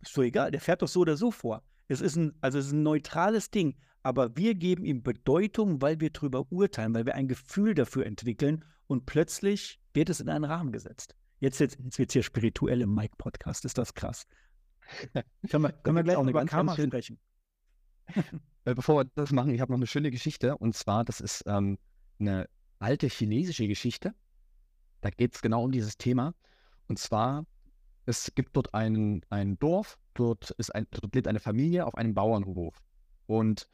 [0.00, 1.62] Ist so egal, der fährt doch so oder so vor.
[1.88, 6.00] Es ist ein, also es ist ein neutrales Ding, aber wir geben ihm Bedeutung, weil
[6.00, 10.44] wir darüber urteilen, weil wir ein Gefühl dafür entwickeln und plötzlich wird es in einen
[10.44, 11.16] Rahmen gesetzt.
[11.40, 14.26] Jetzt, jetzt, jetzt wird es hier spirituell im Mike-Podcast, ist das krass.
[15.48, 17.18] können wir, können wir gleich auch über Karma sprechen.
[18.64, 20.56] Äh, bevor wir das machen, ich habe noch eine schöne Geschichte.
[20.58, 21.78] Und zwar, das ist ähm,
[22.18, 24.14] eine alte chinesische Geschichte.
[25.00, 26.34] Da geht es genau um dieses Thema.
[26.86, 27.46] Und zwar,
[28.08, 32.14] es gibt dort ein, ein Dorf, dort, ist ein, dort lebt eine Familie auf einem
[32.14, 32.82] Bauernhof.
[33.26, 33.68] Und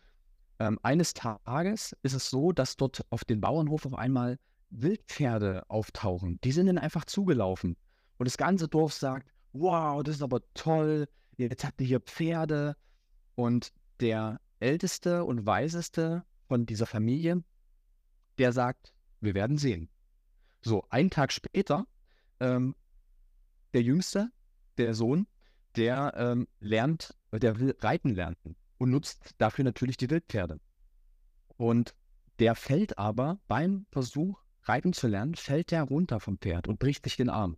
[0.58, 6.40] ähm, eines Tages ist es so, dass dort auf dem Bauernhof auf einmal Wildpferde auftauchen.
[6.42, 7.76] Die sind dann einfach zugelaufen.
[8.18, 11.06] Und das ganze Dorf sagt, wow, das ist aber toll,
[11.36, 12.76] jetzt habt ihr hier Pferde.
[13.36, 17.44] Und der älteste und weiseste von dieser Familie,
[18.38, 19.88] der sagt, wir werden sehen.
[20.60, 21.86] So, einen Tag später,
[22.40, 22.74] ähm,
[23.74, 24.30] der Jüngste,
[24.78, 25.26] der Sohn,
[25.76, 30.60] der ähm, lernt, der will reiten lernen und nutzt dafür natürlich die Wildpferde.
[31.56, 31.94] Und
[32.38, 37.04] der fällt aber beim Versuch, reiten zu lernen, fällt der runter vom Pferd und bricht
[37.04, 37.56] sich den Arm.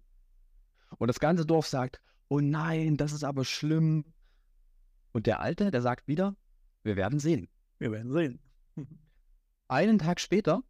[0.98, 4.04] Und das ganze Dorf sagt, oh nein, das ist aber schlimm.
[5.12, 6.36] Und der Alte, der sagt wieder,
[6.82, 7.48] wir werden sehen.
[7.78, 8.40] Wir werden sehen.
[9.68, 10.62] Einen Tag später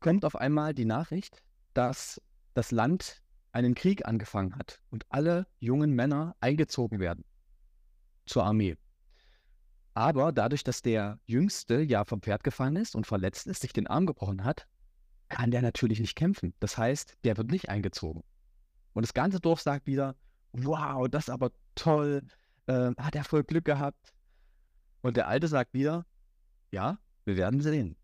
[0.00, 1.42] kommt auf einmal die Nachricht,
[1.74, 2.20] dass
[2.54, 3.22] das Land
[3.56, 7.24] einen Krieg angefangen hat und alle jungen Männer eingezogen werden
[8.26, 8.76] zur Armee.
[9.94, 13.86] Aber dadurch, dass der Jüngste ja vom Pferd gefallen ist und verletzt ist, sich den
[13.86, 14.68] Arm gebrochen hat,
[15.30, 16.52] kann der natürlich nicht kämpfen.
[16.60, 18.22] Das heißt, der wird nicht eingezogen.
[18.92, 20.16] Und das ganze Dorf sagt wieder,
[20.52, 22.22] wow, das ist aber toll,
[22.66, 24.12] äh, hat er voll Glück gehabt.
[25.00, 26.04] Und der Alte sagt wieder,
[26.72, 27.96] ja, wir werden sehen.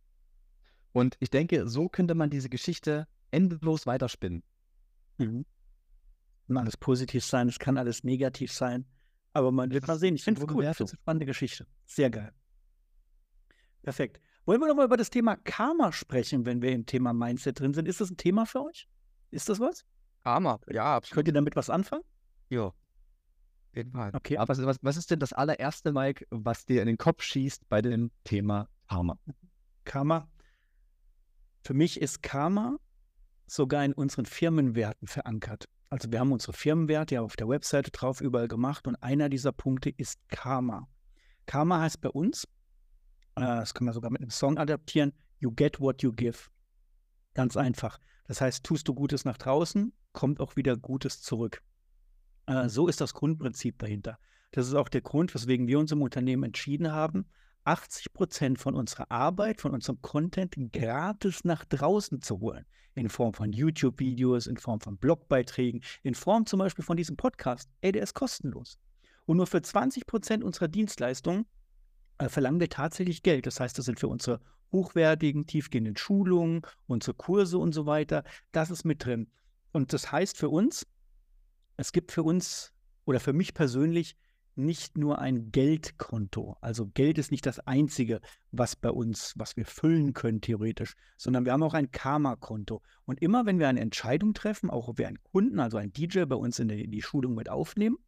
[0.92, 4.42] Und ich denke, so könnte man diese Geschichte endlos weiterspinnen.
[5.18, 5.44] Mhm.
[6.46, 8.86] Kann alles positiv sein, es kann alles negativ sein.
[9.32, 10.14] Aber man wird mal sehen.
[10.14, 10.64] Ich finde es cool.
[10.64, 11.66] Das ist eine spannende Geschichte.
[11.86, 12.32] Sehr geil.
[13.82, 14.20] Perfekt.
[14.44, 17.88] Wollen wir nochmal über das Thema Karma sprechen, wenn wir im Thema Mindset drin sind?
[17.88, 18.88] Ist das ein Thema für euch?
[19.30, 19.84] Ist das was?
[20.22, 21.14] Karma, ja, absolut.
[21.14, 22.04] Könnt ihr damit was anfangen?
[22.50, 22.72] Ja
[23.74, 24.10] jeden Fall.
[24.14, 27.68] Okay, aber was, was ist denn das allererste, Mike, was dir in den Kopf schießt
[27.68, 29.18] bei dem Thema Karma?
[29.84, 30.28] Karma.
[31.64, 32.76] Für mich ist Karma
[33.52, 35.68] sogar in unseren Firmenwerten verankert.
[35.90, 39.52] Also wir haben unsere Firmenwerte ja auf der Webseite drauf überall gemacht und einer dieser
[39.52, 40.88] Punkte ist Karma.
[41.44, 42.44] Karma heißt bei uns,
[43.34, 46.48] äh, das kann man sogar mit einem Song adaptieren, you get what you give.
[47.34, 47.98] Ganz einfach.
[48.24, 51.62] Das heißt, tust du Gutes nach draußen, kommt auch wieder Gutes zurück.
[52.46, 54.18] Äh, so ist das Grundprinzip dahinter.
[54.52, 57.26] Das ist auch der Grund, weswegen wir uns im Unternehmen entschieden haben,
[57.64, 62.66] 80 Prozent von unserer Arbeit, von unserem Content gratis nach draußen zu holen.
[62.94, 67.70] In Form von YouTube-Videos, in Form von Blogbeiträgen, in Form zum Beispiel von diesem Podcast.
[67.80, 68.78] Ey, der ist kostenlos.
[69.24, 71.46] Und nur für 20 Prozent unserer Dienstleistungen
[72.18, 73.46] äh, verlangen wir tatsächlich Geld.
[73.46, 74.40] Das heißt, das sind für unsere
[74.72, 78.24] hochwertigen, tiefgehenden Schulungen, unsere Kurse und so weiter.
[78.52, 79.30] Das ist mit drin.
[79.72, 80.86] Und das heißt für uns,
[81.76, 82.72] es gibt für uns
[83.04, 84.16] oder für mich persönlich
[84.54, 86.56] nicht nur ein Geldkonto.
[86.60, 91.44] Also Geld ist nicht das Einzige, was bei uns, was wir füllen können theoretisch, sondern
[91.44, 92.82] wir haben auch ein Karma-Konto.
[93.04, 96.24] Und immer wenn wir eine Entscheidung treffen, auch ob wir einen Kunden, also einen DJ
[96.24, 97.98] bei uns in die, in die Schulung mit aufnehmen,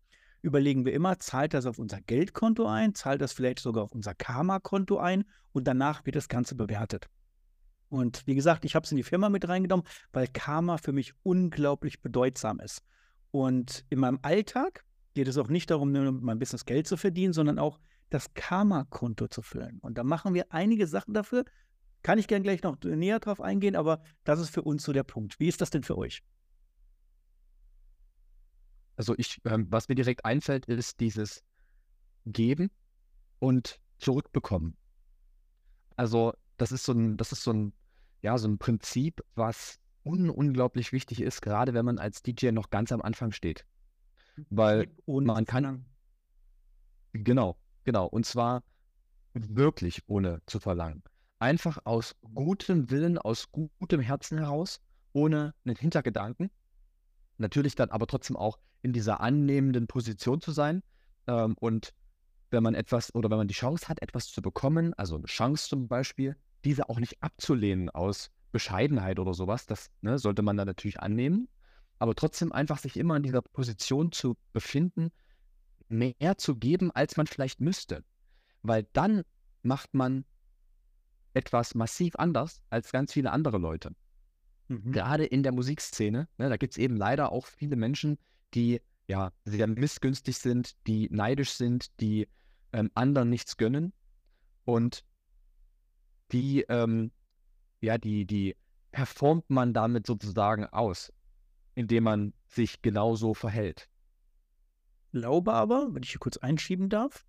[0.43, 4.15] überlegen wir immer, zahlt das auf unser Geldkonto ein, zahlt das vielleicht sogar auf unser
[4.15, 7.09] Karma-Konto ein und danach wird das Ganze bewertet.
[7.89, 11.15] Und wie gesagt, ich habe es in die Firma mit reingenommen, weil Karma für mich
[11.23, 12.83] unglaublich bedeutsam ist.
[13.31, 14.85] Und in meinem Alltag
[15.15, 17.79] geht es auch nicht darum, nur mein Business Geld zu verdienen, sondern auch
[18.11, 19.79] das Karma-Konto zu füllen.
[19.81, 21.45] Und da machen wir einige Sachen dafür.
[22.03, 25.05] Kann ich gerne gleich noch näher drauf eingehen, aber das ist für uns so der
[25.05, 25.41] Punkt.
[25.41, 26.23] Wie ist das denn für euch?
[28.97, 31.43] Also ich, ähm, was mir direkt einfällt, ist dieses
[32.27, 32.71] Geben
[33.39, 34.77] und Zurückbekommen.
[35.97, 37.73] Also das ist so ein, das ist so ein,
[38.23, 42.71] ja, so ein Prinzip, was un unglaublich wichtig ist, gerade wenn man als DJ noch
[42.71, 43.65] ganz am Anfang steht.
[44.51, 45.85] Weil man kann.
[47.13, 48.07] Genau, genau.
[48.07, 48.63] Und zwar
[49.35, 51.03] wirklich ohne zu verlangen.
[51.39, 54.81] Einfach aus gutem Willen, aus gutem Herzen heraus,
[55.13, 56.51] ohne einen Hintergedanken.
[57.39, 60.83] Natürlich dann aber trotzdem auch in dieser annehmenden Position zu sein.
[61.27, 61.93] Ähm, und
[62.51, 65.69] wenn man etwas oder wenn man die Chance hat, etwas zu bekommen, also eine Chance
[65.69, 70.69] zum Beispiel, diese auch nicht abzulehnen aus Bescheidenheit oder sowas, das ne, sollte man dann
[70.69, 71.49] natürlich annehmen,
[71.99, 75.11] aber trotzdem einfach sich immer in dieser Position zu befinden,
[75.89, 78.05] mehr zu geben, als man vielleicht müsste.
[78.63, 79.23] Weil dann
[79.63, 80.25] macht man
[81.35, 83.95] etwas massiv anders als ganz viele andere Leute.
[84.69, 84.93] Mhm.
[84.93, 88.19] Gerade in der Musikszene, ne, da gibt es eben leider auch viele Menschen,
[88.55, 92.29] die ja sehr missgünstig sind, die neidisch sind, die
[92.73, 93.93] ähm, anderen nichts gönnen
[94.65, 95.05] und
[96.33, 97.13] die, ähm,
[97.81, 98.57] ja, die, die
[98.93, 101.13] performt man damit sozusagen aus,
[101.75, 103.89] indem man sich genauso verhält.
[105.13, 107.25] Glaube aber, wenn ich hier kurz einschieben darf,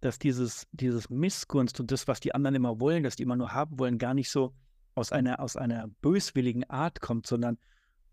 [0.00, 3.52] dass dieses, dieses Missgunst und das, was die anderen immer wollen, dass die immer nur
[3.52, 4.54] haben wollen, gar nicht so
[4.94, 7.58] aus einer, aus einer böswilligen Art kommt, sondern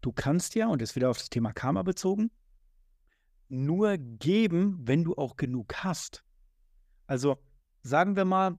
[0.02, 2.32] du kannst ja, und das wieder auf das Thema Karma bezogen,
[3.50, 6.24] nur geben, wenn du auch genug hast.
[7.08, 7.38] Also
[7.84, 8.58] sagen wir mal,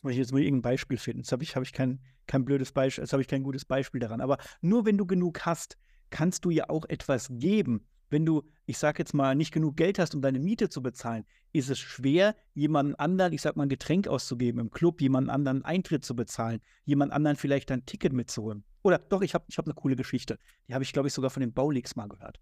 [0.00, 1.20] jetzt muss ich jetzt mal irgendein Beispiel finden.
[1.20, 4.00] Jetzt habe ich, hab ich kein, kein blödes Beispiel, jetzt habe ich kein gutes Beispiel
[4.00, 4.22] daran.
[4.22, 5.76] Aber nur wenn du genug hast,
[6.08, 7.86] kannst du ja auch etwas geben.
[8.08, 11.24] Wenn du, ich sage jetzt mal, nicht genug Geld hast, um deine Miete zu bezahlen,
[11.52, 15.64] ist es schwer, jemanden anderen, ich sage mal, ein Getränk auszugeben im Club, jemanden anderen
[15.66, 18.64] Eintritt zu bezahlen, jemand anderen vielleicht ein Ticket mitzuholen.
[18.82, 20.38] Oder doch, ich habe ich hab eine coole Geschichte.
[20.66, 22.40] Die habe ich, glaube ich, sogar von den Bauleaks mal gehört.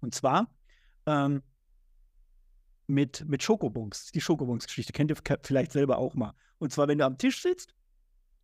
[0.00, 0.54] Und zwar
[1.06, 1.42] ähm,
[2.86, 4.12] mit, mit Schokobons.
[4.12, 6.34] Die Schokobons-Geschichte kennt ihr vielleicht selber auch mal.
[6.58, 7.74] Und zwar, wenn du am Tisch sitzt,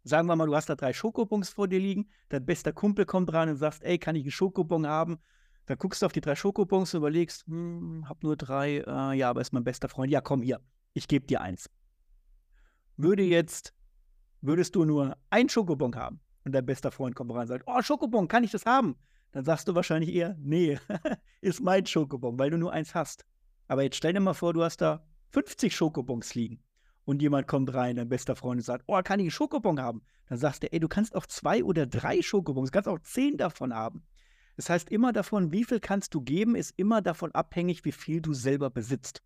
[0.04, 3.32] sagen wir mal, du hast da drei Schokobons vor dir liegen, dein bester Kumpel kommt
[3.32, 5.18] rein und sagt, ey, kann ich einen Schokobon haben?
[5.66, 9.30] Dann guckst du auf die drei Schokobons und überlegst, hm, hab nur drei, äh, ja,
[9.30, 10.10] aber ist mein bester Freund.
[10.10, 10.60] Ja, komm hier,
[10.94, 11.70] ich gebe dir eins.
[12.96, 13.74] Würde jetzt,
[14.40, 17.82] würdest du nur ein Schokobon haben und dein bester Freund kommt rein und sagt, oh,
[17.82, 18.96] Schokobon, kann ich das haben?
[19.32, 20.78] Dann sagst du wahrscheinlich eher, nee,
[21.40, 23.24] ist mein Schokobon, weil du nur eins hast.
[23.70, 26.60] Aber jetzt stell dir mal vor, du hast da 50 Schokobons liegen
[27.04, 30.02] und jemand kommt rein, dein bester Freund, und sagt, oh, kann ich einen Schokobon haben?
[30.28, 33.72] Dann sagst du, ey, du kannst auch zwei oder drei Schokobons, kannst auch zehn davon
[33.72, 34.02] haben.
[34.56, 38.20] Das heißt, immer davon, wie viel kannst du geben, ist immer davon abhängig, wie viel
[38.20, 39.22] du selber besitzt.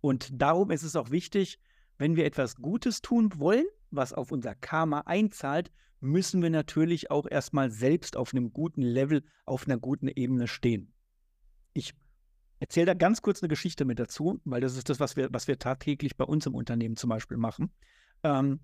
[0.00, 1.58] Und darum ist es auch wichtig,
[1.98, 7.26] wenn wir etwas Gutes tun wollen, was auf unser Karma einzahlt, müssen wir natürlich auch
[7.30, 10.94] erstmal selbst auf einem guten Level, auf einer guten Ebene stehen.
[11.74, 11.92] Ich
[12.62, 15.48] erzähle da ganz kurz eine Geschichte mit dazu, weil das ist das, was wir, was
[15.48, 17.72] wir tagtäglich bei uns im Unternehmen zum Beispiel machen.
[18.22, 18.60] Ähm,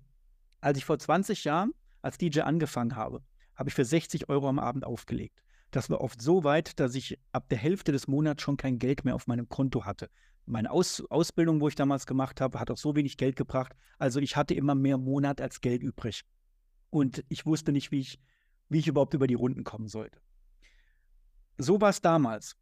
[0.61, 3.21] als ich vor 20 Jahren als DJ angefangen habe,
[3.55, 5.43] habe ich für 60 Euro am Abend aufgelegt.
[5.71, 9.03] Das war oft so weit, dass ich ab der Hälfte des Monats schon kein Geld
[9.03, 10.09] mehr auf meinem Konto hatte.
[10.45, 13.75] Meine Aus Ausbildung, wo ich damals gemacht habe, hat auch so wenig Geld gebracht.
[13.97, 16.23] Also ich hatte immer mehr Monat als Geld übrig.
[16.89, 18.19] Und ich wusste nicht, wie ich,
[18.69, 20.21] wie ich überhaupt über die Runden kommen sollte.
[21.57, 22.55] So war es damals.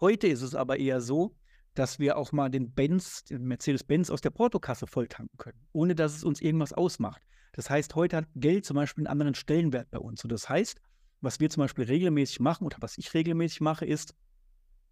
[0.00, 1.34] Heute ist es aber eher so,
[1.74, 6.16] dass wir auch mal den Benz, den Mercedes-Benz aus der Portokasse volltanken können, ohne dass
[6.16, 7.22] es uns irgendwas ausmacht.
[7.52, 10.22] Das heißt, heute hat Geld zum Beispiel einen anderen Stellenwert bei uns.
[10.22, 10.80] Und das heißt,
[11.20, 14.14] was wir zum Beispiel regelmäßig machen oder was ich regelmäßig mache, ist,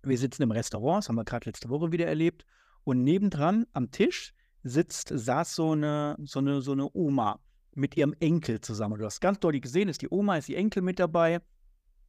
[0.02, 2.44] wir sitzen im Restaurant, das haben wir gerade letzte Woche wieder erlebt,
[2.84, 4.32] und nebendran am Tisch
[4.62, 7.40] sitzt, saß so eine, so eine, so eine Oma
[7.74, 8.98] mit ihrem Enkel zusammen.
[8.98, 11.40] Du hast ganz deutlich gesehen, ist die Oma, ist die Enkel mit dabei.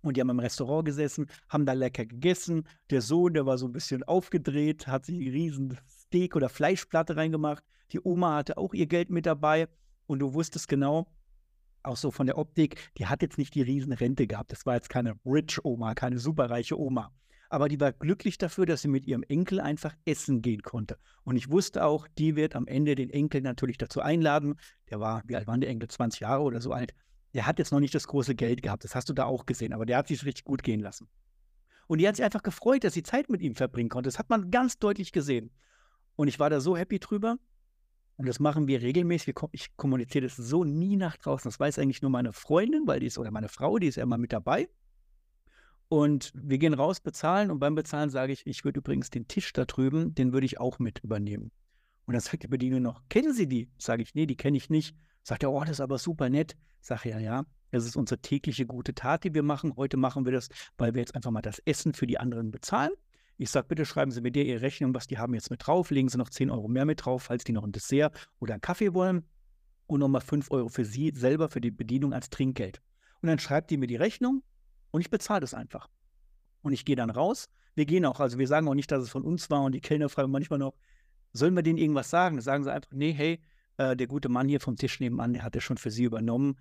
[0.07, 2.67] Und die haben im Restaurant gesessen, haben da lecker gegessen.
[2.89, 7.17] Der Sohn, der war so ein bisschen aufgedreht, hat sich einen riesen Steak oder Fleischplatte
[7.17, 7.63] reingemacht.
[7.91, 9.67] Die Oma hatte auch ihr Geld mit dabei.
[10.05, 11.07] Und du wusstest genau,
[11.83, 14.51] auch so von der Optik, die hat jetzt nicht die riesen Rente gehabt.
[14.51, 17.11] Das war jetzt keine Rich Oma, keine superreiche Oma.
[17.49, 20.97] Aber die war glücklich dafür, dass sie mit ihrem Enkel einfach essen gehen konnte.
[21.23, 24.55] Und ich wusste auch, die wird am Ende den Enkel natürlich dazu einladen.
[24.89, 25.89] Der war, wie alt war der Enkel?
[25.89, 26.93] 20 Jahre oder so alt.
[27.37, 28.83] Der hat jetzt noch nicht das große Geld gehabt.
[28.83, 29.71] Das hast du da auch gesehen.
[29.71, 31.07] Aber der hat sich richtig gut gehen lassen.
[31.85, 34.07] Und die hat sich einfach gefreut, dass sie Zeit mit ihm verbringen konnte.
[34.07, 35.51] Das hat man ganz deutlich gesehen.
[36.15, 37.37] Und ich war da so happy drüber.
[38.15, 39.35] Und das machen wir regelmäßig.
[39.51, 41.47] Ich kommuniziere das so nie nach draußen.
[41.47, 44.03] Das weiß eigentlich nur meine Freundin, weil die ist, oder meine Frau, die ist ja
[44.03, 44.67] immer mit dabei.
[45.89, 49.53] Und wir gehen raus, bezahlen und beim Bezahlen sage ich, ich würde übrigens den Tisch
[49.53, 51.51] da drüben, den würde ich auch mit übernehmen.
[52.07, 53.69] Und dann sagt die Bedienung noch, kennen Sie die?
[53.77, 54.97] Sage ich, nee, die kenne ich nicht.
[55.21, 56.57] Sagt er, oh, das ist aber super nett.
[56.87, 59.75] Sage ja, ja, das ist unsere tägliche gute Tat, die wir machen.
[59.75, 62.91] Heute machen wir das, weil wir jetzt einfach mal das Essen für die anderen bezahlen.
[63.37, 65.91] Ich sage, bitte schreiben Sie mir dir Ihre Rechnung, was die haben jetzt mit drauf.
[65.91, 68.61] Legen Sie noch 10 Euro mehr mit drauf, falls die noch ein Dessert oder einen
[68.61, 69.25] Kaffee wollen.
[69.85, 72.81] Und nochmal 5 Euro für Sie selber für die Bedienung als Trinkgeld.
[73.21, 74.43] Und dann schreibt die mir die Rechnung
[74.91, 75.89] und ich bezahle das einfach.
[76.61, 79.09] Und ich gehe dann raus, wir gehen auch, also wir sagen auch nicht, dass es
[79.09, 80.73] von uns war und die Kellner fragen manchmal noch,
[81.33, 82.39] sollen wir denen irgendwas sagen?
[82.41, 83.41] Sagen sie einfach, nee, hey,
[83.77, 86.57] äh, der gute Mann hier vom Tisch nebenan, der hat das schon für Sie übernommen.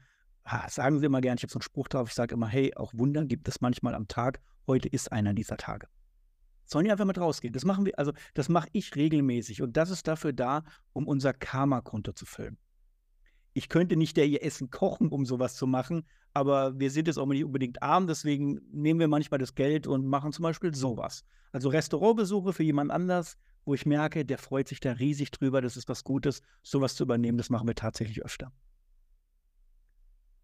[0.69, 2.93] Sagen Sie immer gern, ich habe so einen Spruch drauf, ich sage immer, hey, auch
[2.95, 4.41] Wunder gibt es manchmal am Tag.
[4.67, 5.89] Heute ist einer dieser Tage.
[6.65, 7.53] Sollen die einfach mit rausgehen?
[7.53, 11.33] Das machen wir, also das mache ich regelmäßig und das ist dafür da, um unser
[11.33, 12.59] Karma-Konto zu füllen.
[13.55, 17.19] Ich könnte nicht der ihr Essen kochen, um sowas zu machen, aber wir sind jetzt
[17.19, 21.25] auch nicht unbedingt arm, deswegen nehmen wir manchmal das Geld und machen zum Beispiel sowas.
[21.53, 25.77] Also Restaurantbesuche für jemand anders, wo ich merke, der freut sich da riesig drüber, das
[25.77, 28.53] ist was Gutes, sowas zu übernehmen, das machen wir tatsächlich öfter.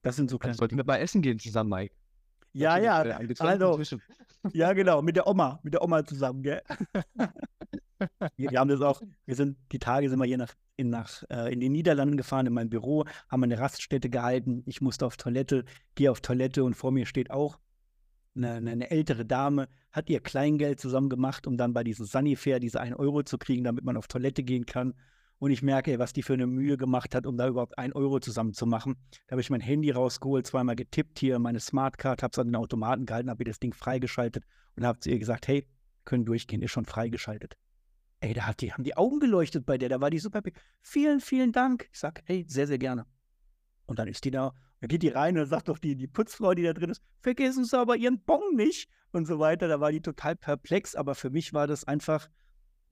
[0.03, 0.57] Das sind so kleine.
[0.57, 1.95] Sollten wir mal essen gehen zusammen, Mike?
[2.53, 2.99] Ja, ja.
[3.39, 3.99] Also,
[4.53, 6.63] ja, genau, mit der Oma, mit der Oma zusammen, gell?
[8.37, 11.23] wir, wir, haben das auch, wir sind, die Tage sind wir hier nach, in, nach,
[11.31, 14.63] äh, in den Niederlanden gefahren, in mein Büro, haben eine Raststätte gehalten.
[14.67, 17.59] Ich musste auf Toilette, gehe auf Toilette und vor mir steht auch
[18.35, 22.81] eine, eine, ältere Dame, hat ihr Kleingeld zusammen gemacht, um dann bei diesem Sunnyfair diese
[22.81, 24.95] 1 Euro zu kriegen, damit man auf Toilette gehen kann.
[25.43, 28.20] Und ich merke, was die für eine Mühe gemacht hat, um da überhaupt 1 Euro
[28.20, 28.95] zusammenzumachen.
[29.26, 32.55] Da habe ich mein Handy rausgeholt, zweimal getippt hier, meine Smartcard, habe es an den
[32.55, 34.45] Automaten gehalten, habe ihr das Ding freigeschaltet
[34.76, 35.66] und habe zu ihr gesagt, hey,
[36.05, 37.57] können durchgehen, ist schon freigeschaltet.
[38.20, 40.43] Ey, da die, haben die Augen geleuchtet bei der, da war die super.
[40.80, 41.88] Vielen, vielen Dank.
[41.90, 43.05] Ich sage, hey, sehr, sehr gerne.
[43.86, 46.55] Und dann ist die da da geht die rein und sagt doch die, die Putzfrau,
[46.55, 49.68] die da drin ist, vergessen Sie aber Ihren Bon nicht und so weiter.
[49.68, 52.28] Da war die total perplex, aber für mich war das einfach,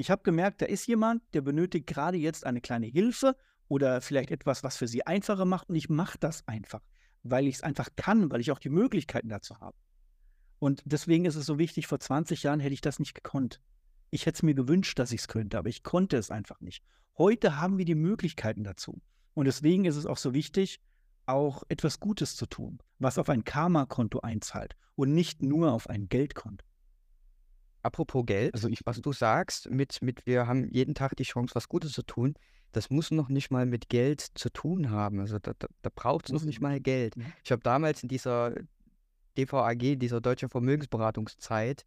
[0.00, 3.36] ich habe gemerkt, da ist jemand, der benötigt gerade jetzt eine kleine Hilfe
[3.68, 6.80] oder vielleicht etwas, was für sie einfacher macht und ich mache das einfach,
[7.22, 9.76] weil ich es einfach kann, weil ich auch die Möglichkeiten dazu habe.
[10.58, 13.60] Und deswegen ist es so wichtig, vor 20 Jahren hätte ich das nicht gekonnt.
[14.08, 16.82] Ich hätte es mir gewünscht, dass ich es könnte, aber ich konnte es einfach nicht.
[17.18, 19.02] Heute haben wir die Möglichkeiten dazu.
[19.34, 20.80] Und deswegen ist es auch so wichtig,
[21.26, 26.08] auch etwas Gutes zu tun, was auf ein Karma-Konto einzahlt und nicht nur auf ein
[26.08, 26.64] Geldkonto.
[27.82, 31.54] Apropos Geld, also ich, was du sagst, mit, mit wir haben jeden Tag die Chance,
[31.54, 32.34] was Gutes zu tun,
[32.72, 35.20] das muss noch nicht mal mit Geld zu tun haben.
[35.20, 37.16] Also da, da, da braucht es noch nicht mal Geld.
[37.16, 37.32] Mhm.
[37.42, 38.54] Ich habe damals in dieser
[39.36, 41.84] DVAG, dieser deutschen Vermögensberatungszeit,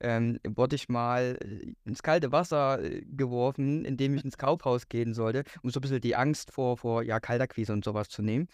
[0.00, 5.14] ähm, wurde ich mal äh, ins kalte Wasser äh, geworfen, indem ich ins Kaufhaus gehen
[5.14, 8.48] sollte, um so ein bisschen die Angst vor, vor ja, Kalterquise und sowas zu nehmen.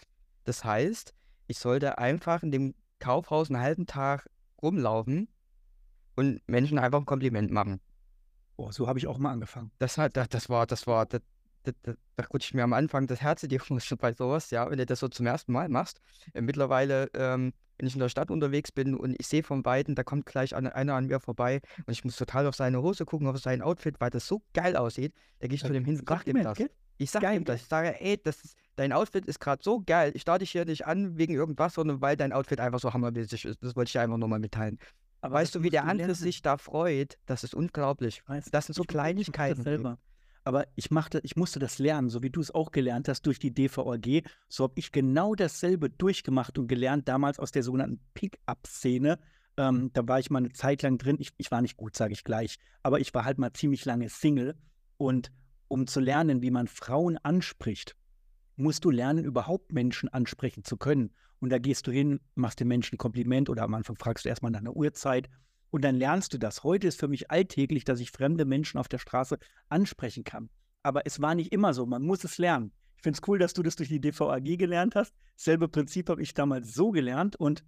[0.45, 1.13] Das heißt,
[1.47, 4.29] ich sollte einfach in dem Kaufhaus einen halben Tag
[4.61, 5.27] rumlaufen
[6.15, 7.79] und Menschen einfach ein Kompliment machen.
[8.55, 9.71] Boah, so habe ich auch mal angefangen.
[9.79, 11.21] Das, hat, das, das war, das war, das,
[11.63, 14.51] das, das, da rutscht ich mir am Anfang das Herz in die Hose bei sowas,
[14.51, 15.99] ja, wenn du das so zum ersten Mal machst.
[16.33, 19.95] Äh, mittlerweile, ähm, wenn ich in der Stadt unterwegs bin und ich sehe von Weitem,
[19.95, 23.27] da kommt gleich einer an mir vorbei und ich muss total auf seine Hose gucken,
[23.27, 26.07] auf sein Outfit, weil das so geil aussieht, da gehe ich zu dem hin und
[26.07, 26.59] sag ihm das.
[26.97, 27.61] Ich sag ihm das.
[27.61, 30.11] Ich sage, ey, das ist, dein Outfit ist gerade so geil.
[30.13, 33.45] Ich starte dich hier nicht an wegen irgendwas, sondern weil dein Outfit einfach so hammermäßig
[33.45, 33.63] ist.
[33.63, 34.77] Das wollte ich einfach nur mal mitteilen.
[35.23, 37.17] Aber weißt du, wie der andere sich da freut?
[37.25, 38.21] Das ist unglaublich.
[38.27, 39.63] Weiß, das sind so Kleinigkeiten.
[39.63, 39.97] selber.
[40.43, 43.39] Aber ich, machte, ich musste das lernen, so wie du es auch gelernt hast durch
[43.39, 44.23] die DVRG.
[44.49, 49.17] So habe ich genau dasselbe durchgemacht und gelernt, damals aus der sogenannten Pick-up-Szene.
[49.55, 51.15] Ähm, da war ich mal eine Zeit lang drin.
[51.21, 52.57] Ich, ich war nicht gut, sage ich gleich.
[52.81, 54.55] Aber ich war halt mal ziemlich lange Single.
[54.97, 55.31] Und
[55.69, 57.95] um zu lernen, wie man Frauen anspricht,
[58.57, 61.13] musst du lernen, überhaupt Menschen ansprechen zu können.
[61.43, 64.29] Und da gehst du hin, machst dem Menschen ein Kompliment oder am Anfang fragst du
[64.29, 65.29] erstmal nach einer Uhrzeit
[65.71, 66.63] und dann lernst du das.
[66.63, 69.37] Heute ist für mich alltäglich, dass ich fremde Menschen auf der Straße
[69.67, 70.49] ansprechen kann.
[70.83, 72.71] Aber es war nicht immer so, man muss es lernen.
[72.95, 75.13] Ich finde es cool, dass du das durch die DVAG gelernt hast.
[75.35, 77.65] Selbe Prinzip habe ich damals so gelernt und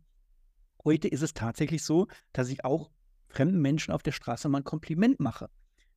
[0.86, 2.92] heute ist es tatsächlich so, dass ich auch
[3.28, 5.50] fremden Menschen auf der Straße mal ein Kompliment mache.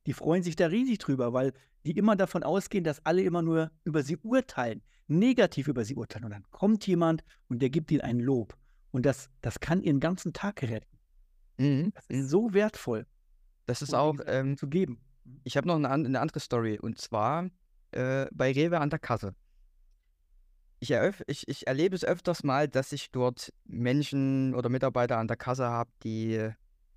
[0.05, 1.53] Die freuen sich da riesig drüber, weil
[1.85, 6.25] die immer davon ausgehen, dass alle immer nur über sie urteilen, negativ über sie urteilen.
[6.25, 8.55] Und dann kommt jemand und der gibt ihnen ein Lob.
[8.91, 10.97] Und das, das kann ihren ganzen Tag retten.
[11.57, 11.91] Mhm.
[11.93, 13.05] Das ist so wertvoll.
[13.65, 14.99] Das ist auch ähm, zu geben.
[15.43, 17.49] Ich habe noch eine, eine, andere Story und zwar
[17.91, 19.35] äh, bei Rewe an der Kasse.
[20.79, 25.35] Ich, ich, ich, erlebe es öfters mal, dass ich dort Menschen oder Mitarbeiter an der
[25.35, 26.49] Kasse habe, die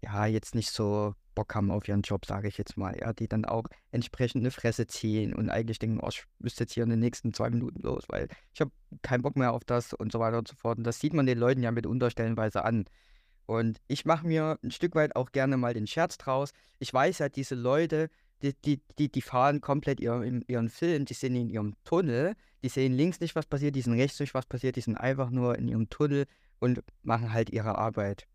[0.03, 3.29] ja jetzt nicht so Bock haben auf ihren Job, sage ich jetzt mal, ja, die
[3.29, 6.91] dann auch entsprechend eine Fresse ziehen und eigentlich denken, oh, ich müsste jetzt hier in
[6.91, 8.71] den nächsten zwei Minuten los, weil ich habe
[9.03, 10.79] keinen Bock mehr auf das und so weiter und so fort.
[10.79, 12.85] Und das sieht man den Leuten ja mitunter stellenweise an.
[13.47, 16.53] Und ich mache mir ein Stück weit auch gerne mal den Scherz draus.
[16.79, 18.09] Ich weiß ja, diese Leute,
[18.43, 22.69] die, die, die, die fahren komplett ihren, ihren Film, die sind in ihrem Tunnel, die
[22.69, 25.57] sehen links nicht, was passiert, die sehen rechts nicht, was passiert, die sind einfach nur
[25.57, 26.27] in ihrem Tunnel
[26.59, 28.27] und machen halt ihre Arbeit.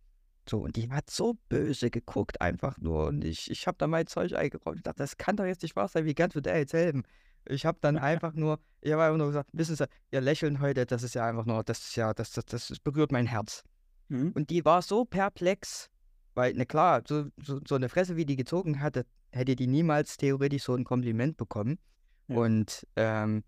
[0.49, 3.07] So, und die hat so böse geguckt, einfach nur.
[3.07, 4.77] Und ich, ich habe da mein Zeug eingeräumt.
[4.77, 6.05] Ich dachte, das kann doch jetzt nicht wahr sein.
[6.05, 7.03] Wie kannst du der jetzt helfen?
[7.45, 10.85] Ich habe dann einfach nur, ich habe einfach nur gesagt, wissen Sie, ihr Lächeln heute,
[10.85, 13.63] das ist ja einfach nur, das ist ja, das, das, das berührt mein Herz.
[14.09, 14.31] Mhm.
[14.33, 15.89] Und die war so perplex
[16.33, 20.17] Weil, na klar, so, so, so eine Fresse, wie die gezogen hatte, hätte die niemals
[20.17, 21.79] theoretisch so ein Kompliment bekommen.
[22.27, 22.37] Ja.
[22.37, 23.43] Und ähm,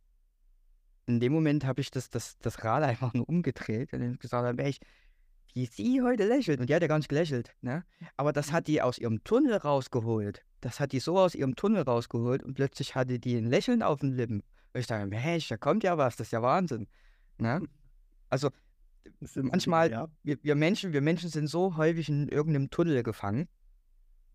[1.06, 4.62] in dem Moment habe ich das, das, das Rad einfach nur umgedreht und gesagt, habe,
[4.62, 4.80] Mensch,
[5.60, 6.62] wie sie heute lächelt.
[6.62, 7.54] Und die hat ja gar nicht gelächelt.
[7.62, 7.84] Ne?
[8.16, 10.46] Aber das hat die aus ihrem Tunnel rausgeholt.
[10.62, 14.00] Das hat die so aus ihrem Tunnel rausgeholt und plötzlich hatte die ein Lächeln auf
[14.00, 14.42] den Lippen.
[14.74, 16.88] Und ich dachte, Mensch, da kommt ja was, das ist ja Wahnsinn.
[17.40, 17.62] Ne?
[18.30, 18.50] Also
[19.36, 23.50] manchmal, ja, wir, wir Menschen, wir Menschen sind so häufig in irgendeinem Tunnel gefangen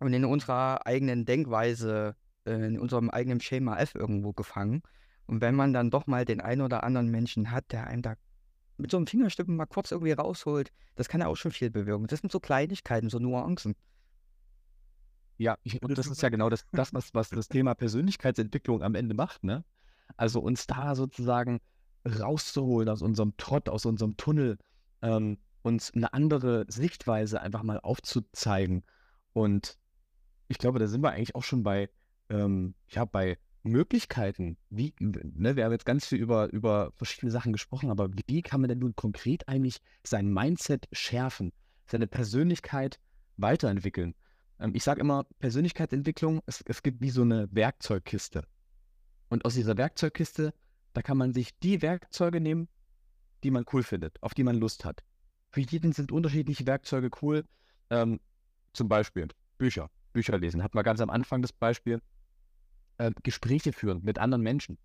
[0.01, 2.17] und in unserer eigenen Denkweise,
[2.47, 4.83] äh, in unserem eigenen Schema F irgendwo gefangen.
[5.27, 8.15] Und wenn man dann doch mal den einen oder anderen Menschen hat, der einem da
[8.77, 12.07] mit so einem Fingerstippen mal kurz irgendwie rausholt, das kann ja auch schon viel bewirken.
[12.07, 13.75] Das sind so Kleinigkeiten, so Nuancen.
[15.37, 18.95] Ja, und das ist ist ja genau das, das was, was das Thema Persönlichkeitsentwicklung am
[18.95, 19.65] Ende macht, ne?
[20.17, 21.61] Also uns da sozusagen
[22.07, 24.59] rauszuholen aus unserem Trott, aus unserem Tunnel,
[25.03, 28.85] ähm, uns eine andere Sichtweise einfach mal aufzuzeigen.
[29.33, 29.79] Und
[30.49, 31.91] ich glaube, da sind wir eigentlich auch schon bei,
[32.29, 34.57] ähm, ja, bei Möglichkeiten.
[34.71, 38.61] Wie, ne, wir haben jetzt ganz viel über, über verschiedene Sachen gesprochen, aber wie kann
[38.61, 41.53] man denn nun konkret eigentlich sein Mindset schärfen,
[41.87, 43.01] seine Persönlichkeit
[43.37, 44.15] weiterentwickeln?
[44.61, 48.45] Ähm, ich sage immer, Persönlichkeitsentwicklung, es, es gibt wie so eine Werkzeugkiste.
[49.29, 50.53] Und aus dieser Werkzeugkiste,
[50.93, 52.69] da kann man sich die Werkzeuge nehmen,
[53.43, 55.03] die man cool findet, auf die man Lust hat.
[55.51, 57.45] Für jeden sind unterschiedliche Werkzeuge cool.
[57.91, 58.21] Ähm,
[58.73, 60.63] zum Beispiel Bücher, Bücher lesen.
[60.63, 62.01] Hat man ganz am Anfang das Beispiel.
[62.99, 64.79] Äh, Gespräche führen mit anderen Menschen.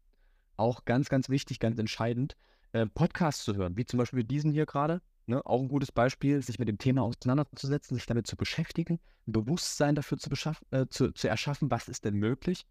[0.57, 2.35] Auch ganz, ganz wichtig, ganz entscheidend.
[2.71, 5.01] Äh, Podcasts zu hören, wie zum Beispiel diesen hier gerade.
[5.25, 5.45] Ne?
[5.45, 9.95] Auch ein gutes Beispiel, sich mit dem Thema auseinanderzusetzen, sich damit zu beschäftigen, ein Bewusstsein
[9.95, 10.31] dafür zu,
[10.71, 12.65] äh, zu, zu erschaffen, was ist denn möglich.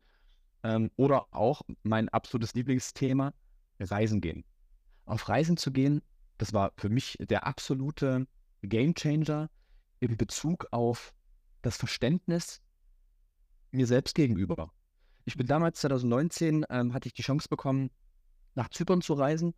[0.64, 3.32] Ähm, oder auch mein absolutes Lieblingsthema,
[3.78, 4.44] Reisen gehen.
[5.04, 6.02] Auf Reisen zu gehen,
[6.36, 8.26] das war für mich der absolute
[8.62, 9.50] Gamechanger
[10.00, 11.14] in Bezug auf
[11.62, 12.60] das Verständnis
[13.70, 14.72] mir selbst gegenüber.
[15.28, 17.90] Ich bin damals 2019, ähm, hatte ich die Chance bekommen,
[18.54, 19.52] nach Zypern zu reisen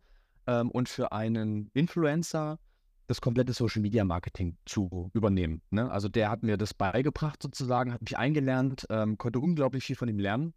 [0.45, 2.59] ähm, und für einen Influencer
[3.07, 5.61] das komplette Social Media Marketing zu übernehmen.
[5.69, 5.89] Ne?
[5.89, 10.09] Also der hat mir das beigebracht sozusagen, hat mich eingelernt, ähm, konnte unglaublich viel von
[10.09, 10.53] ihm lernen.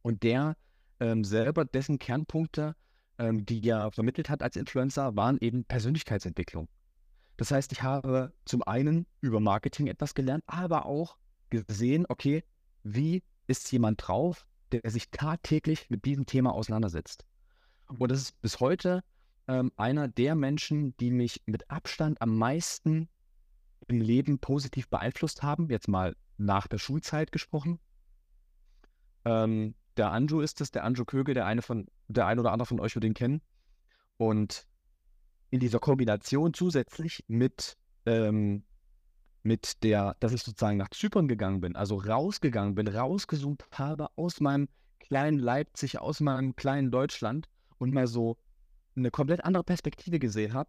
[0.00, 0.56] Und der
[1.00, 2.76] ähm, selber, dessen Kernpunkte,
[3.18, 6.66] ähm, die er vermittelt hat als Influencer, waren eben Persönlichkeitsentwicklung.
[7.36, 11.18] Das heißt, ich habe zum einen über Marketing etwas gelernt, aber auch
[11.50, 12.42] gesehen, okay,
[12.84, 17.26] wie ist jemand drauf, der sich tagtäglich mit diesem Thema auseinandersetzt.
[17.98, 19.02] Und das ist bis heute
[19.48, 23.08] ähm, einer der Menschen, die mich mit Abstand am meisten
[23.88, 25.68] im Leben positiv beeinflusst haben.
[25.68, 27.80] Jetzt mal nach der Schulzeit gesprochen.
[29.24, 32.66] Ähm, der Anjo ist es, der Anjo Kögel, der eine von, der ein oder andere
[32.66, 33.42] von euch wird ihn kennen.
[34.16, 34.68] Und
[35.50, 37.76] in dieser Kombination zusätzlich mit,
[38.06, 38.62] ähm,
[39.42, 44.40] mit der, dass ich sozusagen nach Zypern gegangen bin, also rausgegangen bin, rausgezoomt habe aus
[44.40, 44.68] meinem
[44.98, 48.36] kleinen Leipzig, aus meinem kleinen Deutschland und mal so
[48.96, 50.68] eine komplett andere Perspektive gesehen habe,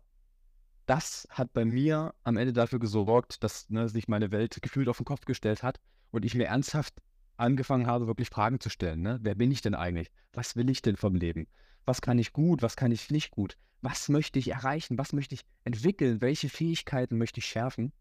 [0.85, 4.97] das hat bei mir am Ende dafür gesorgt, dass ne, sich meine Welt gefühlt auf
[4.97, 5.79] den Kopf gestellt hat
[6.11, 7.01] und ich mir ernsthaft
[7.37, 9.01] angefangen habe, wirklich Fragen zu stellen.
[9.01, 9.19] Ne?
[9.21, 10.11] Wer bin ich denn eigentlich?
[10.33, 11.47] Was will ich denn vom Leben?
[11.85, 12.61] Was kann ich gut?
[12.61, 13.57] Was kann ich nicht gut?
[13.81, 14.97] Was möchte ich erreichen?
[14.97, 16.21] Was möchte ich entwickeln?
[16.21, 17.93] Welche Fähigkeiten möchte ich schärfen?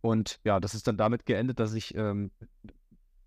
[0.00, 2.30] Und ja, das ist dann damit geendet, dass ich ähm,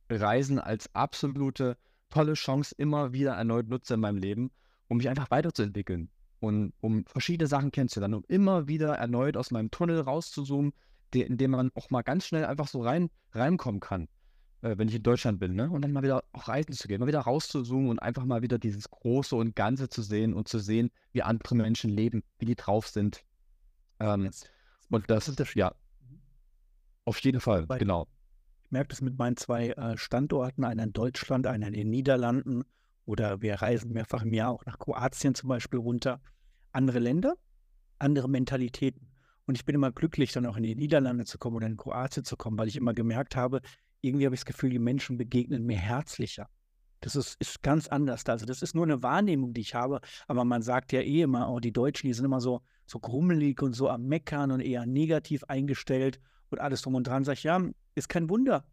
[0.09, 1.77] Reisen als absolute
[2.09, 4.51] tolle Chance immer wieder erneut nutze in meinem Leben,
[4.87, 6.09] um mich einfach weiterzuentwickeln
[6.39, 10.73] und um verschiedene Sachen kennenzulernen, um immer wieder erneut aus meinem Tunnel rauszuzoomen,
[11.13, 14.07] de in dem man auch mal ganz schnell einfach so rein reinkommen kann,
[14.61, 15.69] äh, wenn ich in Deutschland bin, ne?
[15.71, 18.59] Und dann mal wieder auch reisen zu gehen, mal wieder rauszuzoomen und einfach mal wieder
[18.59, 22.55] dieses Große und Ganze zu sehen und zu sehen, wie andere Menschen leben, wie die
[22.55, 23.23] drauf sind.
[23.99, 24.43] Ähm, Das-
[24.89, 25.59] und das, Unterschied.
[25.61, 25.73] ja,
[27.05, 28.07] auf jeden Fall, Bei- genau.
[28.63, 32.63] Ich merke das mit meinen zwei äh, Standorten, einer in Deutschland, einer in den Niederlanden.
[33.05, 36.21] Oder wir reisen mehrfach im Jahr auch nach Kroatien zum Beispiel runter.
[36.71, 37.35] Andere Länder,
[37.99, 39.09] andere Mentalitäten.
[39.45, 42.23] Und ich bin immer glücklich, dann auch in die Niederlande zu kommen oder in Kroatien
[42.23, 43.61] zu kommen, weil ich immer gemerkt habe,
[44.01, 46.47] irgendwie habe ich das Gefühl, die Menschen begegnen mir herzlicher.
[47.01, 48.25] Das ist, ist ganz anders.
[48.25, 49.99] Also das ist nur eine Wahrnehmung, die ich habe.
[50.27, 53.61] Aber man sagt ja eh immer, oh, die Deutschen, die sind immer so, so grummelig
[53.61, 56.21] und so am Meckern und eher negativ eingestellt
[56.53, 57.23] und alles drum und dran.
[57.23, 57.61] Sag ich, ja,
[57.95, 58.65] ist kein Wunder,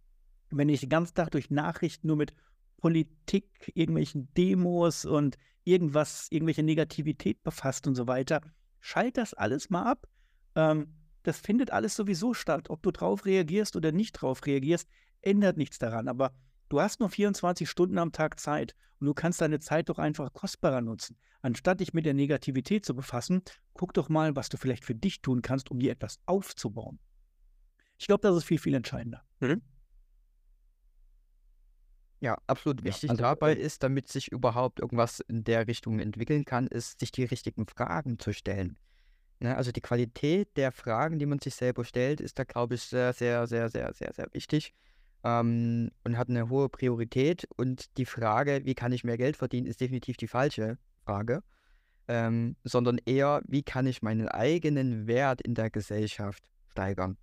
[0.51, 2.32] wenn ich den ganzen Tag durch Nachrichten nur mit
[2.77, 8.40] Politik, irgendwelchen Demos und irgendwas, irgendwelche Negativität befasst und so weiter.
[8.81, 10.09] Schalt das alles mal ab.
[10.55, 12.70] Ähm, das findet alles sowieso statt.
[12.70, 14.89] Ob du drauf reagierst oder nicht drauf reagierst,
[15.20, 16.09] ändert nichts daran.
[16.09, 16.32] Aber
[16.70, 20.32] du hast nur 24 Stunden am Tag Zeit und du kannst deine Zeit doch einfach
[20.32, 21.16] kostbarer nutzen.
[21.43, 23.43] Anstatt dich mit der Negativität zu befassen,
[23.74, 26.98] guck doch mal, was du vielleicht für dich tun kannst, um dir etwas aufzubauen.
[28.01, 29.22] Ich glaube, das ist viel, viel entscheidender.
[29.40, 29.60] Mhm.
[32.20, 36.01] Ja, absolut Ja, wichtig also, dabei ähm ist, damit sich überhaupt irgendwas in der Richtung
[36.01, 38.78] entwickeln kann, ist, sich die richtigen Fragen zu stellen.
[39.40, 42.82] Ne, also die Qualität der Fragen, die man sich selber stellt, ist da, glaube ich,
[42.82, 44.74] sehr, sehr, sehr, sehr, sehr, sehr wichtig
[45.22, 47.47] ähm, und hat eine hohe Priorität.
[47.56, 51.43] Und die Frage, wie kann ich mehr Geld verdienen, ist definitiv die falsche Frage,
[52.09, 57.18] ähm, sondern eher, wie kann ich meinen eigenen Wert in der Gesellschaft steigern.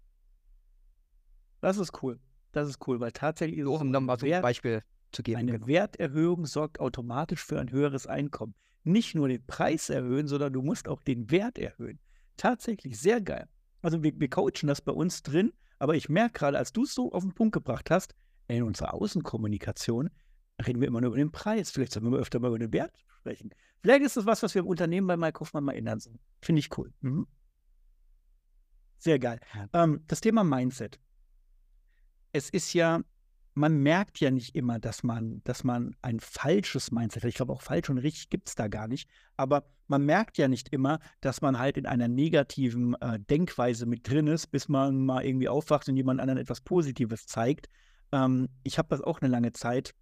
[1.62, 2.20] Das ist cool.
[2.52, 5.24] Das ist cool, weil tatsächlich ist um so, nochmal eine so ein Wert, Beispiel zu
[5.24, 5.40] geben.
[5.40, 5.68] eine Genau.
[5.68, 8.56] Werterhöhung sorgt automatisch für ein höheres Einkommen.
[8.84, 12.00] Nicht nur den Preis erhöhen, sondern du musst auch den Wert erhöhen.
[12.38, 13.48] Tatsächlich sehr geil.
[13.82, 16.94] Also wir, wir coachen das bei uns drin, aber ich merke gerade, als du es
[16.94, 18.16] so auf den Punkt gebracht hast,
[18.48, 20.10] in unserer Außenkommunikation
[20.66, 21.70] reden wir immer nur über den Preis.
[21.72, 23.52] Vielleicht sollten wir öfter mal über den Wert sprechen.
[23.82, 26.20] Vielleicht ist das was, was wir im Unternehmen bei Mike Hoffmann mal ändern sollen.
[26.42, 26.94] Finde ich cool.
[27.02, 27.28] Mhm.
[28.98, 29.40] Sehr geil.
[29.74, 31.00] Ähm, das Thema Mindset.
[32.38, 33.02] Es ist ja,
[33.56, 37.30] man merkt ja nicht immer, dass man, dass man ein falsches Mindset hat.
[37.30, 39.10] Ich glaube, auch falsch und richtig gibt es da gar nicht.
[39.38, 44.08] Aber man merkt ja nicht immer, dass man halt in einer negativen äh, Denkweise mit
[44.08, 47.70] drin ist, bis man mal irgendwie aufwacht und jemand anderen etwas Positives zeigt.
[48.12, 49.96] Ähm, ich habe das auch eine lange Zeit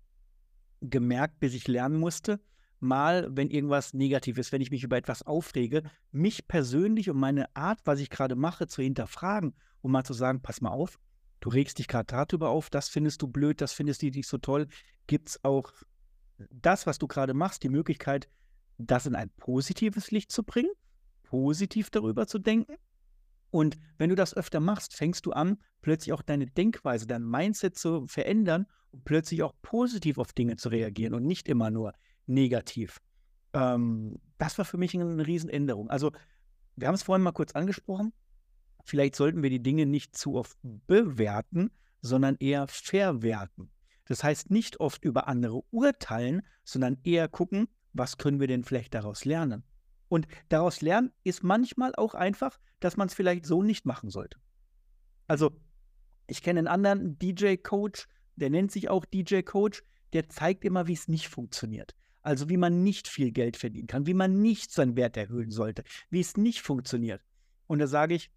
[0.81, 2.41] gemerkt, bis ich lernen musste,
[2.81, 7.55] mal, wenn irgendwas negativ ist, wenn ich mich über etwas aufrege, mich persönlich und meine
[7.55, 10.99] Art, was ich gerade mache, zu hinterfragen und mal zu sagen, pass mal auf,
[11.39, 14.37] du regst dich gerade darüber auf, das findest du blöd, das findest du nicht so
[14.37, 14.67] toll,
[15.07, 15.71] gibt es auch
[16.37, 18.27] das, was du gerade machst, die Möglichkeit,
[18.77, 20.71] das in ein positives Licht zu bringen,
[21.23, 22.75] positiv darüber zu denken.
[23.51, 27.77] Und wenn du das öfter machst, fängst du an, plötzlich auch deine Denkweise, dein Mindset
[27.77, 31.93] zu verändern und plötzlich auch positiv auf Dinge zu reagieren und nicht immer nur
[32.25, 32.99] negativ.
[33.53, 35.89] Ähm, das war für mich eine Riesenänderung.
[35.89, 36.11] Also,
[36.75, 38.11] wir haben es vorhin mal kurz angesprochen.
[38.85, 41.71] Vielleicht sollten wir die Dinge nicht zu oft bewerten,
[42.01, 43.71] sondern eher verwerten.
[44.05, 48.93] Das heißt, nicht oft über andere urteilen, sondern eher gucken, was können wir denn vielleicht
[48.93, 49.63] daraus lernen.
[50.07, 54.37] Und daraus lernen ist manchmal auch einfach, dass man es vielleicht so nicht machen sollte.
[55.27, 55.59] Also,
[56.27, 59.83] ich kenne einen anderen DJ-Coach, der nennt sich auch DJ-Coach,
[60.13, 61.95] der zeigt immer, wie es nicht funktioniert.
[62.21, 65.83] Also wie man nicht viel Geld verdienen kann, wie man nicht seinen Wert erhöhen sollte,
[66.09, 67.21] wie es nicht funktioniert.
[67.67, 68.31] Und da sage ich,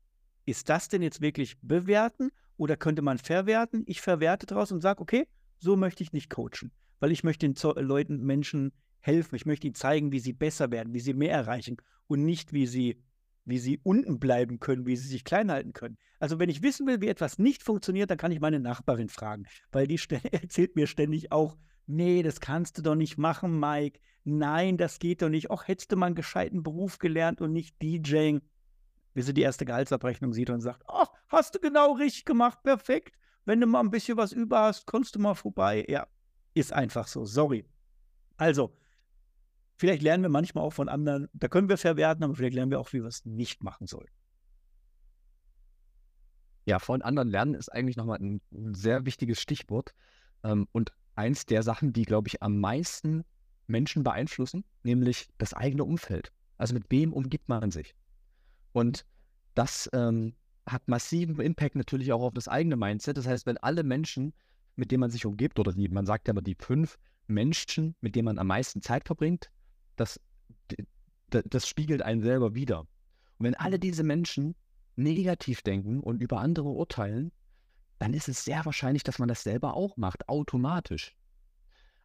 [0.49, 3.85] ist das denn jetzt wirklich bewerten oder könnte man verwerten?
[3.87, 5.27] Ich verwerte daraus und sage, okay,
[5.59, 9.37] so möchte ich nicht coachen, weil ich möchte den Zo Leuten, Menschen helfen.
[9.37, 11.77] Ich möchte ihnen zeigen, wie sie besser werden, wie sie mehr erreichen
[12.07, 13.03] und nicht, wie sie,
[13.45, 15.99] wie sie unten bleiben können, wie sie sich klein halten können.
[16.19, 19.45] Also wenn ich wissen will, wie etwas nicht funktioniert, dann kann ich meine Nachbarin fragen,
[19.71, 20.01] weil die
[20.33, 21.57] erzählt mir ständig auch,
[21.87, 24.01] nee, das kannst du doch nicht machen, Mike.
[24.25, 25.51] Nein, das geht doch nicht.
[25.51, 28.43] Auch hättest du mal einen gescheiten Beruf gelernt und nicht DJing.
[29.19, 33.17] Bis sie die erste Gehaltsabrechnung sieht und sagt, ach, hast du genau richtig gemacht, perfekt.
[33.45, 35.85] Wenn du mal ein bisschen was über hast, kommst du mal vorbei.
[35.89, 36.07] Ja,
[36.55, 37.65] ist einfach so, sorry.
[38.37, 38.79] Also,
[39.75, 42.79] vielleicht lernen wir manchmal auch von anderen, da können wir verwerten, aber vielleicht lernen wir
[42.79, 44.07] auch, wie wir es nicht machen sollen.
[46.65, 48.41] Ja, von anderen lernen ist eigentlich nochmal ein
[48.73, 49.95] sehr wichtiges Stichwort.
[50.45, 53.25] Ähm, und eins der Sachen, die, glaube ich, am meisten
[53.67, 56.33] Menschen beeinflussen, nämlich das eigene Umfeld.
[56.57, 57.97] Also mit wem umgibt man sich?
[58.79, 59.05] Und
[59.55, 60.35] das ähm,
[60.65, 63.17] hat massiven Impact natürlich auch auf das eigene Mindset.
[63.17, 64.33] Das heißt, wenn alle Menschen,
[64.77, 66.97] mit denen man sich umgibt, oder die, man sagt ja immer die fünf
[67.27, 69.51] Menschen, mit denen man am meisten Zeit verbringt,
[69.97, 70.21] das,
[71.31, 72.83] das, das spiegelt einen selber wieder.
[73.39, 74.55] Und wenn alle diese Menschen
[74.95, 77.33] negativ denken und über andere urteilen,
[77.99, 81.17] dann ist es sehr wahrscheinlich, dass man das selber auch macht, automatisch.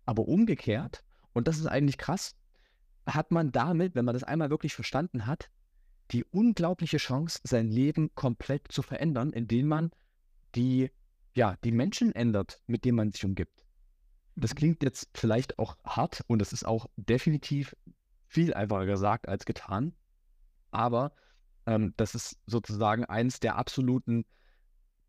[0.06, 2.36] Aber umgekehrt, und das ist eigentlich krass,
[3.06, 5.52] hat man damit, wenn man das einmal wirklich verstanden hat,
[6.14, 9.92] die unglaubliche Chance, sein Leben komplett zu verändern, indem man
[10.56, 10.92] die,
[11.34, 13.66] ja, die Menschen ändert, mit denen man sich umgibt.
[14.36, 17.76] Das klingt jetzt vielleicht auch hart und es ist auch definitiv
[18.28, 19.94] viel einfacher gesagt als getan,
[20.72, 21.14] aber
[21.66, 24.26] ähm, das ist sozusagen eins der absoluten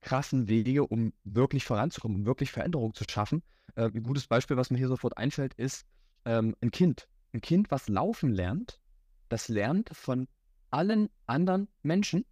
[0.00, 3.42] krassen Wege, um wirklich voranzukommen, um wirklich Veränderung zu schaffen.
[3.74, 5.86] Äh, ein gutes Beispiel, was mir hier sofort einfällt, ist
[6.24, 7.08] ähm, ein Kind.
[7.32, 8.80] Ein Kind, was laufen lernt,
[9.28, 10.28] das lernt von
[10.74, 12.26] allen anderen Menschen,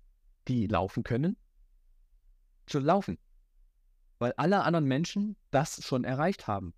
[0.49, 1.37] die laufen können,
[2.67, 3.19] zu laufen.
[4.19, 6.75] Weil alle anderen Menschen das schon erreicht haben.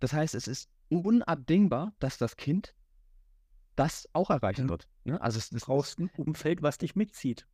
[0.00, 2.74] Das heißt, es ist unabdingbar, dass das Kind
[3.76, 4.88] das auch erreichen wird.
[5.04, 5.20] Ne?
[5.20, 7.46] Also es ist brauchst ein Umfeld, was dich mitzieht.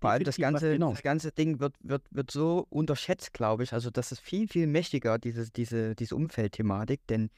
[0.00, 0.90] Vor allem das ganze, genau.
[0.90, 3.72] das ganze Ding wird, wird, wird so unterschätzt, glaube ich.
[3.72, 7.06] Also das ist viel, viel mächtiger, diese, diese, diese Umfeldthematik.
[7.08, 7.30] Denn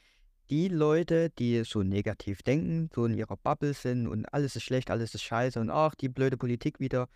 [0.51, 4.91] die Leute, die so negativ denken, so in ihrer Bubble sind und alles ist schlecht,
[4.91, 7.07] alles ist scheiße und ach, die blöde Politik wieder,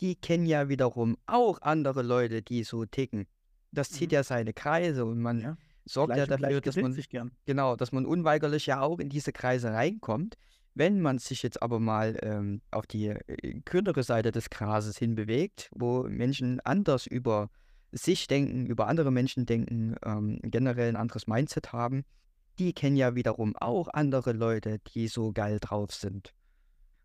[0.00, 3.26] die kennen ja wiederum auch andere Leute, die so ticken.
[3.70, 4.14] Das zieht Mhm.
[4.14, 5.56] ja seine Kreise und man Ja.
[5.84, 7.32] sorgt ja Gleich und dafür, dass man sich gern.
[7.44, 10.36] Genau, dass man unweigerlich ja auch in diese Kreise reinkommt.
[10.74, 15.68] Wenn man sich jetzt aber mal ähm, auf die äh, kühnere Seite des Grases hinbewegt,
[15.74, 17.50] wo Menschen anders über
[17.92, 22.04] sich denken, über andere Menschen denken, ähm, generell ein anderes Mindset haben,
[22.60, 26.34] die kennen ja wiederum auch andere Leute, die so geil drauf sind.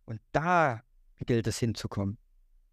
[0.04, 0.84] Und da
[1.26, 2.18] gilt es hinzukommen.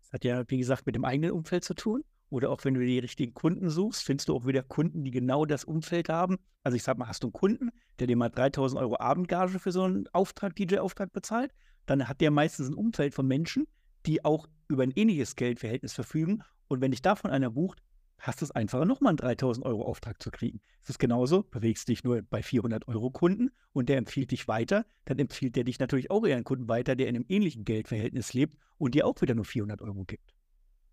[0.00, 2.04] Das hat ja, wie gesagt, mit dem eigenen Umfeld zu tun.
[2.28, 5.44] Oder auch wenn du die richtigen Kunden suchst, findest du auch wieder Kunden, die genau
[5.44, 6.38] das Umfeld haben.
[6.64, 9.70] Also ich sag mal, hast du einen Kunden, der dir mal 3000 Euro Abendgage für
[9.70, 11.52] so einen Auftrag, DJ-Auftrag bezahlt,
[11.86, 13.68] dann hat der meistens ein Umfeld von Menschen,
[14.06, 16.42] die auch über ein ähnliches Geldverhältnis verfügen.
[16.66, 17.80] Und wenn dich davon einer bucht,
[18.22, 20.60] hast du es einfacher, nochmal einen 3000 Euro Auftrag zu kriegen.
[20.82, 24.86] Es ist genauso, bewegst dich nur bei 400 Euro Kunden und der empfiehlt dich weiter,
[25.04, 28.32] dann empfiehlt der dich natürlich auch eher einen Kunden weiter, der in einem ähnlichen Geldverhältnis
[28.32, 30.34] lebt und dir auch wieder nur 400 Euro gibt.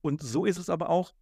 [0.01, 1.13] Und so ist es aber auch,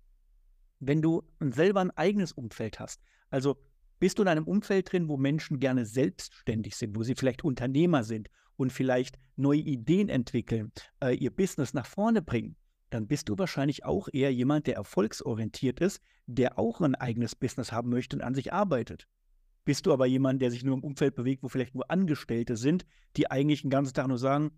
[0.79, 3.01] wenn du selber ein eigenes Umfeld hast.
[3.29, 3.57] Also
[3.99, 8.03] bist du in einem Umfeld drin, wo Menschen gerne selbstständig sind, wo sie vielleicht Unternehmer
[8.03, 10.71] sind und vielleicht neue Ideen entwickeln,
[11.03, 12.55] äh, ihr Business nach vorne bringen,
[12.89, 17.72] dann bist du wahrscheinlich auch eher jemand, der erfolgsorientiert ist, der auch ein eigenes Business
[17.72, 19.07] haben möchte und an sich arbeitet.
[19.65, 22.85] Bist du aber jemand, der sich nur im Umfeld bewegt, wo vielleicht nur Angestellte sind,
[23.18, 24.51] die eigentlich den ganzen Tag nur sagen,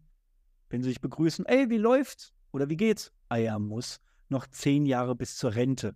[0.69, 2.34] wenn sie sich begrüßen, ey, wie läuft's?
[2.51, 3.11] Oder wie geht's?
[3.27, 3.99] Ah ja, muss.
[4.27, 5.95] Noch zehn Jahre bis zur Rente.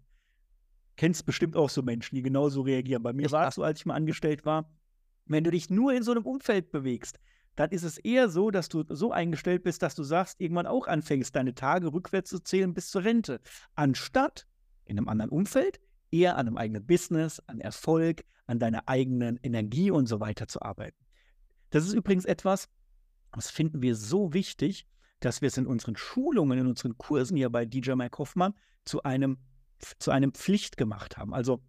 [0.95, 3.03] Kennst bestimmt auch so Menschen, die genauso reagieren.
[3.03, 4.72] Bei mir war es so, als ich mal angestellt war,
[5.26, 7.19] wenn du dich nur in so einem Umfeld bewegst,
[7.55, 10.88] dann ist es eher so, dass du so eingestellt bist, dass du sagst, irgendwann auch
[10.88, 13.41] anfängst, deine Tage rückwärts zu zählen bis zur Rente.
[13.75, 14.47] Anstatt
[14.85, 15.80] in einem anderen Umfeld
[16.11, 20.61] eher an einem eigenen Business, an Erfolg, an deiner eigenen Energie und so weiter zu
[20.61, 20.97] arbeiten.
[21.69, 22.69] Das ist übrigens etwas,
[23.31, 24.88] das finden wir so wichtig,
[25.19, 28.53] dass wir es in unseren Schulungen, in unseren Kursen hier bei DJ Mike Hoffmann
[28.85, 29.38] zu einem,
[29.99, 31.34] zu einem Pflicht gemacht haben.
[31.34, 31.63] Also,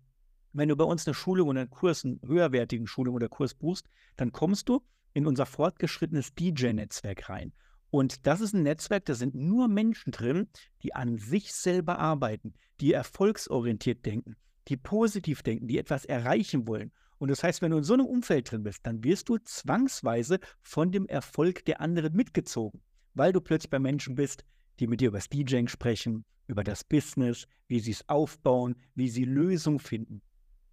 [0.53, 3.89] wenn du bei uns eine Schulung oder einen Kurs, einen höherwertigen Schulung oder Kurs buchst,
[4.17, 4.85] dann kommst du
[5.15, 7.53] in unser fortgeschrittenes DJ-Netzwerk rein.
[7.91, 10.49] Und das ist ein Netzwerk, da sind nur Menschen drin,
[10.83, 14.37] die an sich selber arbeiten, die erfolgsorientiert denken,
[14.69, 16.93] die positiv denken, die etwas erreichen wollen.
[17.19, 20.41] Und das heißt, wenn du in so einem Umfeld drin bist, dann wirst du zwangsweise
[20.61, 22.83] von dem Erfolg der anderen mitgezogen,
[23.15, 24.45] weil du plötzlich bei Menschen bist,
[24.81, 29.09] die mit dir über das DJing sprechen, über das Business, wie sie es aufbauen, wie
[29.09, 30.21] sie Lösungen finden.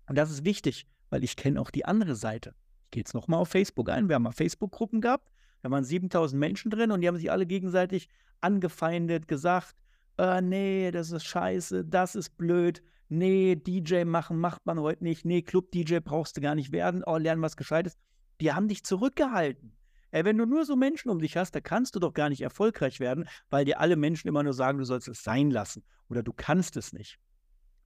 [0.07, 2.55] Und das ist wichtig, weil ich kenne auch die andere Seite.
[2.91, 4.09] Gehe jetzt nochmal auf Facebook ein.
[4.09, 5.31] Wir haben mal Facebook-Gruppen gehabt.
[5.61, 8.09] Da waren 7000 Menschen drin und die haben sich alle gegenseitig
[8.41, 9.76] angefeindet, gesagt,
[10.18, 15.26] äh, nee, das ist scheiße, das ist blöd, nee, DJ machen macht man heute nicht,
[15.26, 17.95] nee, Club-DJ brauchst du gar nicht werden, oh, lernen was Gescheites.
[18.39, 19.73] Die haben dich zurückgehalten.
[20.09, 22.41] Ey, wenn du nur so Menschen um dich hast, da kannst du doch gar nicht
[22.41, 26.23] erfolgreich werden, weil dir alle Menschen immer nur sagen, du sollst es sein lassen oder
[26.23, 27.18] du kannst es nicht.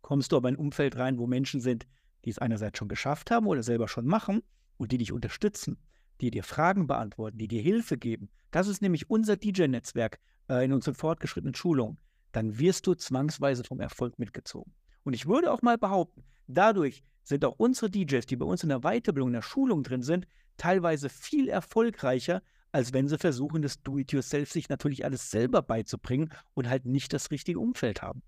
[0.02, 1.86] Kommst du aber in ein Umfeld rein, wo Menschen sind,
[2.23, 4.41] die es einerseits schon geschafft haben oder selber schon machen
[4.77, 5.77] und die dich unterstützen,
[6.22, 8.30] die dir Fragen beantworten, die dir Hilfe geben.
[8.52, 10.19] Das ist nämlich unser DJ-Netzwerk
[10.49, 11.97] äh, in unseren fortgeschrittenen Schulungen.
[12.31, 14.73] Dann wirst du zwangsweise vom Erfolg mitgezogen.
[15.03, 18.69] Und ich würde auch mal behaupten, dadurch sind auch unsere DJs, die bei uns in
[18.69, 20.27] der Weiterbildung, in der Schulung drin sind,
[20.57, 22.41] teilweise viel erfolgreicher,
[22.72, 27.31] als wenn sie versuchen, das Do-it-yourself sich natürlich alles selber beizubringen und halt nicht das
[27.31, 28.22] richtige Umfeld haben.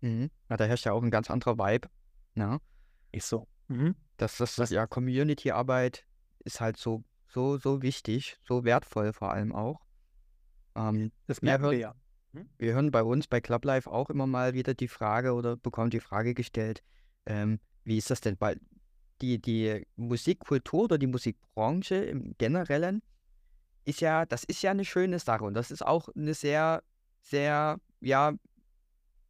[0.00, 0.30] Mhm.
[0.50, 1.88] Ja, da herrscht ja auch ein ganz anderer Vibe.
[2.34, 2.58] Ja.
[3.10, 3.48] Ist so.
[3.68, 3.94] Mhm.
[4.16, 6.06] Das, das, Was- ja, Community-Arbeit
[6.40, 9.80] ist halt so, so, so wichtig, so wertvoll vor allem auch.
[10.76, 11.94] Ähm, Das merken hört- wir ja.
[12.58, 15.90] wir hören bei uns bei Club Life auch immer mal wieder die Frage oder bekommen
[15.90, 16.82] die Frage gestellt,
[17.26, 18.56] ähm, wie ist das denn bei
[19.22, 23.02] die, die Musikkultur oder die Musikbranche im Generellen
[23.84, 26.82] ist ja, das ist ja eine schöne Sache und das ist auch eine sehr,
[27.20, 28.32] sehr, ja,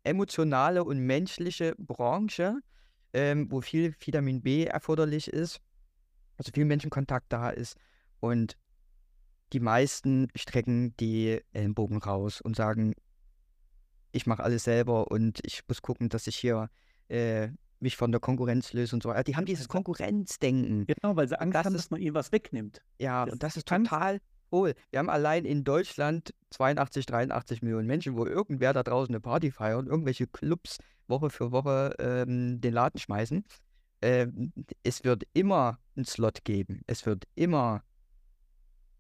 [0.03, 2.61] emotionale und menschliche Branche,
[3.15, 5.61] ähm, wo viel Vitamin B erforderlich ist,
[6.37, 7.77] also viel Menschenkontakt da ist
[8.21, 8.57] und
[9.53, 12.95] die meisten strecken die Ellenbogen raus und sagen,
[14.11, 16.71] ich mache alles selber und ich muss gucken, dass ich hier
[17.09, 19.11] äh, mich von der Konkurrenz löse und so.
[19.11, 19.25] weiter.
[19.25, 20.87] Die haben dieses Konkurrenzdenken.
[20.87, 22.83] Genau, weil sie Angst das haben, dass man ihnen was wegnimmt.
[22.99, 24.21] Ja, Das und das ist total
[24.55, 24.75] cool.
[24.91, 29.51] Wir haben allein in Deutschland 82, 83 Millionen Menschen, wo irgendwer da draußen eine Party
[29.51, 30.79] feiert, irgendwelche Clubs
[31.09, 33.45] Woche für Woche ähm, den Laden schmeißen.
[34.01, 34.53] Ähm,
[34.83, 36.83] es wird immer einen Slot geben.
[36.87, 37.83] Es wird immer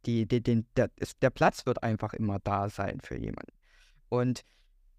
[0.06, 0.90] die, die, den, der,
[1.22, 3.52] der Platz wird einfach immer da sein für jemanden.
[4.08, 4.44] Und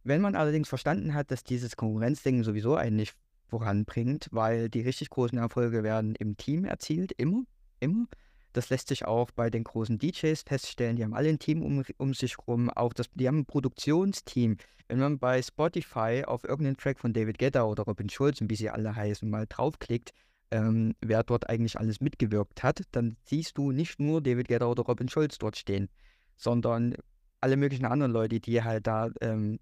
[0.04, 3.16] wenn man allerdings verstanden hat, dass dieses Konkurrenzdenken sowieso einen nicht
[3.48, 7.44] voranbringt, weil die richtig großen Erfolge werden im Team erzielt, immer,
[7.80, 8.08] immer,
[8.56, 10.96] Das lässt sich auch bei den großen DJs feststellen.
[10.96, 12.70] Die haben alle ein Team um, um sich rum.
[12.70, 14.56] Auch das, die haben ein Produktionsteam.
[14.88, 18.56] Wenn man bei Spotify auf irgendeinen Track von David Guetta oder Robin Schulz und wie
[18.56, 20.14] sie alle heißen, mal draufklickt,
[20.52, 24.84] ähm, wer dort eigentlich alles mitgewirkt hat, dann siehst du nicht nur David Guetta oder
[24.84, 25.90] Robin Schulz dort stehen,
[26.38, 26.96] sondern
[27.42, 29.60] alle möglichen anderen Leute, die halt da ähm,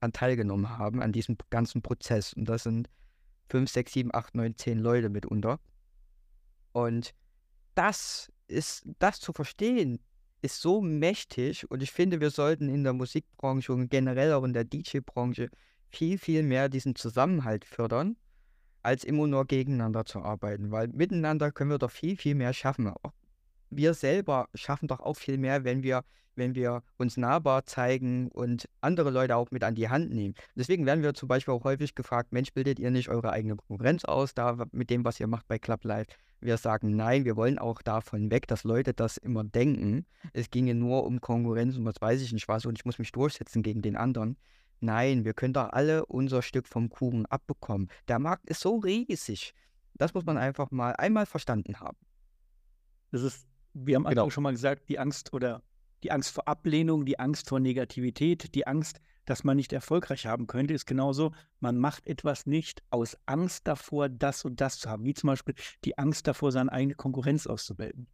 [0.00, 2.34] an teilgenommen haben, an diesem ganzen Prozess.
[2.34, 2.90] Und das sind
[3.48, 5.60] 5, 6, 7, 8, 9, 10 Leute mitunter.
[6.72, 7.14] Und
[7.74, 10.00] das ist, das zu verstehen,
[10.42, 14.52] ist so mächtig und ich finde, wir sollten in der Musikbranche und generell auch in
[14.52, 15.48] der DJ-Branche
[15.88, 18.16] viel, viel mehr diesen Zusammenhalt fördern,
[18.82, 22.92] als immer nur gegeneinander zu arbeiten, weil miteinander können wir doch viel, viel mehr schaffen.
[23.70, 26.04] Wir selber schaffen doch auch viel mehr, wenn wir
[26.36, 30.34] wenn wir uns nahbar zeigen und andere Leute auch mit an die Hand nehmen.
[30.54, 34.04] Deswegen werden wir zum Beispiel auch häufig gefragt, Mensch, bildet ihr nicht eure eigene Konkurrenz
[34.04, 36.08] aus, da mit dem, was ihr macht bei Club Live?
[36.40, 40.04] Wir sagen nein, wir wollen auch davon weg, dass Leute das immer denken.
[40.34, 43.12] Es ginge nur um Konkurrenz und was weiß ich nicht was und ich muss mich
[43.12, 44.36] durchsetzen gegen den anderen.
[44.80, 47.88] Nein, wir können doch alle unser Stück vom Kuchen abbekommen.
[48.08, 49.54] Der Markt ist so riesig.
[49.94, 51.96] Das muss man einfach mal einmal verstanden haben.
[53.10, 54.28] Das ist, wir haben genau.
[54.28, 55.62] schon mal gesagt, die Angst oder
[56.04, 60.46] die Angst vor Ablehnung, die Angst vor Negativität, die Angst, dass man nicht erfolgreich haben
[60.46, 65.04] könnte, ist genauso, man macht etwas nicht aus Angst davor, das und das zu haben,
[65.06, 65.54] wie zum Beispiel
[65.84, 68.06] die Angst davor, seine eigene Konkurrenz auszubilden.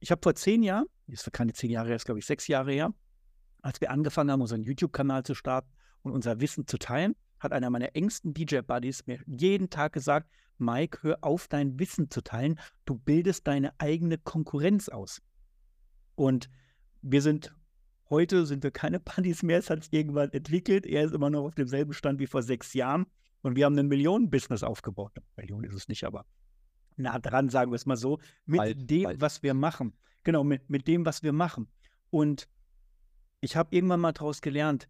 [0.00, 2.72] Ich habe vor zehn Jahren, das war keine zehn Jahre ist glaube ich sechs Jahre
[2.72, 2.94] her,
[3.62, 5.70] als wir angefangen haben, unseren YouTube-Kanal zu starten
[6.02, 10.98] und unser Wissen zu teilen, hat einer meiner engsten DJ-Buddies mir jeden Tag gesagt, Mike,
[11.02, 15.22] hör auf, dein Wissen zu teilen, du bildest deine eigene Konkurrenz aus.
[16.16, 16.50] Und
[17.02, 17.54] wir sind
[18.10, 20.84] heute sind wir keine Buddies mehr, es hat sich irgendwann entwickelt.
[20.84, 23.06] Er ist immer noch auf demselben Stand wie vor sechs Jahren
[23.42, 25.12] und wir haben ein Millionen-Business aufgebaut.
[25.36, 26.26] Million ist es nicht, aber
[26.96, 29.20] nah dran, sagen wir es mal so, mit bald, dem, bald.
[29.20, 29.94] was wir machen.
[30.24, 31.68] Genau, mit, mit dem, was wir machen.
[32.10, 32.48] Und
[33.40, 34.86] ich habe irgendwann mal daraus gelernt,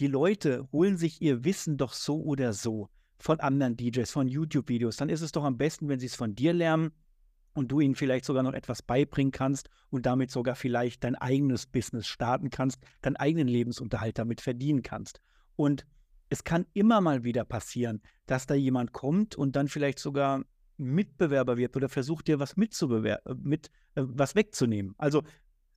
[0.00, 4.96] die Leute holen sich ihr Wissen doch so oder so von anderen DJs, von YouTube-Videos.
[4.96, 6.92] Dann ist es doch am besten, wenn sie es von dir lernen
[7.54, 11.66] und du ihnen vielleicht sogar noch etwas beibringen kannst und damit sogar vielleicht dein eigenes
[11.66, 15.20] Business starten kannst, deinen eigenen Lebensunterhalt damit verdienen kannst.
[15.56, 15.86] Und
[16.28, 20.44] es kann immer mal wieder passieren, dass da jemand kommt und dann vielleicht sogar
[20.76, 24.94] Mitbewerber wird oder versucht dir was äh, mit äh, was wegzunehmen.
[24.98, 25.22] Also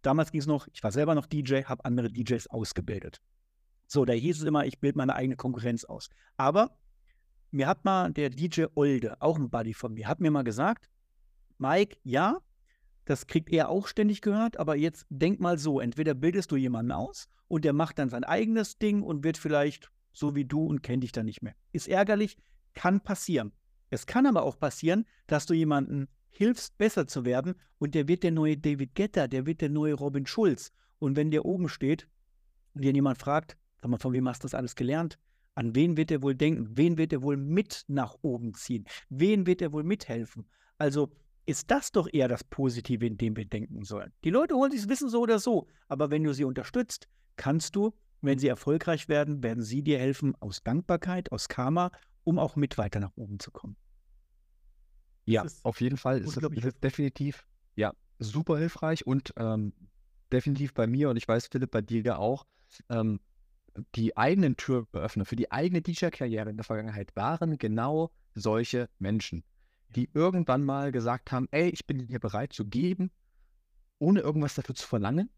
[0.01, 3.21] damals ging es noch, ich war selber noch DJ, habe andere DJs ausgebildet.
[3.87, 6.09] So, da hieß es immer, ich bilde meine eigene Konkurrenz aus.
[6.37, 6.77] Aber
[7.51, 10.89] mir hat mal der DJ Olde, auch ein Buddy von mir, hat mir mal gesagt,
[11.61, 12.41] Mike, ja,
[13.05, 16.91] das kriegt er auch ständig gehört, aber jetzt denk mal so, entweder bildest du jemanden
[16.91, 20.81] aus und der macht dann sein eigenes Ding und wird vielleicht so wie du und
[20.81, 21.53] kennt dich dann nicht mehr.
[21.71, 22.37] Ist ärgerlich,
[22.73, 23.51] kann passieren.
[23.91, 28.23] Es kann aber auch passieren, dass du jemanden hilfst, besser zu werden und der wird
[28.23, 30.73] der neue David Getter, der wird der neue Robin Schulz.
[30.97, 32.07] Und wenn der oben steht
[32.73, 35.19] und dir jemand fragt, sag mal, von wem hast du das alles gelernt?
[35.53, 36.75] An wen wird er wohl denken?
[36.75, 38.85] Wen wird er wohl mit nach oben ziehen?
[39.09, 40.47] Wen wird er wohl mithelfen?
[40.77, 41.11] Also
[41.45, 44.11] ist das doch eher das Positive, in dem wir denken sollen.
[44.23, 47.75] Die Leute holen sich das Wissen so oder so, aber wenn du sie unterstützt, kannst
[47.75, 51.91] du, wenn sie erfolgreich werden, werden sie dir helfen aus Dankbarkeit, aus Karma,
[52.23, 53.75] um auch mit weiter nach oben zu kommen.
[55.25, 57.45] Ja, auf jeden Fall ist es definitiv
[57.75, 59.73] ja super hilfreich und ähm,
[60.31, 62.45] definitiv bei mir und ich weiß, Philipp, bei dir ja auch,
[62.89, 63.19] ähm,
[63.95, 69.43] die eigenen Türöffner für die eigene DJ-Karriere in der Vergangenheit waren genau solche Menschen
[69.95, 73.11] die irgendwann mal gesagt haben, ey, ich bin hier bereit zu geben,
[73.99, 75.29] ohne irgendwas dafür zu verlangen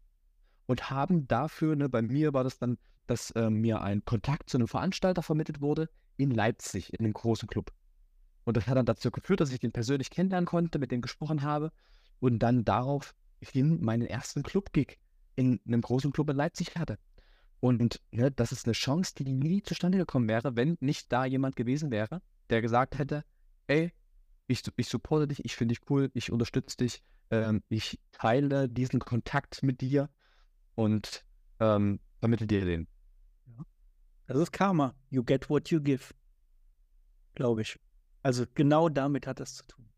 [0.66, 4.56] und haben dafür, ne, bei mir war das dann, dass äh, mir ein Kontakt zu
[4.56, 7.72] einem Veranstalter vermittelt wurde in Leipzig, in einem großen Club.
[8.44, 11.42] Und das hat dann dazu geführt, dass ich den persönlich kennenlernen konnte, mit dem gesprochen
[11.42, 11.72] habe
[12.20, 14.98] und dann daraufhin meinen ersten Club-Gig
[15.36, 16.98] in einem großen Club in Leipzig hatte.
[17.60, 21.56] Und ne, das ist eine Chance, die nie zustande gekommen wäre, wenn nicht da jemand
[21.56, 22.20] gewesen wäre,
[22.50, 23.24] der gesagt hätte,
[23.66, 23.92] ey,
[24.46, 29.00] ich, ich supporte dich, ich finde dich cool, ich unterstütze dich, ähm, ich teile diesen
[29.00, 30.10] Kontakt mit dir
[30.74, 31.24] und
[31.60, 32.88] ähm, vermittle dir den.
[34.26, 34.94] Das ist Karma.
[35.10, 36.14] You get what you give.
[37.34, 37.78] Glaube ich.
[38.22, 39.88] Also genau damit hat das zu tun.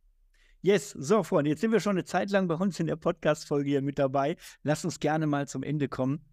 [0.62, 3.70] Yes, so Freunde, jetzt sind wir schon eine Zeit lang bei uns in der Podcast-Folge
[3.70, 4.36] hier mit dabei.
[4.64, 6.24] Lasst uns gerne mal zum Ende kommen.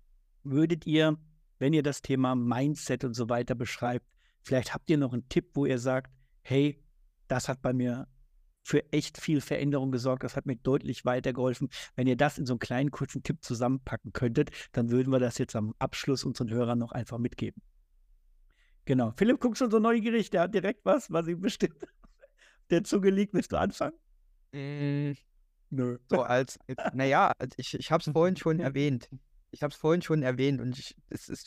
[0.42, 1.20] Würdet ihr,
[1.60, 4.08] wenn ihr das Thema Mindset und so weiter beschreibt,
[4.42, 6.12] vielleicht habt ihr noch einen Tipp, wo ihr sagt,
[6.42, 6.83] hey,
[7.28, 8.08] das hat bei mir
[8.64, 10.24] für echt viel Veränderung gesorgt.
[10.24, 11.70] Das hat mir deutlich weitergeholfen.
[11.96, 15.38] Wenn ihr das in so einen kleinen, kurzen Tipp zusammenpacken könntet, dann würden wir das
[15.38, 17.62] jetzt am Abschluss unseren Hörern noch einfach mitgeben.
[18.86, 19.14] Genau.
[19.18, 21.76] Philipp guckt schon so neugierig, der hat direkt was, was ihm bestimmt
[22.70, 23.34] der Zunge liegt.
[23.34, 23.96] Willst du anfangen?
[24.52, 25.14] Mm,
[25.70, 25.98] Nö.
[26.10, 26.60] So als,
[26.94, 29.10] naja, ich, ich habe es vorhin schon erwähnt.
[29.52, 30.96] Ich habe es vorhin schon erwähnt und ich,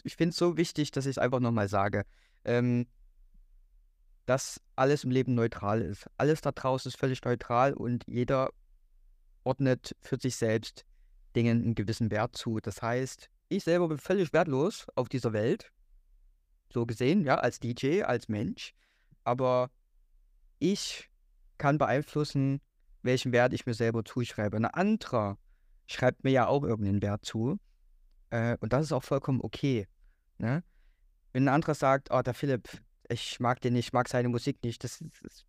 [0.04, 2.04] ich finde es so wichtig, dass ich es einfach nochmal sage.
[2.44, 2.86] Ähm,
[4.26, 6.10] dass alles im Leben neutral ist.
[6.18, 8.50] Alles da draußen ist völlig neutral und jeder
[9.44, 10.84] ordnet für sich selbst
[11.36, 12.58] Dingen einen gewissen Wert zu.
[12.60, 15.70] Das heißt, ich selber bin völlig wertlos auf dieser Welt.
[16.72, 18.74] So gesehen, ja, als DJ, als Mensch.
[19.22, 19.70] Aber
[20.58, 21.08] ich
[21.58, 22.60] kann beeinflussen,
[23.02, 24.56] welchen Wert ich mir selber zuschreibe.
[24.56, 25.38] Ein anderer
[25.86, 27.58] schreibt mir ja auch irgendeinen Wert zu.
[28.30, 29.86] Äh, und das ist auch vollkommen okay.
[30.38, 30.64] Ne?
[31.32, 32.68] Wenn ein anderer sagt, oh, der Philipp,
[33.08, 35.44] ich mag den nicht, ich mag seine Musik nicht, das, das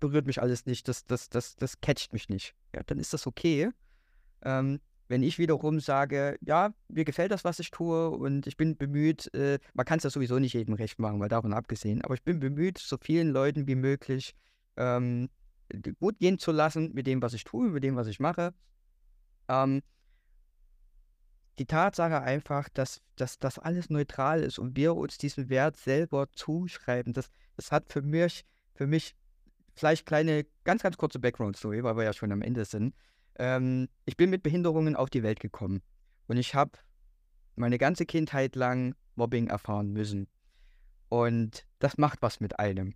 [0.00, 2.54] berührt mich alles nicht, das, das, das, das catcht mich nicht.
[2.74, 3.70] Ja, dann ist das okay.
[4.42, 8.76] Ähm, wenn ich wiederum sage, ja, mir gefällt das, was ich tue und ich bin
[8.76, 12.14] bemüht, äh, man kann es ja sowieso nicht jedem recht machen, weil davon abgesehen, aber
[12.14, 14.34] ich bin bemüht, so vielen Leuten wie möglich
[14.76, 15.30] ähm,
[15.98, 18.52] gut gehen zu lassen mit dem, was ich tue, mit dem, was ich mache.
[19.48, 19.82] Ähm,
[21.58, 27.12] die Tatsache einfach, dass, das alles neutral ist und wir uns diesen Wert selber zuschreiben,
[27.12, 28.44] das, das hat für mich,
[28.74, 29.14] für mich
[29.74, 32.94] vielleicht kleine, ganz, ganz kurze Background-Story, weil wir ja schon am Ende sind.
[33.36, 35.82] Ähm, ich bin mit Behinderungen auf die Welt gekommen
[36.26, 36.78] und ich habe
[37.56, 40.28] meine ganze Kindheit lang Mobbing erfahren müssen.
[41.08, 42.94] Und das macht was mit einem.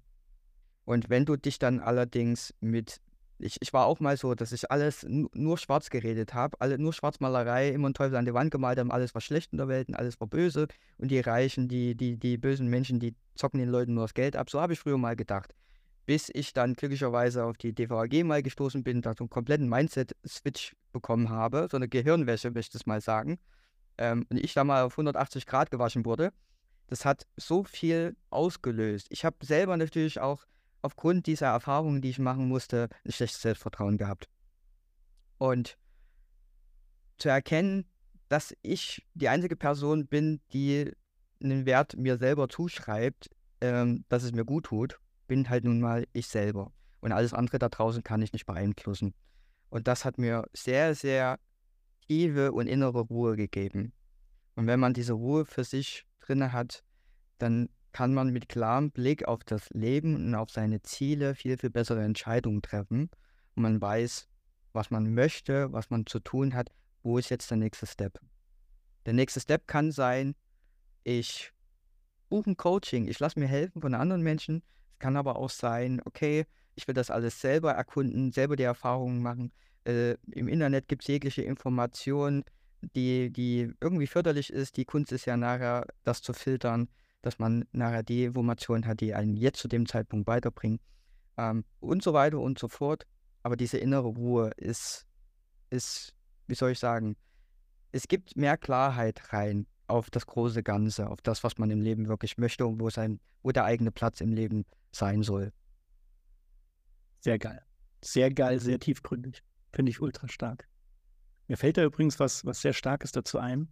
[0.84, 3.00] Und wenn du dich dann allerdings mit,
[3.42, 6.92] ich, ich war auch mal so, dass ich alles nur schwarz geredet habe, alle, nur
[6.92, 9.88] Schwarzmalerei, immer ein Teufel an die Wand gemalt haben, alles war schlecht in der Welt
[9.88, 10.68] und alles war böse.
[10.98, 14.36] Und die Reichen, die, die, die bösen Menschen, die zocken den Leuten nur das Geld
[14.36, 14.50] ab.
[14.50, 15.54] So habe ich früher mal gedacht
[16.06, 20.74] bis ich dann glücklicherweise auf die DVAG mal gestoßen bin, da so einen kompletten Mindset-Switch
[20.92, 23.38] bekommen habe, so eine Gehirnwäsche, möchte ich das mal sagen,
[23.98, 26.32] ähm, und ich da mal auf 180 Grad gewaschen wurde,
[26.88, 29.06] das hat so viel ausgelöst.
[29.10, 30.44] Ich habe selber natürlich auch
[30.82, 34.28] aufgrund dieser Erfahrungen, die ich machen musste, ein schlechtes Selbstvertrauen gehabt.
[35.38, 35.78] Und
[37.18, 37.86] zu erkennen,
[38.28, 40.92] dass ich die einzige Person bin, die
[41.42, 43.30] einen Wert mir selber zuschreibt,
[43.60, 44.98] ähm, dass es mir gut tut
[45.32, 46.72] bin halt nun mal ich selber.
[47.00, 49.14] Und alles andere da draußen kann ich nicht beeinflussen.
[49.70, 51.38] Und das hat mir sehr, sehr
[52.06, 53.94] tiefe und innere Ruhe gegeben.
[54.56, 56.84] Und wenn man diese Ruhe für sich drinne hat,
[57.38, 61.70] dann kann man mit klarem Blick auf das Leben und auf seine Ziele viel, viel
[61.70, 63.10] bessere Entscheidungen treffen.
[63.54, 64.28] Und man weiß,
[64.72, 66.70] was man möchte, was man zu tun hat,
[67.02, 68.18] wo ist jetzt der nächste Step.
[69.04, 70.34] Der nächste Step kann sein,
[71.04, 71.52] ich
[72.28, 74.62] buche ein Coaching, ich lasse mir helfen von anderen Menschen,
[74.98, 79.52] kann aber auch sein, okay, ich will das alles selber erkunden, selber die Erfahrungen machen.
[79.84, 82.44] Äh, Im Internet gibt es jegliche Information,
[82.94, 84.76] die, die irgendwie förderlich ist.
[84.76, 86.88] Die Kunst ist ja nachher, das zu filtern,
[87.22, 90.80] dass man nachher die Informationen hat, die einen jetzt zu dem Zeitpunkt weiterbringen.
[91.36, 93.06] Ähm, und so weiter und so fort.
[93.42, 95.06] Aber diese innere Ruhe ist,
[95.70, 96.14] ist,
[96.46, 97.16] wie soll ich sagen,
[97.92, 102.08] es gibt mehr Klarheit rein auf das große Ganze, auf das, was man im Leben
[102.08, 105.52] wirklich möchte und wo, sein, wo der eigene Platz im Leben sein soll.
[107.20, 107.62] Sehr geil.
[108.02, 109.42] Sehr geil, sehr tiefgründig.
[109.72, 110.68] Finde ich ultra stark.
[111.46, 113.68] Mir fällt da übrigens was, was sehr Starkes dazu ein.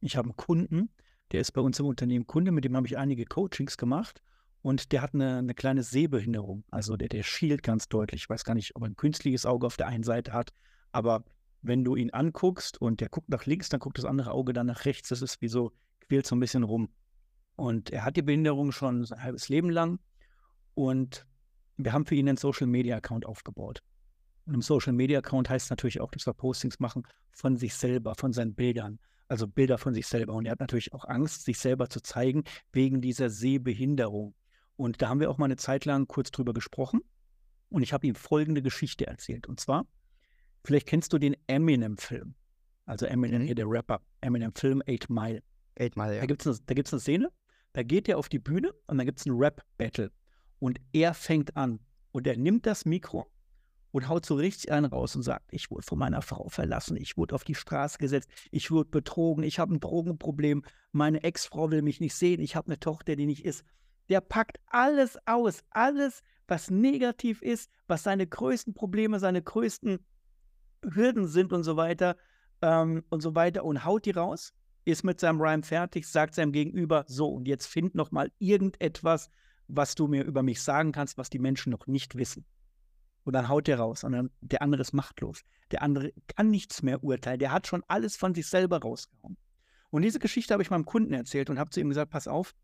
[0.00, 0.90] Ich habe einen Kunden,
[1.32, 4.22] der ist bei uns im Unternehmen Kunde, mit dem habe ich einige Coachings gemacht
[4.62, 6.64] und der hat eine, eine kleine Sehbehinderung.
[6.70, 8.22] Also der, der schielt ganz deutlich.
[8.22, 10.50] Ich weiß gar nicht, ob er ein künstliches Auge auf der einen Seite hat,
[10.92, 11.24] aber
[11.62, 14.66] wenn du ihn anguckst und der guckt nach links, dann guckt das andere Auge dann
[14.66, 15.10] nach rechts.
[15.10, 16.88] Das ist wie so, quält so ein bisschen rum.
[17.56, 19.98] Und er hat die Behinderung schon sein halbes Leben lang
[20.74, 21.26] und
[21.76, 23.82] wir haben für ihn einen Social Media Account aufgebaut.
[24.46, 28.14] Und im Social Media Account heißt natürlich auch, dass wir Postings machen von sich selber,
[28.14, 28.98] von seinen Bildern.
[29.30, 30.34] Also Bilder von sich selber.
[30.34, 32.42] Und er hat natürlich auch Angst, sich selber zu zeigen,
[32.72, 34.34] wegen dieser Sehbehinderung.
[34.74, 37.00] Und da haben wir auch mal eine Zeit lang kurz drüber gesprochen.
[37.68, 39.46] Und ich habe ihm folgende Geschichte erzählt.
[39.46, 39.86] Und zwar,
[40.64, 42.34] vielleicht kennst du den Eminem-Film.
[42.86, 43.46] Also Eminem, mhm.
[43.46, 44.00] hier der Rapper.
[44.20, 45.44] Eminem-Film Eight Mile.
[45.78, 46.20] Eight Mile, ja.
[46.22, 47.32] Da gibt es eine, eine Szene,
[47.72, 50.10] da geht er auf die Bühne und dann gibt es ein Rap-Battle.
[50.58, 51.78] Und er fängt an
[52.10, 53.30] und er nimmt das Mikro
[53.92, 57.16] und haut so richtig einen raus und sagt, ich wurde von meiner Frau verlassen, ich
[57.16, 60.62] wurde auf die Straße gesetzt, ich wurde betrogen, ich habe ein Drogenproblem,
[60.92, 63.64] meine Ex-Frau will mich nicht sehen, ich habe eine Tochter, die nicht ist.
[64.08, 69.98] Der packt alles aus, alles, was negativ ist, was seine größten Probleme, seine größten
[70.82, 72.16] Hürden sind und so weiter
[72.62, 74.52] ähm, und so weiter und haut die raus,
[74.84, 79.30] ist mit seinem Rhyme fertig, sagt seinem Gegenüber, so und jetzt find noch mal irgendetwas,
[79.68, 82.44] was du mir über mich sagen kannst, was die Menschen noch nicht wissen.
[83.30, 84.02] Und dann haut der raus.
[84.02, 85.44] Und dann der andere ist machtlos.
[85.70, 87.38] Der andere kann nichts mehr urteilen.
[87.38, 89.36] Der hat schon alles von sich selber rausgehauen.
[89.90, 92.54] Und diese Geschichte habe ich meinem Kunden erzählt und habe zu ihm gesagt: Pass auf,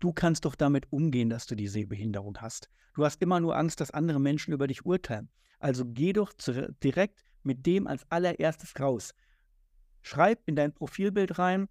[0.00, 2.70] Du kannst doch damit umgehen, dass du die Sehbehinderung hast.
[2.94, 5.28] Du hast immer nur Angst, dass andere Menschen über dich urteilen.
[5.58, 9.12] Also geh doch zu, direkt mit dem als allererstes raus.
[10.02, 11.68] Schreib in dein Profilbild rein,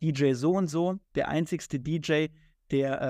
[0.00, 2.26] DJ so und so, der einzigste DJ,
[2.70, 3.00] der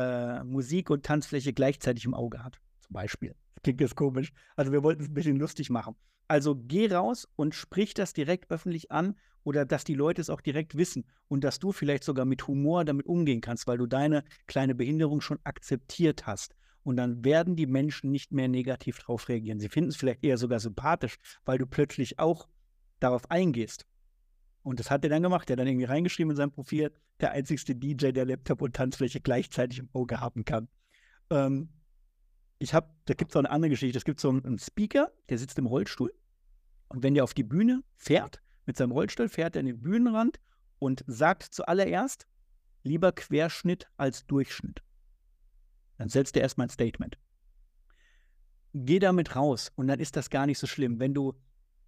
[0.40, 2.58] äh, Musik und Tanzfläche gleichzeitig im Auge hat.
[2.92, 3.34] Beispiel.
[3.62, 4.32] Klingt jetzt komisch.
[4.56, 5.94] Also wir wollten es ein bisschen lustig machen.
[6.28, 10.40] Also geh raus und sprich das direkt öffentlich an oder dass die Leute es auch
[10.40, 14.24] direkt wissen und dass du vielleicht sogar mit Humor damit umgehen kannst, weil du deine
[14.46, 16.54] kleine Behinderung schon akzeptiert hast.
[16.84, 19.60] Und dann werden die Menschen nicht mehr negativ darauf reagieren.
[19.60, 22.48] Sie finden es vielleicht eher sogar sympathisch, weil du plötzlich auch
[22.98, 23.86] darauf eingehst.
[24.62, 25.48] Und das hat er dann gemacht.
[25.48, 29.20] Er hat dann irgendwie reingeschrieben in seinem Profil, der einzigste DJ, der Laptop und Tanzfläche
[29.20, 30.68] gleichzeitig im Auge haben kann.
[31.30, 31.68] Ähm,
[32.62, 33.98] ich habe, da gibt es auch eine andere Geschichte.
[33.98, 36.14] Es gibt so einen, Speaker, der sitzt im Rollstuhl.
[36.88, 40.38] Und wenn der auf die Bühne fährt, mit seinem Rollstuhl, fährt er an den Bühnenrand
[40.78, 42.28] und sagt zuallererst,
[42.84, 44.80] lieber Querschnitt als Durchschnitt.
[45.98, 47.18] Dann setzt er erstmal ein Statement.
[48.74, 51.00] Geh damit raus und dann ist das gar nicht so schlimm.
[51.00, 51.34] Wenn du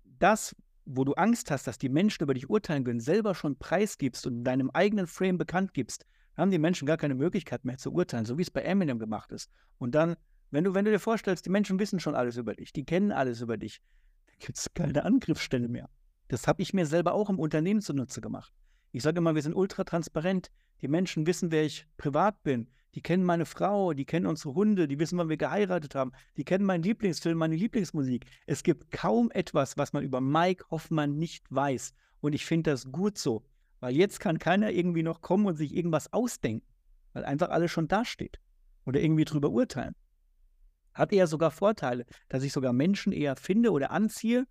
[0.02, 4.26] das, wo du Angst hast, dass die Menschen über dich urteilen können, selber schon preisgibst
[4.26, 6.04] und in deinem eigenen Frame bekannt gibst,
[6.36, 9.30] haben die Menschen gar keine Möglichkeit mehr zu urteilen, so wie es bei Eminem gemacht
[9.30, 9.48] ist.
[9.78, 10.16] Und dann,
[10.54, 13.10] wenn du, wenn du dir vorstellst, die Menschen wissen schon alles über dich, die kennen
[13.10, 13.80] alles über dich,
[14.26, 15.90] dann gibt es keine Angriffsstelle mehr.
[16.28, 18.52] Das habe ich mir selber auch im Unternehmen zunutze gemacht.
[18.92, 20.52] Ich sage immer, wir sind ultra transparent.
[20.80, 22.68] Die Menschen wissen, wer ich privat bin.
[22.94, 26.44] Die kennen meine Frau, die kennen unsere Hunde, die wissen, wann wir geheiratet haben, die
[26.44, 28.24] kennen meinen Lieblingsfilm, meine Lieblingsmusik.
[28.46, 31.94] Es gibt kaum etwas, was man über Mike Hoffmann nicht weiß.
[32.20, 33.44] Und ich finde das gut so,
[33.80, 36.64] weil jetzt kann keiner irgendwie noch kommen und sich irgendwas ausdenken,
[37.12, 38.38] weil einfach alles schon dasteht
[38.84, 39.96] oder irgendwie drüber urteilen.
[40.94, 44.46] Hat eher sogar Vorteile, dass ich sogar Menschen eher finde oder anziehe,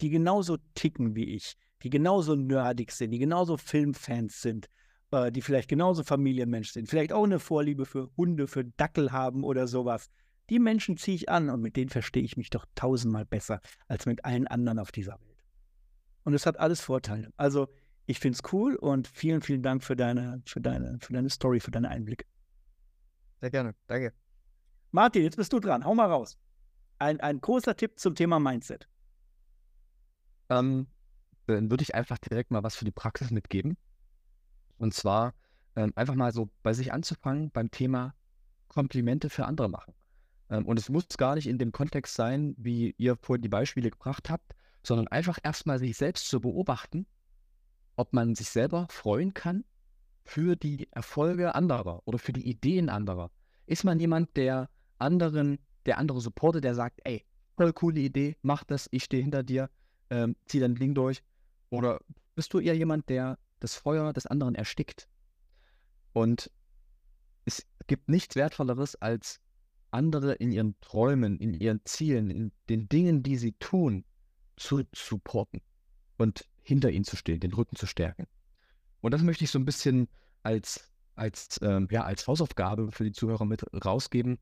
[0.00, 4.68] die genauso ticken wie ich, die genauso nerdig sind, die genauso Filmfans sind,
[5.10, 9.44] äh, die vielleicht genauso Familienmensch sind, vielleicht auch eine Vorliebe für Hunde, für Dackel haben
[9.44, 10.08] oder sowas.
[10.50, 14.06] Die Menschen ziehe ich an und mit denen verstehe ich mich doch tausendmal besser als
[14.06, 15.44] mit allen anderen auf dieser Welt.
[16.24, 17.30] Und es hat alles Vorteile.
[17.36, 17.68] Also
[18.06, 21.60] ich finde es cool und vielen, vielen Dank für deine, für deine, für deine Story,
[21.60, 22.24] für deine Einblicke.
[23.40, 24.12] Sehr gerne, danke.
[24.90, 25.84] Martin, jetzt bist du dran.
[25.84, 26.38] Hau mal raus.
[26.98, 28.88] Ein, ein großer Tipp zum Thema Mindset.
[30.48, 30.86] Ähm,
[31.46, 33.76] dann würde ich einfach direkt mal was für die Praxis mitgeben.
[34.78, 35.34] Und zwar
[35.76, 38.14] ähm, einfach mal so bei sich anzufangen beim Thema
[38.68, 39.94] Komplimente für andere machen.
[40.50, 43.90] Ähm, und es muss gar nicht in dem Kontext sein, wie ihr vorhin die Beispiele
[43.90, 47.06] gebracht habt, sondern einfach erstmal sich selbst zu beobachten,
[47.96, 49.64] ob man sich selber freuen kann
[50.24, 53.30] für die Erfolge anderer oder für die Ideen anderer.
[53.66, 54.68] Ist man jemand, der
[54.98, 57.24] anderen, der andere supportet, der sagt, ey,
[57.56, 59.70] voll coole Idee, mach das, ich stehe hinter dir,
[60.10, 61.22] ähm, zieh dein Ding durch.
[61.70, 62.00] Oder
[62.34, 65.08] bist du eher jemand, der das Feuer des anderen erstickt?
[66.12, 66.50] Und
[67.44, 69.40] es gibt nichts Wertvolleres, als
[69.90, 74.04] andere in ihren Träumen, in ihren Zielen, in den Dingen, die sie tun,
[74.56, 75.60] zu supporten
[76.18, 78.26] und hinter ihnen zu stehen, den Rücken zu stärken.
[79.00, 80.08] Und das möchte ich so ein bisschen
[80.42, 84.38] als, als, ähm, ja, als Hausaufgabe für die Zuhörer mit rausgeben,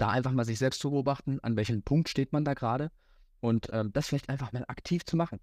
[0.00, 2.90] da einfach mal sich selbst zu beobachten, an welchem Punkt steht man da gerade
[3.40, 5.40] und ähm, das vielleicht einfach mal aktiv zu machen.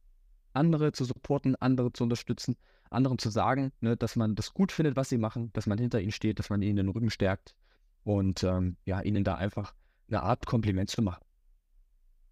[0.53, 2.55] Andere zu supporten, andere zu unterstützen,
[2.89, 6.01] anderen zu sagen, ne, dass man das gut findet, was sie machen, dass man hinter
[6.01, 7.55] ihnen steht, dass man ihnen den Rücken stärkt
[8.03, 9.75] und ähm, ja, ihnen da einfach
[10.07, 11.23] eine Art Kompliment zu machen.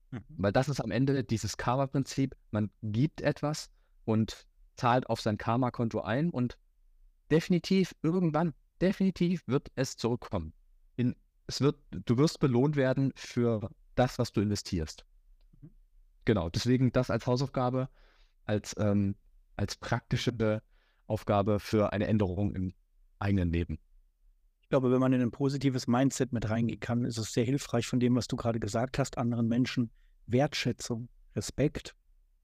[0.10, 0.24] Mhm.
[0.30, 2.36] Weil das ist am Ende dieses Karma-Prinzip.
[2.50, 3.70] Man gibt etwas
[4.04, 4.48] und
[4.78, 6.58] zahlt auf sein Karma-Konto ein und
[7.30, 10.54] definitiv irgendwann, definitiv wird es zurückkommen.
[11.48, 15.06] Es wird, du wirst belohnt werden für das, was du investierst.
[16.26, 17.90] Genau, deswegen das als Hausaufgabe,
[18.46, 19.16] als, ähm,
[19.56, 20.62] als praktische
[21.08, 22.74] Aufgabe für eine Änderung im
[23.20, 23.80] eigenen Leben.
[24.62, 27.86] Ich glaube, wenn man in ein positives Mindset mit reingehen kann, ist es sehr hilfreich
[27.86, 29.92] von dem, was du gerade gesagt hast, anderen Menschen
[30.26, 31.96] Wertschätzung, Respekt,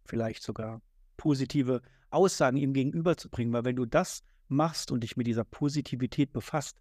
[0.05, 0.81] vielleicht sogar
[1.17, 6.77] positive Aussagen ihm gegenüberzubringen, weil wenn du das machst und dich mit dieser Positivität befasst,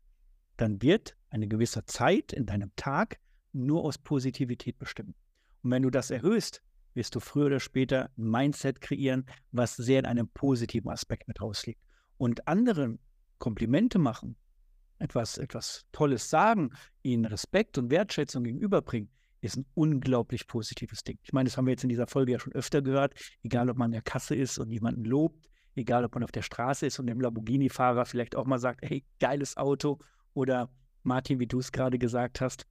[0.61, 3.19] dann wird eine gewisse Zeit in deinem Tag
[3.53, 5.15] nur aus Positivität bestimmen.
[5.63, 6.63] Und wenn du das erhöhst,
[6.95, 11.41] wirst du früher oder später ein Mindset kreieren, was sehr in einem positiven Aspekt mit
[11.41, 11.81] rausliegt.
[12.19, 12.99] Und anderen
[13.39, 14.37] Komplimente machen,
[14.99, 16.73] etwas, etwas Tolles sagen,
[17.03, 19.11] ihnen Respekt und Wertschätzung gegenüberbringen,
[19.41, 21.19] ist ein unglaublich positives Ding.
[21.23, 23.79] Ich meine, das haben wir jetzt in dieser Folge ja schon öfter gehört, egal ob
[23.79, 26.99] man in der Kasse ist und jemanden lobt, egal ob man auf der Straße ist
[26.99, 29.99] und dem Lamborghini-Fahrer vielleicht auch mal sagt, hey, geiles Auto
[30.35, 30.71] oder
[31.03, 32.67] Martin, wie du es gerade gesagt hast,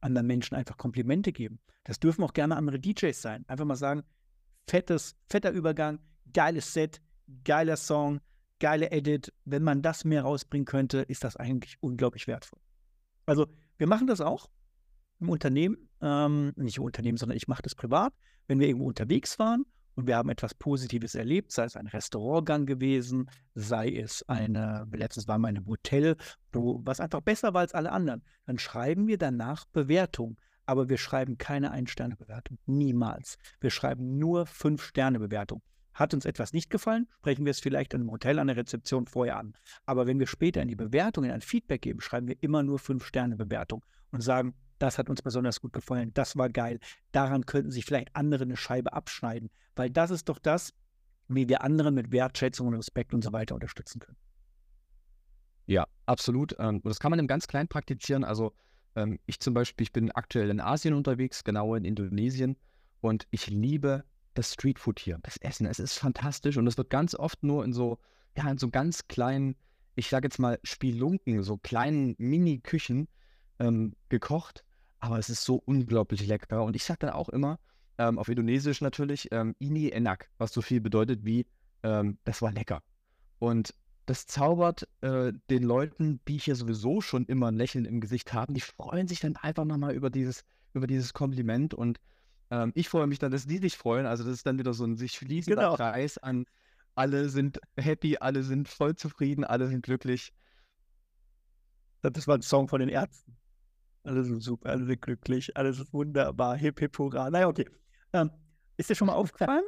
[0.00, 1.60] anderen Menschen einfach Komplimente geben.
[1.84, 3.44] Das dürfen auch gerne andere DJs sein.
[3.48, 4.02] Einfach mal sagen,
[4.66, 6.00] fettes, fetter Übergang,
[6.32, 7.00] geiles Set,
[7.44, 8.20] geiler Song,
[8.60, 9.32] geile Edit.
[9.44, 12.60] Wenn man das mehr rausbringen könnte, ist das eigentlich unglaublich wertvoll.
[13.26, 13.46] Also
[13.76, 14.48] wir machen das auch
[15.20, 18.12] im Unternehmen, ähm, nicht im Unternehmen, sondern ich mache das privat.
[18.46, 19.64] Wenn wir irgendwo unterwegs waren
[19.98, 25.26] und wir haben etwas Positives erlebt, sei es ein Restaurantgang gewesen, sei es eine, letztens
[25.26, 26.14] waren wir in einem Hotel,
[26.52, 30.38] was einfach besser war als alle anderen, dann schreiben wir danach Bewertung.
[30.66, 32.58] Aber wir schreiben keine Ein-Sterne-Bewertung.
[32.64, 33.38] Niemals.
[33.60, 35.62] Wir schreiben nur Fünf-Sterne-Bewertung.
[35.94, 39.08] Hat uns etwas nicht gefallen, sprechen wir es vielleicht in einem Hotel an der Rezeption
[39.08, 39.54] vorher an.
[39.84, 42.78] Aber wenn wir später in die Bewertung, in ein Feedback geben, schreiben wir immer nur
[42.78, 46.80] Fünf-Sterne-Bewertung und sagen, das hat uns besonders gut gefallen, das war geil.
[47.12, 50.72] Daran könnten sich vielleicht andere eine Scheibe abschneiden, weil das ist doch das,
[51.28, 54.16] wie wir anderen mit Wertschätzung und Respekt und so weiter unterstützen können.
[55.66, 56.56] Ja, absolut.
[56.58, 58.24] Ähm, und das kann man im ganz Kleinen praktizieren.
[58.24, 58.54] Also
[58.96, 62.56] ähm, ich zum Beispiel, ich bin aktuell in Asien unterwegs, genau in Indonesien.
[63.00, 65.66] Und ich liebe das Streetfood hier, das Essen.
[65.66, 67.98] Es ist fantastisch und es wird ganz oft nur in so,
[68.36, 69.56] ja, in so ganz kleinen,
[69.94, 73.08] ich sage jetzt mal Spielunken, so kleinen Mini-Küchen
[73.58, 74.64] ähm, gekocht
[75.00, 76.64] aber es ist so unglaublich lecker.
[76.64, 77.58] Und ich sage dann auch immer,
[77.98, 81.46] ähm, auf Indonesisch natürlich, ähm, Ini enak, was so viel bedeutet wie,
[81.82, 82.82] ähm, das war lecker.
[83.38, 83.74] Und
[84.06, 88.54] das zaubert äh, den Leuten, die hier sowieso schon immer ein Lächeln im Gesicht haben,
[88.54, 91.74] die freuen sich dann einfach nochmal über dieses, über dieses Kompliment.
[91.74, 91.98] Und
[92.50, 94.06] ähm, ich freue mich dann, dass die sich freuen.
[94.06, 95.76] Also das ist dann wieder so ein sich fließender genau.
[95.76, 96.46] Kreis an
[96.98, 100.32] alle sind happy, alle sind voll zufrieden, alle sind glücklich.
[102.02, 103.37] Das war ein Song von den Ärzten.
[104.08, 107.28] Alle sind super, alle sind glücklich, alles ist wunderbar, hip hip hurra.
[107.30, 107.66] Naja, okay.
[108.14, 108.30] Ähm,
[108.78, 109.64] ist dir schon mal aufgefallen,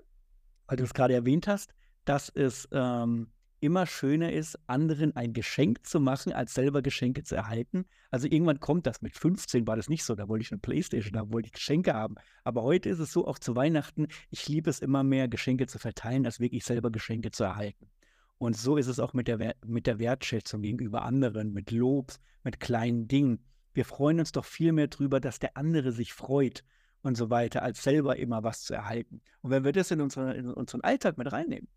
[0.67, 1.75] weil du es gerade erwähnt hast,
[2.07, 3.31] dass es ähm,
[3.61, 7.85] immer schöner ist, anderen ein Geschenk zu machen, als selber Geschenke zu erhalten.
[8.11, 9.03] Also irgendwann kommt das.
[9.03, 10.15] Mit 15 war das nicht so.
[10.15, 12.15] Da wollte ich eine Playstation, da wollte ich Geschenke haben.
[12.43, 15.79] Aber heute ist es so, auch zu Weihnachten, ich liebe es immer mehr, Geschenke zu
[15.79, 17.91] verteilen, als wirklich selber Geschenke zu erhalten.
[18.39, 22.59] Und so ist es auch mit der, mit der Wertschätzung gegenüber anderen, mit Lobs, mit
[22.59, 26.65] kleinen Dingen wir freuen uns doch viel mehr drüber, dass der andere sich freut
[27.03, 29.23] und so weiter, als selber immer was zu erhalten.
[29.43, 31.69] Und wenn wir das in, unsere, in unseren Alltag mit reinnehmen,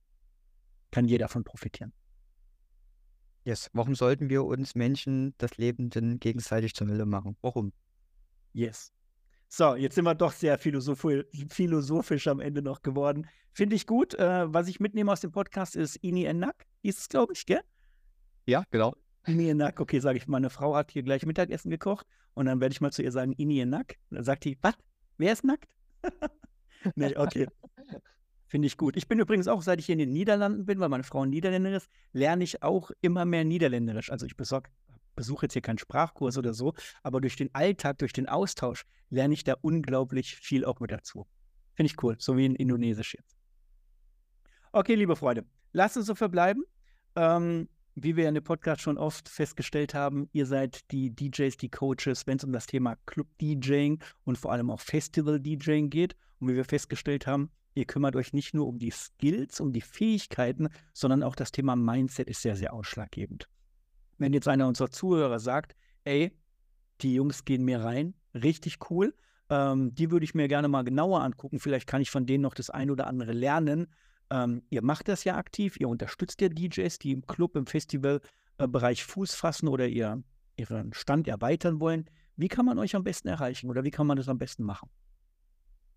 [0.91, 1.93] kann jeder davon profitieren.
[3.45, 3.69] Yes.
[3.73, 7.35] Warum sollten wir uns Menschen das Leben denn gegenseitig zur Hölle machen?
[7.41, 7.73] Warum?
[8.53, 8.93] Yes.
[9.49, 13.27] So, jetzt sind wir doch sehr philosophisch, am Ende noch geworden.
[13.51, 14.15] Finde ich gut.
[14.15, 16.65] Äh, was ich mitnehme aus dem Podcast ist Ini Enak.
[16.81, 17.61] Ist es, glaube ich, gell?
[18.45, 18.95] Ja, genau.
[19.25, 22.81] Inienak, okay, sage ich, meine Frau hat hier gleich Mittagessen gekocht und dann werde ich
[22.81, 23.97] mal zu ihr sagen, Inienak.
[24.09, 24.75] Dann sagt die, was?
[25.17, 25.69] Wer ist nackt?
[26.95, 27.47] nee, okay.
[28.47, 28.97] Finde ich gut.
[28.97, 31.77] Ich bin übrigens auch, seit ich hier in den Niederlanden bin, weil meine Frau Niederländerin
[31.77, 34.11] ist, lerne ich auch immer mehr Niederländerisch.
[34.11, 34.69] Also ich besorge
[35.15, 36.73] besuche jetzt hier keinen Sprachkurs oder so,
[37.03, 41.27] aber durch den Alltag, durch den Austausch lerne ich da unglaublich viel auch mit dazu.
[41.75, 43.37] Finde ich cool, so wie in Indonesisch jetzt.
[44.71, 46.63] Okay, liebe Freunde, lasst uns so verbleiben.
[47.15, 51.69] Ähm, wie wir in dem Podcast schon oft festgestellt haben, ihr seid die DJs, die
[51.69, 56.15] Coaches, wenn es um das Thema Club-DJing und vor allem auch Festival-DJing geht.
[56.39, 59.81] Und wie wir festgestellt haben, ihr kümmert euch nicht nur um die Skills, um die
[59.81, 63.47] Fähigkeiten, sondern auch das Thema Mindset ist sehr, sehr ausschlaggebend.
[64.17, 66.31] Wenn jetzt einer unserer Zuhörer sagt, ey,
[67.01, 69.13] die Jungs gehen mir rein, richtig cool,
[69.49, 72.53] ähm, die würde ich mir gerne mal genauer angucken, vielleicht kann ich von denen noch
[72.53, 73.87] das ein oder andere lernen,
[74.33, 79.01] ähm, ihr macht das ja aktiv, ihr unterstützt ja DJs, die im Club, im Festivalbereich
[79.01, 80.23] äh, Fuß fassen oder ihr,
[80.55, 82.09] ihren Stand erweitern wollen.
[82.35, 84.89] Wie kann man euch am besten erreichen oder wie kann man das am besten machen?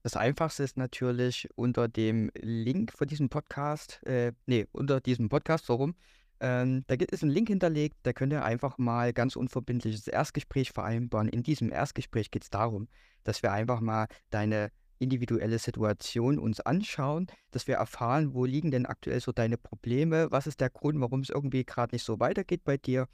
[0.03, 5.65] Das Einfachste ist natürlich unter dem Link für diesen Podcast, äh, nee, unter diesem Podcast,
[5.65, 5.95] so rum.
[6.39, 10.73] Ähm, da gibt es einen Link hinterlegt, da könnt ihr einfach mal ganz unverbindliches Erstgespräch
[10.73, 11.29] vereinbaren.
[11.29, 12.89] In diesem Erstgespräch geht es darum,
[13.25, 18.87] dass wir einfach mal deine individuelle Situation uns anschauen, dass wir erfahren, wo liegen denn
[18.87, 22.65] aktuell so deine Probleme, was ist der Grund, warum es irgendwie gerade nicht so weitergeht
[22.65, 23.09] bei dir.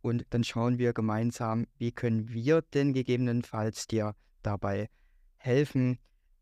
[0.00, 4.88] Und dann schauen wir gemeinsam, wie können wir denn gegebenenfalls dir dabei
[5.36, 5.98] helfen,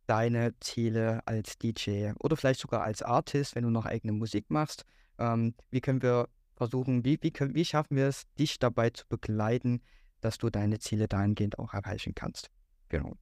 [0.06, 4.84] deine Ziele als DJ oder vielleicht sogar als Artist, wenn du noch eigene Musik machst,
[5.18, 9.06] ähm, wie können wir versuchen, wie, wie, können, wie schaffen wir es, dich dabei zu
[9.08, 9.82] begleiten,
[10.20, 12.50] dass du deine Ziele dahingehend auch erreichen kannst.
[12.88, 13.16] Genau.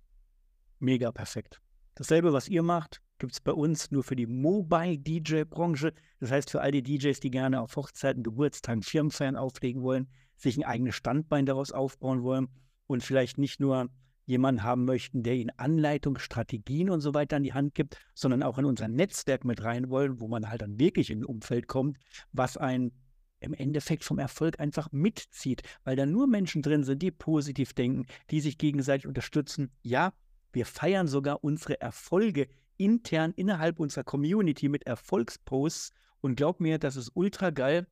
[0.78, 1.60] Mega perfekt.
[1.94, 5.92] Dasselbe, was ihr macht, gibt es bei uns nur für die Mobile-DJ-Branche.
[6.20, 10.56] Das heißt, für all die DJs, die gerne auf Hochzeiten, Geburtstagen, Firmenfeiern auflegen wollen, sich
[10.56, 12.48] ein eigenes Standbein daraus aufbauen wollen
[12.86, 13.88] und vielleicht nicht nur
[14.26, 18.42] jemanden haben möchten, der ihnen Anleitung, Strategien und so weiter an die Hand gibt, sondern
[18.42, 21.68] auch in unser Netzwerk mit rein wollen, wo man halt dann wirklich in ein Umfeld
[21.68, 21.98] kommt,
[22.32, 22.92] was einen
[23.40, 28.06] im Endeffekt vom Erfolg einfach mitzieht, weil da nur Menschen drin sind, die positiv denken,
[28.30, 29.70] die sich gegenseitig unterstützen.
[29.82, 30.14] Ja,
[30.54, 36.96] wir feiern sogar unsere Erfolge intern innerhalb unserer Community mit Erfolgsposts Und glaub mir, das
[36.96, 37.86] ist ultra geil,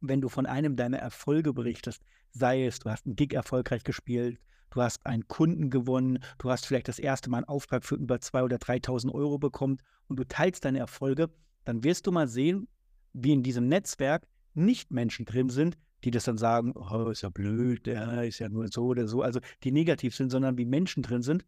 [0.00, 2.02] wenn du von einem deiner Erfolge berichtest.
[2.30, 4.38] Sei es, du hast einen Gig erfolgreich gespielt,
[4.70, 8.16] du hast einen Kunden gewonnen, du hast vielleicht das erste Mal einen Auftrag für über
[8.16, 11.30] 2.000 oder 3.000 Euro bekommen und du teilst deine Erfolge,
[11.64, 12.68] dann wirst du mal sehen,
[13.12, 17.28] wie in diesem Netzwerk nicht Menschen drin sind, die das dann sagen, oh, ist ja
[17.28, 21.02] blöd, der ist ja nur so oder so, also die negativ sind, sondern wie Menschen
[21.02, 21.44] drin sind,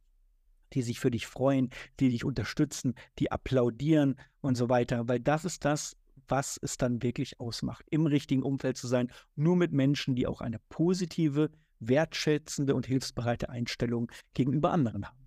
[0.74, 1.70] die sich für dich freuen,
[2.00, 5.96] die dich unterstützen, die applaudieren und so weiter, weil das ist das,
[6.28, 10.40] was es dann wirklich ausmacht, im richtigen Umfeld zu sein, nur mit Menschen, die auch
[10.40, 15.18] eine positive, wertschätzende und hilfsbereite Einstellung gegenüber anderen haben.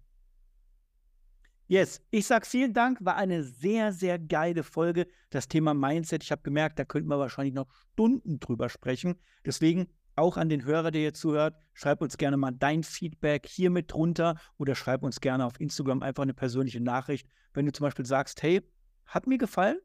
[1.69, 5.06] Yes, ich sage vielen Dank, war eine sehr, sehr geile Folge.
[5.30, 9.15] Das Thema Mindset, ich habe gemerkt, da könnten wir wahrscheinlich noch Stunden drüber sprechen.
[9.45, 9.88] Deswegen
[10.18, 13.91] auch an den Hörer, der jetzt zuhört, schreib uns gerne mal dein Feedback hier mit
[13.91, 18.06] drunter oder schreib uns gerne auf Instagram einfach eine persönliche Nachricht, wenn du zum Beispiel
[18.06, 18.61] sagst, hey,
[19.06, 19.77] hat mir gefallen,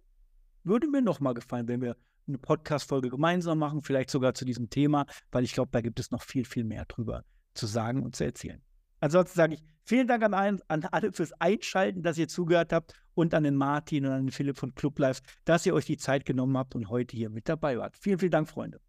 [0.64, 1.96] würde mir nochmal gefallen, wenn wir
[2.26, 6.10] eine Podcast-Folge gemeinsam machen, vielleicht sogar zu diesem Thema, weil ich glaube, da gibt es
[6.10, 8.62] noch viel, viel mehr drüber zu sagen und zu erzählen.
[9.00, 12.94] Ansonsten sage ich vielen Dank an, ein, an alle fürs Einschalten, dass ihr zugehört habt
[13.14, 15.96] und an den Martin und an den Philipp von Club Live, dass ihr euch die
[15.96, 17.96] Zeit genommen habt und heute hier mit dabei wart.
[17.96, 18.80] Vielen, vielen Dank, Freunde.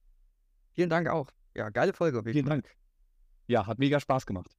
[0.74, 1.30] Vielen Dank auch.
[1.56, 2.24] Ja, geile Folge.
[2.24, 2.70] Vielen Dank.
[3.48, 4.56] Ja, hat mega Spaß gemacht.